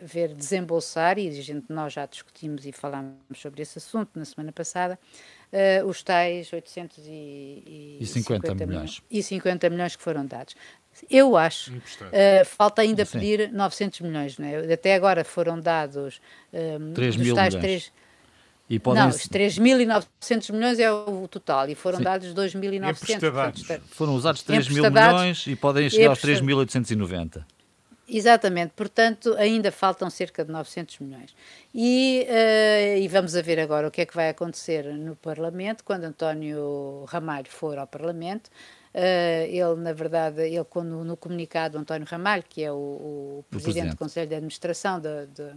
ver 0.00 0.32
desembolsar 0.32 1.18
e 1.18 1.28
a 1.28 1.42
gente 1.42 1.64
nós 1.68 1.92
já 1.92 2.06
discutimos 2.06 2.64
e 2.64 2.70
falámos 2.70 3.16
sobre 3.34 3.62
esse 3.62 3.78
assunto 3.78 4.10
na 4.14 4.24
semana 4.24 4.52
passada 4.52 4.96
os 5.84 6.04
tais 6.04 6.52
850 6.52 8.54
milhões. 8.54 8.68
milhões 8.68 9.02
e 9.10 9.24
50 9.24 9.70
milhões 9.70 9.96
que 9.96 10.02
foram 10.04 10.24
dados. 10.24 10.54
Eu 11.10 11.36
acho. 11.36 11.72
Uh, 11.72 12.44
falta 12.44 12.82
ainda 12.82 13.04
Sim. 13.04 13.18
pedir 13.18 13.52
900 13.52 14.00
milhões. 14.00 14.38
Né? 14.38 14.72
Até 14.72 14.94
agora 14.94 15.24
foram 15.24 15.60
dados 15.60 16.20
um, 16.52 16.92
3 16.92 17.16
mil 17.16 17.34
milhões. 17.34 17.54
3... 17.54 17.92
E 18.70 18.78
podem... 18.78 19.02
Não, 19.02 19.08
os 19.08 19.28
3.900 19.28 20.52
milhões 20.52 20.78
é 20.78 20.92
o 20.92 21.26
total 21.26 21.70
e 21.70 21.74
foram 21.74 21.98
Sim. 21.98 22.04
dados 22.04 22.34
2.900. 22.34 23.80
Foram 23.90 24.14
usados 24.14 24.42
3 24.42 24.68
mil 24.68 24.90
milhões 24.90 25.46
e 25.46 25.56
podem 25.56 25.88
chegar 25.88 26.10
aos 26.10 26.20
3.890. 26.20 27.44
Exatamente, 28.10 28.72
portanto, 28.74 29.34
ainda 29.36 29.70
faltam 29.70 30.08
cerca 30.08 30.42
de 30.42 30.50
900 30.50 30.98
milhões. 31.00 31.36
E, 31.74 32.26
uh, 32.26 32.98
e, 32.98 33.06
vamos 33.06 33.36
a 33.36 33.42
ver 33.42 33.60
agora 33.60 33.86
o 33.86 33.90
que 33.90 34.00
é 34.00 34.06
que 34.06 34.14
vai 34.14 34.30
acontecer 34.30 34.84
no 34.94 35.14
Parlamento, 35.14 35.84
quando 35.84 36.04
António 36.04 37.04
Ramalho 37.06 37.48
for 37.50 37.76
ao 37.76 37.86
Parlamento. 37.86 38.48
Uh, 38.94 39.44
ele, 39.46 39.74
na 39.76 39.92
verdade, 39.92 40.42
ele 40.42 40.64
quando, 40.64 41.04
no 41.04 41.16
comunicado, 41.16 41.78
António 41.78 42.06
Ramalho, 42.06 42.44
que 42.48 42.62
é 42.62 42.72
o, 42.72 42.74
o, 42.74 43.44
presidente, 43.50 43.74
presidente, 43.74 43.94
do 43.94 43.98
Conselho 43.98 44.28
de 44.28 44.34
Administração 44.34 45.00
de, 45.00 45.26
de, 45.26 45.52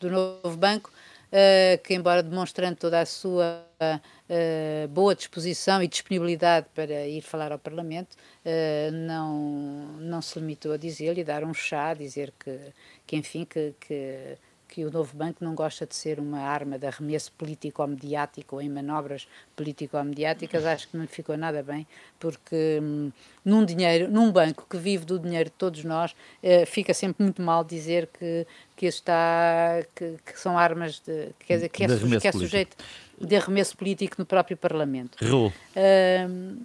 do 0.00 0.10
novo 0.10 0.56
banco, 0.56 0.90
uh, 0.90 1.82
que 1.82 1.94
embora 1.94 2.22
demonstrando 2.22 2.76
toda 2.76 3.00
a 3.00 3.06
sua 3.06 3.64
uh, 3.80 4.88
boa 4.88 5.14
disposição 5.14 5.82
e 5.82 5.88
disponibilidade 5.88 6.66
para 6.74 7.06
ir 7.06 7.20
falar 7.22 7.52
ao 7.52 7.58
Parlamento, 7.58 8.16
não, 8.92 9.96
não 10.00 10.20
se 10.20 10.38
limitou 10.38 10.72
a 10.72 10.76
dizer-lhe, 10.76 11.22
dar 11.22 11.44
um 11.44 11.54
chá, 11.54 11.94
dizer 11.94 12.32
que, 12.38 12.58
que 13.06 13.16
enfim, 13.16 13.44
que, 13.44 13.74
que 13.78 14.36
que 14.72 14.86
o 14.86 14.90
novo 14.90 15.14
banco 15.14 15.44
não 15.44 15.54
gosta 15.54 15.84
de 15.86 15.94
ser 15.94 16.18
uma 16.18 16.40
arma 16.40 16.78
de 16.78 16.86
arremesso 16.86 17.30
político-mediático 17.32 18.56
ou 18.56 18.62
em 18.62 18.70
manobras 18.70 19.28
político-mediáticas, 19.54 20.64
acho 20.64 20.88
que 20.88 20.96
não 20.96 21.06
ficou 21.06 21.36
nada 21.36 21.62
bem, 21.62 21.86
porque 22.18 22.80
hum, 22.82 23.12
num 23.44 23.66
dinheiro, 23.66 24.10
num 24.10 24.32
banco 24.32 24.66
que 24.70 24.78
vive 24.78 25.04
do 25.04 25.18
dinheiro 25.18 25.50
de 25.50 25.56
todos 25.56 25.84
nós, 25.84 26.16
eh, 26.42 26.64
fica 26.64 26.94
sempre 26.94 27.22
muito 27.22 27.42
mal 27.42 27.62
dizer 27.62 28.08
que, 28.18 28.46
que 28.74 28.86
está 28.86 29.84
que, 29.94 30.16
que 30.24 30.40
são 30.40 30.56
armas 30.56 31.00
de, 31.00 31.28
quer 31.46 31.56
dizer, 31.56 31.68
que 31.68 31.84
é, 31.84 31.86
de 31.88 32.18
que 32.18 32.28
é 32.28 32.32
sujeito 32.32 32.74
de 33.20 33.36
arremesso 33.36 33.76
político 33.76 34.16
no 34.18 34.24
próprio 34.24 34.56
Parlamento. 34.56 35.18
Hum, 36.26 36.64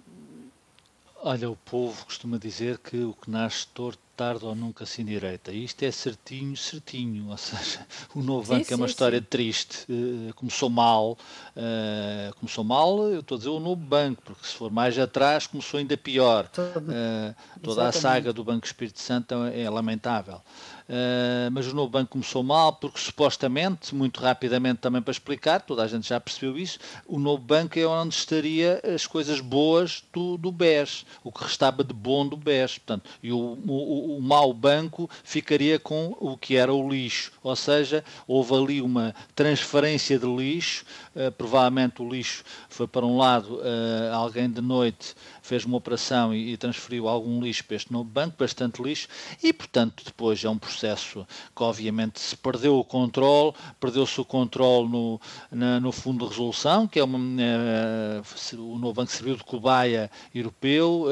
Olha, 1.20 1.50
o 1.50 1.56
povo 1.56 2.06
costuma 2.06 2.38
dizer 2.38 2.78
que 2.78 3.02
o 3.02 3.12
que 3.12 3.28
nasce 3.28 3.66
torto 3.66 4.00
tarde 4.18 4.44
ou 4.44 4.52
nunca 4.52 4.84
se 4.84 5.00
endireita. 5.00 5.52
E 5.52 5.62
isto 5.62 5.80
é 5.84 5.90
certinho, 5.92 6.56
certinho. 6.56 7.30
Ou 7.30 7.36
seja, 7.36 7.86
o 8.16 8.20
novo 8.20 8.52
banco 8.52 8.72
é 8.72 8.76
uma 8.76 8.86
história 8.86 9.20
sim. 9.20 9.26
triste. 9.30 9.86
Uh, 9.88 10.34
começou 10.34 10.68
mal. 10.68 11.16
Uh, 11.56 12.34
começou 12.40 12.64
mal, 12.64 12.98
eu 13.04 13.20
estou 13.20 13.36
a 13.36 13.38
dizer 13.38 13.50
o 13.50 13.60
novo 13.60 13.80
banco, 13.80 14.20
porque 14.24 14.44
se 14.44 14.54
for 14.54 14.72
mais 14.72 14.98
atrás, 14.98 15.46
começou 15.46 15.78
ainda 15.78 15.96
pior. 15.96 16.50
Uh, 16.58 17.34
toda 17.62 17.86
a 17.86 17.92
saga 17.92 18.32
do 18.32 18.42
Banco 18.42 18.66
Espírito 18.66 19.00
Santo 19.00 19.34
é 19.54 19.70
lamentável. 19.70 20.42
Uh, 20.88 21.52
mas 21.52 21.66
o 21.66 21.74
novo 21.74 21.90
banco 21.90 22.12
começou 22.12 22.42
mal 22.42 22.72
porque 22.72 22.98
supostamente, 22.98 23.94
muito 23.94 24.22
rapidamente 24.22 24.78
também 24.78 25.02
para 25.02 25.12
explicar, 25.12 25.60
toda 25.60 25.82
a 25.82 25.86
gente 25.86 26.08
já 26.08 26.18
percebeu 26.18 26.56
isso, 26.56 26.78
o 27.06 27.18
novo 27.18 27.42
banco 27.42 27.78
é 27.78 27.86
onde 27.86 28.14
estaria 28.14 28.80
as 28.82 29.06
coisas 29.06 29.38
boas 29.38 30.02
do, 30.10 30.38
do 30.38 30.50
BES, 30.50 31.04
o 31.22 31.30
que 31.30 31.44
restava 31.44 31.84
de 31.84 31.92
bom 31.92 32.26
do 32.26 32.38
BES. 32.38 32.78
Portanto, 32.78 33.10
e 33.22 33.30
o, 33.30 33.36
o, 33.36 34.07
o 34.08 34.20
mau 34.20 34.52
banco 34.52 35.08
ficaria 35.22 35.78
com 35.78 36.16
o 36.18 36.36
que 36.36 36.56
era 36.56 36.72
o 36.72 36.88
lixo. 36.88 37.32
Ou 37.42 37.54
seja, 37.54 38.04
houve 38.26 38.54
ali 38.54 38.82
uma 38.82 39.14
transferência 39.34 40.18
de 40.18 40.26
lixo, 40.26 40.84
uh, 41.18 41.32
provavelmente 41.32 42.00
o 42.00 42.08
lixo 42.08 42.44
foi 42.68 42.86
para 42.86 43.04
um 43.04 43.16
lado, 43.16 43.56
uh, 43.56 44.14
alguém 44.14 44.48
de 44.48 44.60
noite 44.60 45.14
fez 45.42 45.64
uma 45.64 45.76
operação 45.76 46.32
e, 46.34 46.52
e, 46.52 46.56
transferiu 46.56 47.08
algum 47.08 47.42
lixo 47.42 47.64
para 47.64 47.76
este 47.76 47.92
novo 47.92 48.08
banco, 48.08 48.36
bastante 48.38 48.82
lixo, 48.82 49.08
e 49.42 49.52
portanto 49.52 50.04
depois 50.04 50.44
é 50.44 50.48
um 50.48 50.58
processo 50.58 51.26
que 51.54 51.62
obviamente 51.62 52.20
se 52.20 52.36
perdeu 52.36 52.78
o 52.78 52.84
controle, 52.84 53.52
perdeu-se 53.80 54.20
o 54.20 54.24
controle 54.24 54.88
no, 54.88 55.20
na, 55.50 55.80
no 55.80 55.90
fundo 55.90 56.24
de 56.24 56.30
resolução, 56.30 56.86
que 56.86 57.00
é 57.00 57.04
uma, 57.04 57.18
uh, 57.18 58.60
o 58.60 58.78
novo 58.78 58.94
banco 58.94 59.10
serviu 59.10 59.36
de 59.36 59.44
cobaia 59.44 60.10
europeu, 60.34 61.06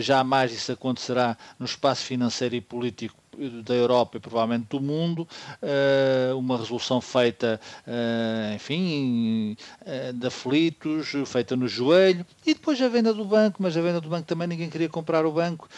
jamais 0.00 0.52
isso 0.52 0.72
acontecerá 0.72 1.36
no 1.58 1.66
espaço 1.66 2.04
financeiro 2.04 2.54
e 2.54 2.60
político 2.60 3.16
da 3.64 3.74
Europa 3.74 4.16
e 4.16 4.20
provavelmente 4.20 4.66
do 4.68 4.80
mundo, 4.80 5.26
eh, 5.62 6.32
uma 6.34 6.56
resolução 6.58 7.00
feita, 7.00 7.60
eh, 7.86 8.52
enfim, 8.54 9.56
eh, 9.84 10.12
de 10.12 10.26
aflitos, 10.26 11.12
feita 11.26 11.56
no 11.56 11.68
joelho, 11.68 12.24
e 12.46 12.54
depois 12.54 12.80
a 12.80 12.88
venda 12.88 13.12
do 13.12 13.24
banco, 13.24 13.62
mas 13.62 13.76
a 13.76 13.80
venda 13.80 14.00
do 14.00 14.08
banco 14.08 14.26
também 14.26 14.48
ninguém 14.48 14.70
queria 14.70 14.88
comprar 14.88 15.24
o 15.26 15.32
banco, 15.32 15.68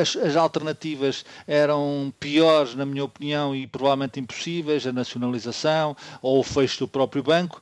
as, 0.00 0.16
as 0.16 0.36
alternativas 0.36 1.24
eram 1.46 2.12
piores, 2.18 2.74
na 2.74 2.84
minha 2.84 3.04
opinião, 3.04 3.54
e 3.54 3.66
provavelmente 3.66 4.20
impossíveis, 4.20 4.86
a 4.86 4.92
nacionalização 4.92 5.96
ou 6.22 6.40
o 6.40 6.42
fecho 6.42 6.80
do 6.80 6.88
próprio 6.88 7.22
banco. 7.22 7.60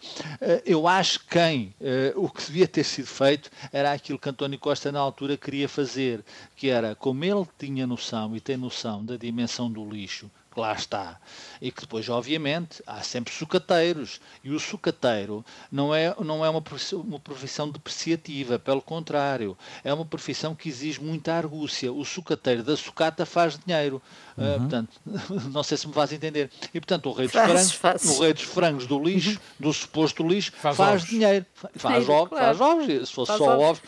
Eu 0.64 0.86
acho 0.86 1.20
que 1.20 1.38
quem, 1.38 1.74
o 2.14 2.28
que 2.28 2.46
devia 2.46 2.66
ter 2.66 2.84
sido 2.84 3.06
feito 3.06 3.50
era 3.72 3.92
aquilo 3.92 4.18
que 4.18 4.28
António 4.28 4.58
Costa 4.58 4.90
na 4.90 5.00
altura 5.00 5.36
queria 5.36 5.68
fazer, 5.68 6.24
que 6.56 6.68
era, 6.68 6.94
como 6.94 7.24
ele 7.24 7.46
tinha 7.58 7.86
noção 7.86 8.34
e 8.36 8.40
tem 8.40 8.56
noção 8.56 9.04
da 9.04 9.16
dimensão 9.30 9.70
do 9.70 9.88
lixo, 9.88 10.30
que 10.58 10.60
lá 10.60 10.72
está. 10.72 11.16
E 11.60 11.70
que 11.70 11.82
depois, 11.82 12.08
obviamente, 12.08 12.82
há 12.86 13.00
sempre 13.00 13.32
sucateiros. 13.32 14.20
E 14.42 14.50
o 14.50 14.58
sucateiro 14.58 15.44
não 15.70 15.94
é, 15.94 16.14
não 16.20 16.44
é 16.44 16.50
uma, 16.50 16.60
profissão, 16.60 17.00
uma 17.00 17.20
profissão 17.20 17.70
depreciativa, 17.70 18.58
pelo 18.58 18.82
contrário. 18.82 19.56
É 19.84 19.92
uma 19.94 20.04
profissão 20.04 20.54
que 20.54 20.68
exige 20.68 21.00
muita 21.00 21.32
argúcia. 21.32 21.92
O 21.92 22.04
sucateiro 22.04 22.62
da 22.62 22.76
sucata 22.76 23.24
faz 23.24 23.58
dinheiro. 23.58 24.02
Ah, 24.36 24.42
uhum. 24.42 24.54
Uh, 24.54 24.58
portanto, 24.60 24.90
não 25.52 25.62
sei 25.62 25.76
se 25.76 25.86
me 25.86 25.92
faz 25.92 26.12
entender. 26.12 26.50
E, 26.74 26.80
portanto, 26.80 27.08
o 27.08 27.12
rei 27.12 27.26
dos, 27.26 27.34
faz, 27.34 27.72
frangos, 27.72 27.72
faz. 27.72 28.18
O 28.18 28.22
rei 28.22 28.32
dos 28.32 28.42
frangos 28.42 28.86
do 28.86 28.98
lixo, 29.02 29.30
uhum. 29.30 29.36
do 29.60 29.72
suposto 29.72 30.26
lixo, 30.26 30.52
faz, 30.52 30.76
faz 30.76 31.04
dinheiro. 31.04 31.46
Faz, 31.76 32.08
ovos, 32.08 32.28
claro. 32.30 32.58
faz 32.58 32.60
ovos. 32.60 32.86
Se 33.08 33.14
fosse 33.14 33.28
faz 33.28 33.38
só 33.38 33.58
ovos, 33.58 33.82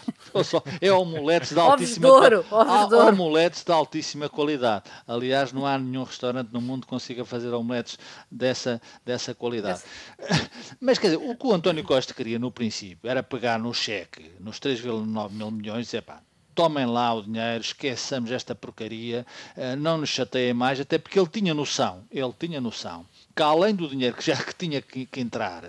só, 0.44 0.62
é 0.80 0.92
omeletes 0.92 1.50
de 1.50 1.58
altíssima 1.60 2.08
qualidade. 2.08 2.94
Omeletes 2.94 3.64
de 3.64 3.72
altíssima 3.72 4.28
qualidade. 4.28 4.84
Aliás, 5.06 5.52
não 5.52 5.66
há 5.66 5.78
nenhum 5.78 6.02
restaurante 6.02 6.50
no 6.52 6.59
mundo 6.60 6.82
que 6.82 6.88
consiga 6.88 7.24
fazer 7.24 7.52
omeletes 7.52 7.98
dessa, 8.30 8.80
dessa 9.04 9.34
qualidade. 9.34 9.82
Mas, 10.80 10.98
quer 10.98 11.08
dizer, 11.08 11.16
o 11.16 11.36
que 11.36 11.46
o 11.46 11.52
António 11.52 11.84
Costa 11.84 12.14
queria 12.14 12.38
no 12.38 12.50
princípio 12.50 13.08
era 13.08 13.22
pegar 13.22 13.58
no 13.58 13.72
cheque, 13.72 14.32
nos 14.40 14.58
3,9 14.58 15.30
mil 15.32 15.50
milhões, 15.50 15.80
e 15.80 15.86
dizer, 15.86 16.02
pá, 16.02 16.22
tomem 16.54 16.86
lá 16.86 17.14
o 17.14 17.22
dinheiro, 17.22 17.62
esqueçamos 17.62 18.30
esta 18.30 18.54
porcaria, 18.54 19.24
eh, 19.56 19.76
não 19.76 19.98
nos 19.98 20.10
chateiem 20.10 20.52
mais, 20.52 20.80
até 20.80 20.98
porque 20.98 21.18
ele 21.18 21.28
tinha 21.28 21.54
noção, 21.54 22.04
ele 22.10 22.34
tinha 22.38 22.60
noção, 22.60 23.06
que 23.34 23.42
além 23.42 23.74
do 23.74 23.88
dinheiro 23.88 24.16
que 24.16 24.26
já 24.26 24.36
que 24.36 24.54
tinha 24.54 24.82
que, 24.82 25.06
que 25.06 25.20
entrar, 25.20 25.64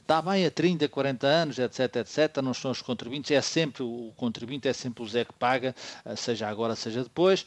está 0.00 0.22
bem 0.22 0.46
a 0.46 0.50
30, 0.50 0.88
40 0.88 1.26
anos, 1.26 1.58
etc, 1.58 1.96
etc, 1.96 2.36
não 2.42 2.54
são 2.54 2.70
os 2.70 2.80
contribuintes, 2.80 3.30
é 3.32 3.40
sempre 3.40 3.82
o 3.82 4.12
contribuinte, 4.16 4.68
é 4.68 4.72
sempre 4.72 5.02
o 5.02 5.08
Zé 5.08 5.24
que 5.24 5.32
paga, 5.32 5.74
eh, 6.04 6.14
seja 6.14 6.48
agora, 6.48 6.76
seja 6.76 7.02
depois, 7.02 7.44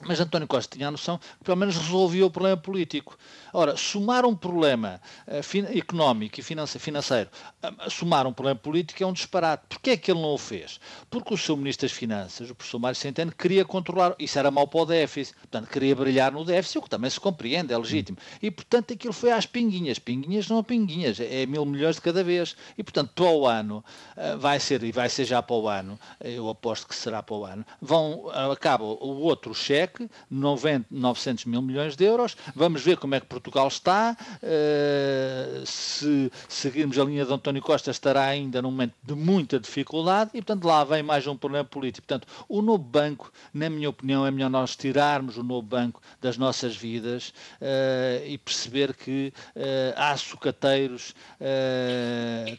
mas 0.00 0.20
António 0.20 0.46
Costa 0.46 0.76
tinha 0.76 0.88
a 0.88 0.90
noção 0.90 1.18
que 1.18 1.44
pelo 1.44 1.56
menos 1.56 1.76
resolvia 1.76 2.24
o 2.24 2.30
problema 2.30 2.56
político. 2.56 3.18
Ora, 3.52 3.76
somar 3.76 4.24
um 4.24 4.36
problema 4.36 5.00
uh, 5.26 5.76
económico 5.76 6.38
e 6.38 6.42
financeiro, 6.42 7.28
uh, 7.64 7.90
somar 7.90 8.26
um 8.26 8.32
problema 8.32 8.58
político 8.58 9.02
é 9.02 9.06
um 9.06 9.12
disparate. 9.12 9.64
Porquê 9.68 9.90
é 9.90 9.96
que 9.96 10.10
ele 10.10 10.20
não 10.20 10.34
o 10.34 10.38
fez? 10.38 10.78
Porque 11.10 11.34
o 11.34 11.36
seu 11.36 11.56
Ministro 11.56 11.88
das 11.88 11.96
Finanças, 11.96 12.48
o 12.48 12.54
professor 12.54 12.78
Mário 12.78 12.96
Centeno, 12.96 13.32
queria 13.32 13.64
controlar, 13.64 14.14
isso 14.18 14.38
era 14.38 14.50
mau 14.50 14.68
para 14.68 14.80
o 14.80 14.86
déficit, 14.86 15.34
portanto 15.36 15.68
queria 15.68 15.96
brilhar 15.96 16.30
no 16.30 16.44
déficit, 16.44 16.78
o 16.78 16.82
que 16.82 16.90
também 16.90 17.10
se 17.10 17.18
compreende, 17.18 17.72
é 17.72 17.78
legítimo. 17.78 18.18
E 18.40 18.50
portanto 18.50 18.92
aquilo 18.92 19.12
foi 19.12 19.32
às 19.32 19.46
pinguinhas. 19.46 19.98
Pinguinhas 19.98 20.48
não 20.48 20.62
pinguinhas, 20.62 21.18
é 21.18 21.44
mil 21.44 21.64
milhões 21.64 21.96
de 21.96 22.02
cada 22.02 22.22
vez. 22.22 22.54
E 22.76 22.84
portanto 22.84 23.10
para 23.14 23.30
o 23.30 23.46
ano, 23.46 23.84
uh, 24.16 24.38
vai 24.38 24.60
ser, 24.60 24.84
e 24.84 24.92
vai 24.92 25.08
ser 25.08 25.24
já 25.24 25.42
para 25.42 25.56
o 25.56 25.66
ano, 25.68 25.98
eu 26.20 26.48
aposto 26.48 26.86
que 26.86 26.94
será 26.94 27.20
para 27.20 27.34
o 27.34 27.44
ano, 27.44 27.66
vão, 27.80 28.30
acaba 28.52 28.84
o 28.84 29.22
outro 29.22 29.52
cheque 29.54 29.87
cheque, 29.88 30.08
90, 30.30 30.86
900 30.90 31.44
mil 31.46 31.62
milhões 31.62 31.96
de 31.96 32.04
euros. 32.04 32.36
Vamos 32.54 32.82
ver 32.82 32.98
como 32.98 33.14
é 33.14 33.20
que 33.20 33.26
Portugal 33.26 33.68
está. 33.68 34.16
Uh, 34.42 35.64
se 35.64 36.30
seguirmos 36.48 36.98
a 36.98 37.04
linha 37.04 37.24
de 37.24 37.32
António 37.32 37.62
Costa, 37.62 37.90
estará 37.90 38.24
ainda 38.24 38.60
num 38.60 38.70
momento 38.70 38.94
de 39.02 39.14
muita 39.14 39.58
dificuldade 39.58 40.30
e, 40.34 40.42
portanto, 40.42 40.64
lá 40.64 40.84
vem 40.84 41.02
mais 41.02 41.26
um 41.26 41.36
problema 41.36 41.64
político. 41.64 42.06
Portanto, 42.06 42.28
o 42.48 42.60
novo 42.60 42.82
banco, 42.82 43.32
na 43.52 43.70
minha 43.70 43.88
opinião, 43.88 44.26
é 44.26 44.30
melhor 44.30 44.50
nós 44.50 44.76
tirarmos 44.76 45.36
o 45.36 45.42
novo 45.42 45.62
banco 45.62 46.00
das 46.20 46.36
nossas 46.36 46.76
vidas 46.76 47.32
uh, 47.60 48.26
e 48.26 48.36
perceber 48.38 48.94
que 48.94 49.32
uh, 49.56 49.94
há 49.96 50.16
sucateiros 50.16 51.14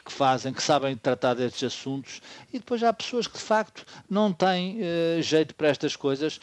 que 0.05 0.11
fazem, 0.11 0.53
que 0.53 0.63
sabem 0.63 0.95
tratar 0.95 1.33
destes 1.33 1.63
assuntos 1.63 2.21
e 2.51 2.59
depois 2.59 2.81
há 2.81 2.91
pessoas 2.93 3.27
que, 3.27 3.37
de 3.37 3.43
facto, 3.43 3.85
não 4.09 4.31
têm 4.31 4.79
jeito 5.21 5.53
para 5.53 5.67
estas 5.67 5.95
coisas 5.95 6.39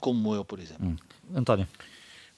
como 0.00 0.34
eu, 0.34 0.44
por 0.44 0.58
exemplo. 0.58 0.86
Hum. 0.86 0.96
António. 1.34 1.66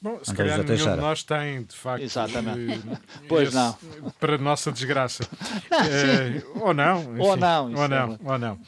Bom, 0.01 0.21
se 0.23 0.33
calhar 0.33 0.63
nenhum 0.63 0.77
de 0.77 0.97
nós 0.97 1.25
tem, 1.25 1.65
de 1.65 1.75
facto. 1.75 2.05
Exatamente. 2.05 2.73
Eh, 2.73 2.99
pois 3.27 3.53
não. 3.53 3.77
Para 4.21 4.39
nossa 4.39 4.71
desgraça. 4.71 5.25
uh, 5.25 6.59
ou 6.63 6.73
não. 6.73 7.01
Enfim, 7.01 7.19
ou 7.19 7.37
não. 7.37 7.75
Ou 7.75 7.89
não, 7.89 8.13
é... 8.13 8.19
ou 8.23 8.39
não. 8.39 8.61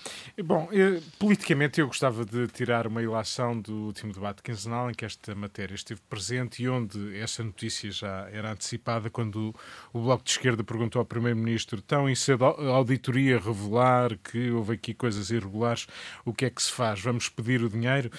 Bom, 0.45 0.69
eu, 0.73 1.01
politicamente 1.21 1.81
eu 1.81 1.87
gostava 1.87 2.25
de 2.25 2.49
tirar 2.49 2.89
uma 2.89 3.01
ilação 3.01 3.61
do 3.61 3.73
último 3.87 4.13
debate 4.13 4.43
quinzenal 4.43 4.91
em 4.91 4.95
que 4.95 5.05
esta 5.05 5.33
matéria 5.33 5.77
esteve 5.77 6.01
presente 6.11 6.65
e 6.65 6.69
onde 6.69 7.17
essa 7.17 7.45
notícia 7.45 7.93
já 7.93 8.29
era 8.33 8.51
antecipada 8.51 9.09
quando 9.09 9.55
o 9.93 10.01
Bloco 10.01 10.25
de 10.25 10.31
Esquerda 10.33 10.65
perguntou 10.65 10.99
ao 10.99 11.07
Primeiro-Ministro 11.07 11.81
tão 11.81 12.11
em 12.11 12.15
cedo 12.17 12.45
a 12.45 12.71
auditoria 12.71 13.39
revelar 13.39 14.19
que 14.19 14.51
houve 14.51 14.75
aqui 14.75 14.93
coisas 14.95 15.31
irregulares, 15.31 15.87
o 16.25 16.35
que 16.35 16.47
é 16.47 16.51
que 16.51 16.61
se 16.61 16.73
faz? 16.73 17.01
Vamos 17.01 17.29
pedir 17.29 17.63
o 17.63 17.69
dinheiro? 17.69 18.11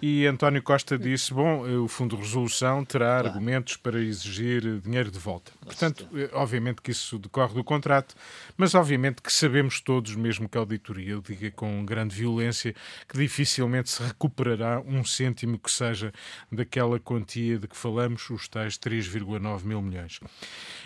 E 0.00 0.26
António 0.26 0.62
Costa 0.62 0.96
disse, 0.96 1.34
bom, 1.34 1.66
o 1.82 1.88
Fundo 1.88 2.14
Resolução 2.14 2.51
terá 2.84 3.06
claro. 3.06 3.28
argumentos 3.28 3.76
para 3.76 4.00
exigir 4.00 4.80
dinheiro 4.80 5.10
de 5.10 5.18
volta. 5.18 5.52
Portanto, 5.64 6.08
eh, 6.14 6.30
obviamente 6.32 6.82
que 6.82 6.90
isso 6.90 7.18
decorre 7.18 7.54
do 7.54 7.64
contrato, 7.64 8.14
mas 8.56 8.74
obviamente 8.74 9.22
que 9.22 9.32
sabemos 9.32 9.80
todos, 9.80 10.14
mesmo 10.14 10.48
que 10.48 10.56
a 10.56 10.60
auditoria 10.60 11.18
o 11.18 11.22
diga 11.22 11.50
com 11.50 11.84
grande 11.84 12.14
violência, 12.14 12.74
que 13.08 13.16
dificilmente 13.16 13.90
se 13.90 14.02
recuperará 14.02 14.80
um 14.80 15.04
cêntimo 15.04 15.58
que 15.58 15.70
seja 15.70 16.12
daquela 16.50 16.98
quantia 16.98 17.58
de 17.58 17.66
que 17.66 17.76
falamos, 17.76 18.28
os 18.30 18.48
tais 18.48 18.76
3,9 18.78 19.64
mil 19.64 19.80
milhões. 19.80 20.20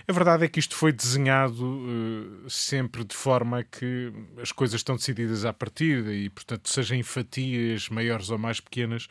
A 0.06 0.12
verdade 0.12 0.44
é 0.44 0.48
que 0.48 0.60
isto 0.60 0.74
foi 0.74 0.92
desenhado 0.92 1.64
uh, 1.64 2.50
sempre 2.50 3.04
de 3.04 3.14
forma 3.14 3.64
que 3.64 4.12
as 4.40 4.52
coisas 4.52 4.80
estão 4.80 4.96
decididas 4.96 5.44
à 5.44 5.52
partida 5.52 6.12
e, 6.12 6.28
portanto, 6.30 6.68
seja 6.68 6.94
em 6.94 7.02
fatias 7.02 7.88
maiores 7.88 8.30
ou 8.30 8.38
mais 8.38 8.60
pequenas, 8.60 9.08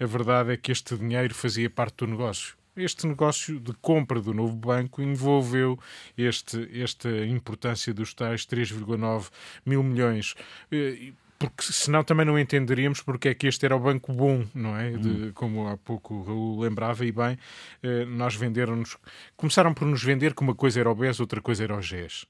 a 0.00 0.06
verdade 0.06 0.52
é 0.52 0.56
que 0.56 0.72
este 0.72 0.96
dinheiro 0.96 1.34
fazia 1.34 1.68
parte 1.68 1.97
do 1.98 2.06
negócio. 2.06 2.56
Este 2.76 3.06
negócio 3.06 3.58
de 3.58 3.72
compra 3.74 4.20
do 4.20 4.32
novo 4.32 4.54
banco 4.54 5.02
envolveu 5.02 5.78
este, 6.16 6.68
esta 6.80 7.10
importância 7.26 7.92
dos 7.92 8.14
tais 8.14 8.46
3,9 8.46 9.30
mil 9.66 9.82
milhões 9.82 10.34
eh, 10.70 11.12
porque 11.38 11.62
senão 11.62 12.02
também 12.02 12.26
não 12.26 12.38
entenderíamos 12.38 13.00
porque 13.00 13.28
é 13.28 13.34
que 13.34 13.46
este 13.46 13.64
era 13.64 13.76
o 13.76 13.80
banco 13.80 14.12
bom, 14.12 14.44
não 14.54 14.76
é? 14.76 14.90
De, 14.90 15.08
hum. 15.08 15.32
como 15.34 15.68
há 15.68 15.76
pouco 15.76 16.14
o 16.14 16.22
Raul 16.22 16.60
lembrava 16.60 17.04
e 17.04 17.12
bem, 17.12 17.38
eh, 17.82 18.04
nós 18.04 18.34
venderam-nos, 18.34 18.96
começaram 19.36 19.72
por 19.72 19.86
nos 19.86 20.02
vender 20.02 20.34
que 20.34 20.42
uma 20.42 20.54
coisa 20.54 20.80
era 20.80 20.90
o 20.90 20.94
BES, 20.94 21.20
outra 21.20 21.40
coisa 21.40 21.64
era 21.64 21.76
o 21.76 21.82
GES 21.82 22.26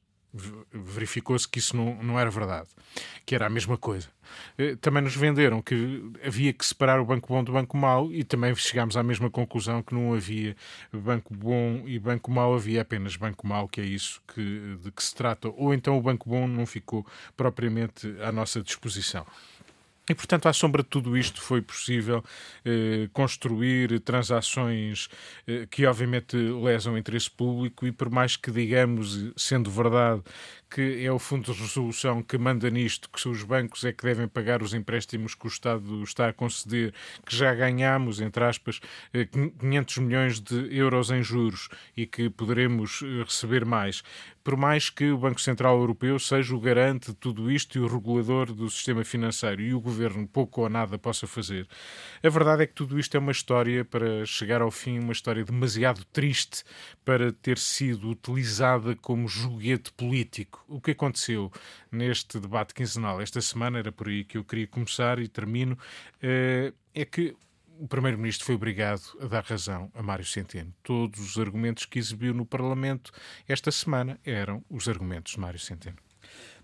verificou-se 0.72 1.48
que 1.48 1.58
isso 1.58 1.76
não, 1.76 2.02
não 2.02 2.18
era 2.18 2.30
verdade, 2.30 2.68
que 3.24 3.34
era 3.34 3.46
a 3.46 3.50
mesma 3.50 3.76
coisa. 3.76 4.08
Eh, 4.56 4.76
também 4.76 5.02
nos 5.02 5.16
venderam 5.16 5.62
que 5.62 6.02
havia 6.24 6.52
que 6.52 6.64
separar 6.64 7.00
o 7.00 7.04
banco 7.04 7.28
bom 7.28 7.42
do 7.42 7.52
banco 7.52 7.76
mau 7.76 8.12
e 8.12 8.24
também 8.24 8.54
chegámos 8.54 8.96
à 8.96 9.02
mesma 9.02 9.30
conclusão 9.30 9.82
que 9.82 9.94
não 9.94 10.14
havia 10.14 10.56
banco 10.92 11.34
bom 11.34 11.82
e 11.86 11.98
banco 11.98 12.30
mau, 12.30 12.54
havia 12.54 12.82
apenas 12.82 13.16
banco 13.16 13.46
mau, 13.46 13.68
que 13.68 13.80
é 13.80 13.84
isso 13.84 14.20
que, 14.34 14.76
de 14.82 14.90
que 14.90 15.02
se 15.02 15.14
trata. 15.14 15.48
Ou 15.56 15.72
então 15.72 15.96
o 15.96 16.02
banco 16.02 16.28
bom 16.28 16.46
não 16.46 16.66
ficou 16.66 17.06
propriamente 17.36 18.14
à 18.22 18.32
nossa 18.32 18.62
disposição. 18.62 19.26
E, 20.08 20.14
portanto, 20.14 20.46
à 20.46 20.52
sombra 20.52 20.82
de 20.82 20.88
tudo 20.88 21.16
isto, 21.16 21.40
foi 21.40 21.60
possível 21.60 22.24
eh, 22.64 23.08
construir 23.12 24.00
transações 24.00 25.08
eh, 25.46 25.66
que, 25.70 25.84
obviamente, 25.84 26.36
lesam 26.36 26.94
o 26.94 26.98
interesse 26.98 27.30
público 27.30 27.86
e, 27.86 27.92
por 27.92 28.08
mais 28.10 28.36
que 28.36 28.50
digamos, 28.50 29.32
sendo 29.36 29.70
verdade, 29.70 30.22
que 30.70 31.04
é 31.04 31.10
o 31.10 31.18
Fundo 31.18 31.52
de 31.52 31.60
Resolução 31.60 32.22
que 32.22 32.36
manda 32.36 32.68
nisto, 32.68 33.08
que 33.08 33.28
os 33.28 33.42
bancos 33.42 33.84
é 33.84 33.92
que 33.92 34.04
devem 34.04 34.28
pagar 34.28 34.62
os 34.62 34.74
empréstimos 34.74 35.34
que 35.34 35.46
o 35.46 35.48
Estado 35.48 36.02
está 36.02 36.28
a 36.28 36.32
conceder, 36.32 36.92
que 37.24 37.34
já 37.34 37.54
ganhamos, 37.54 38.20
entre 38.20 38.44
aspas, 38.44 38.80
500 39.60 39.96
eh, 39.96 40.00
milhões 40.00 40.40
de 40.40 40.76
euros 40.76 41.10
em 41.10 41.22
juros 41.22 41.68
e 41.96 42.06
que 42.06 42.28
poderemos 42.28 43.00
eh, 43.02 43.22
receber 43.24 43.64
mais. 43.64 44.02
Por 44.42 44.56
mais 44.56 44.88
que 44.88 45.10
o 45.10 45.18
Banco 45.18 45.40
Central 45.40 45.78
Europeu 45.78 46.18
seja 46.18 46.54
o 46.54 46.60
garante 46.60 47.08
de 47.10 47.16
tudo 47.16 47.50
isto 47.50 47.78
e 47.78 47.80
o 47.80 47.86
regulador 47.86 48.52
do 48.52 48.70
sistema 48.70 49.04
financeiro 49.04 49.60
e 49.60 49.74
o 49.74 49.80
Governo 49.80 50.26
pouco 50.26 50.62
ou 50.62 50.68
nada 50.68 50.98
possa 50.98 51.26
fazer, 51.26 51.68
a 52.22 52.28
verdade 52.28 52.62
é 52.62 52.66
que 52.66 52.74
tudo 52.74 52.98
isto 52.98 53.16
é 53.16 53.20
uma 53.20 53.32
história 53.32 53.84
para 53.84 54.24
chegar 54.24 54.62
ao 54.62 54.70
fim, 54.70 54.98
uma 54.98 55.12
história 55.12 55.44
demasiado 55.44 56.04
triste 56.06 56.64
para 57.04 57.32
ter 57.32 57.58
sido 57.58 58.10
utilizada 58.10 58.96
como 58.96 59.28
joguete 59.28 59.92
político. 59.92 60.64
O 60.68 60.80
que 60.80 60.92
aconteceu 60.92 61.52
neste 61.90 62.38
debate 62.38 62.74
quinzenal 62.74 63.20
esta 63.20 63.40
semana, 63.40 63.78
era 63.78 63.92
por 63.92 64.08
aí 64.08 64.24
que 64.24 64.38
eu 64.38 64.44
queria 64.44 64.66
começar 64.66 65.18
e 65.18 65.28
termino, 65.28 65.78
eh, 66.22 66.72
é 66.94 67.04
que 67.04 67.36
o 67.78 67.86
Primeiro-Ministro 67.86 68.44
foi 68.44 68.56
obrigado 68.56 69.02
a 69.20 69.26
dar 69.26 69.44
razão 69.44 69.90
a 69.94 70.02
Mário 70.02 70.24
Centeno. 70.24 70.74
Todos 70.82 71.20
os 71.20 71.38
argumentos 71.38 71.86
que 71.86 71.98
exibiu 71.98 72.34
no 72.34 72.44
Parlamento 72.44 73.12
esta 73.46 73.70
semana 73.70 74.18
eram 74.24 74.64
os 74.68 74.88
argumentos 74.88 75.32
de 75.32 75.40
Mário 75.40 75.58
Centeno. 75.58 75.96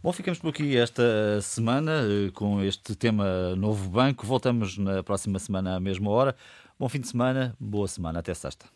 Bom, 0.03 0.13
ficamos 0.13 0.39
por 0.39 0.51
aqui 0.51 0.77
esta 0.77 1.41
semana 1.41 2.03
eh, 2.03 2.31
com 2.33 2.61
este 2.63 2.95
tema 2.95 3.57
Novo 3.57 3.89
Banco. 3.89 4.27
Voltamos 4.27 4.77
na 4.77 5.03
próxima 5.03 5.39
semana 5.39 5.77
à 5.77 5.81
mesma 5.81 6.11
hora. 6.11 6.37
Bom 6.79 6.89
fim 6.89 7.01
de 7.01 7.09
semana, 7.09 7.57
boa 7.59 7.89
semana, 7.89 8.19
até 8.19 8.35
sexta. 8.35 8.67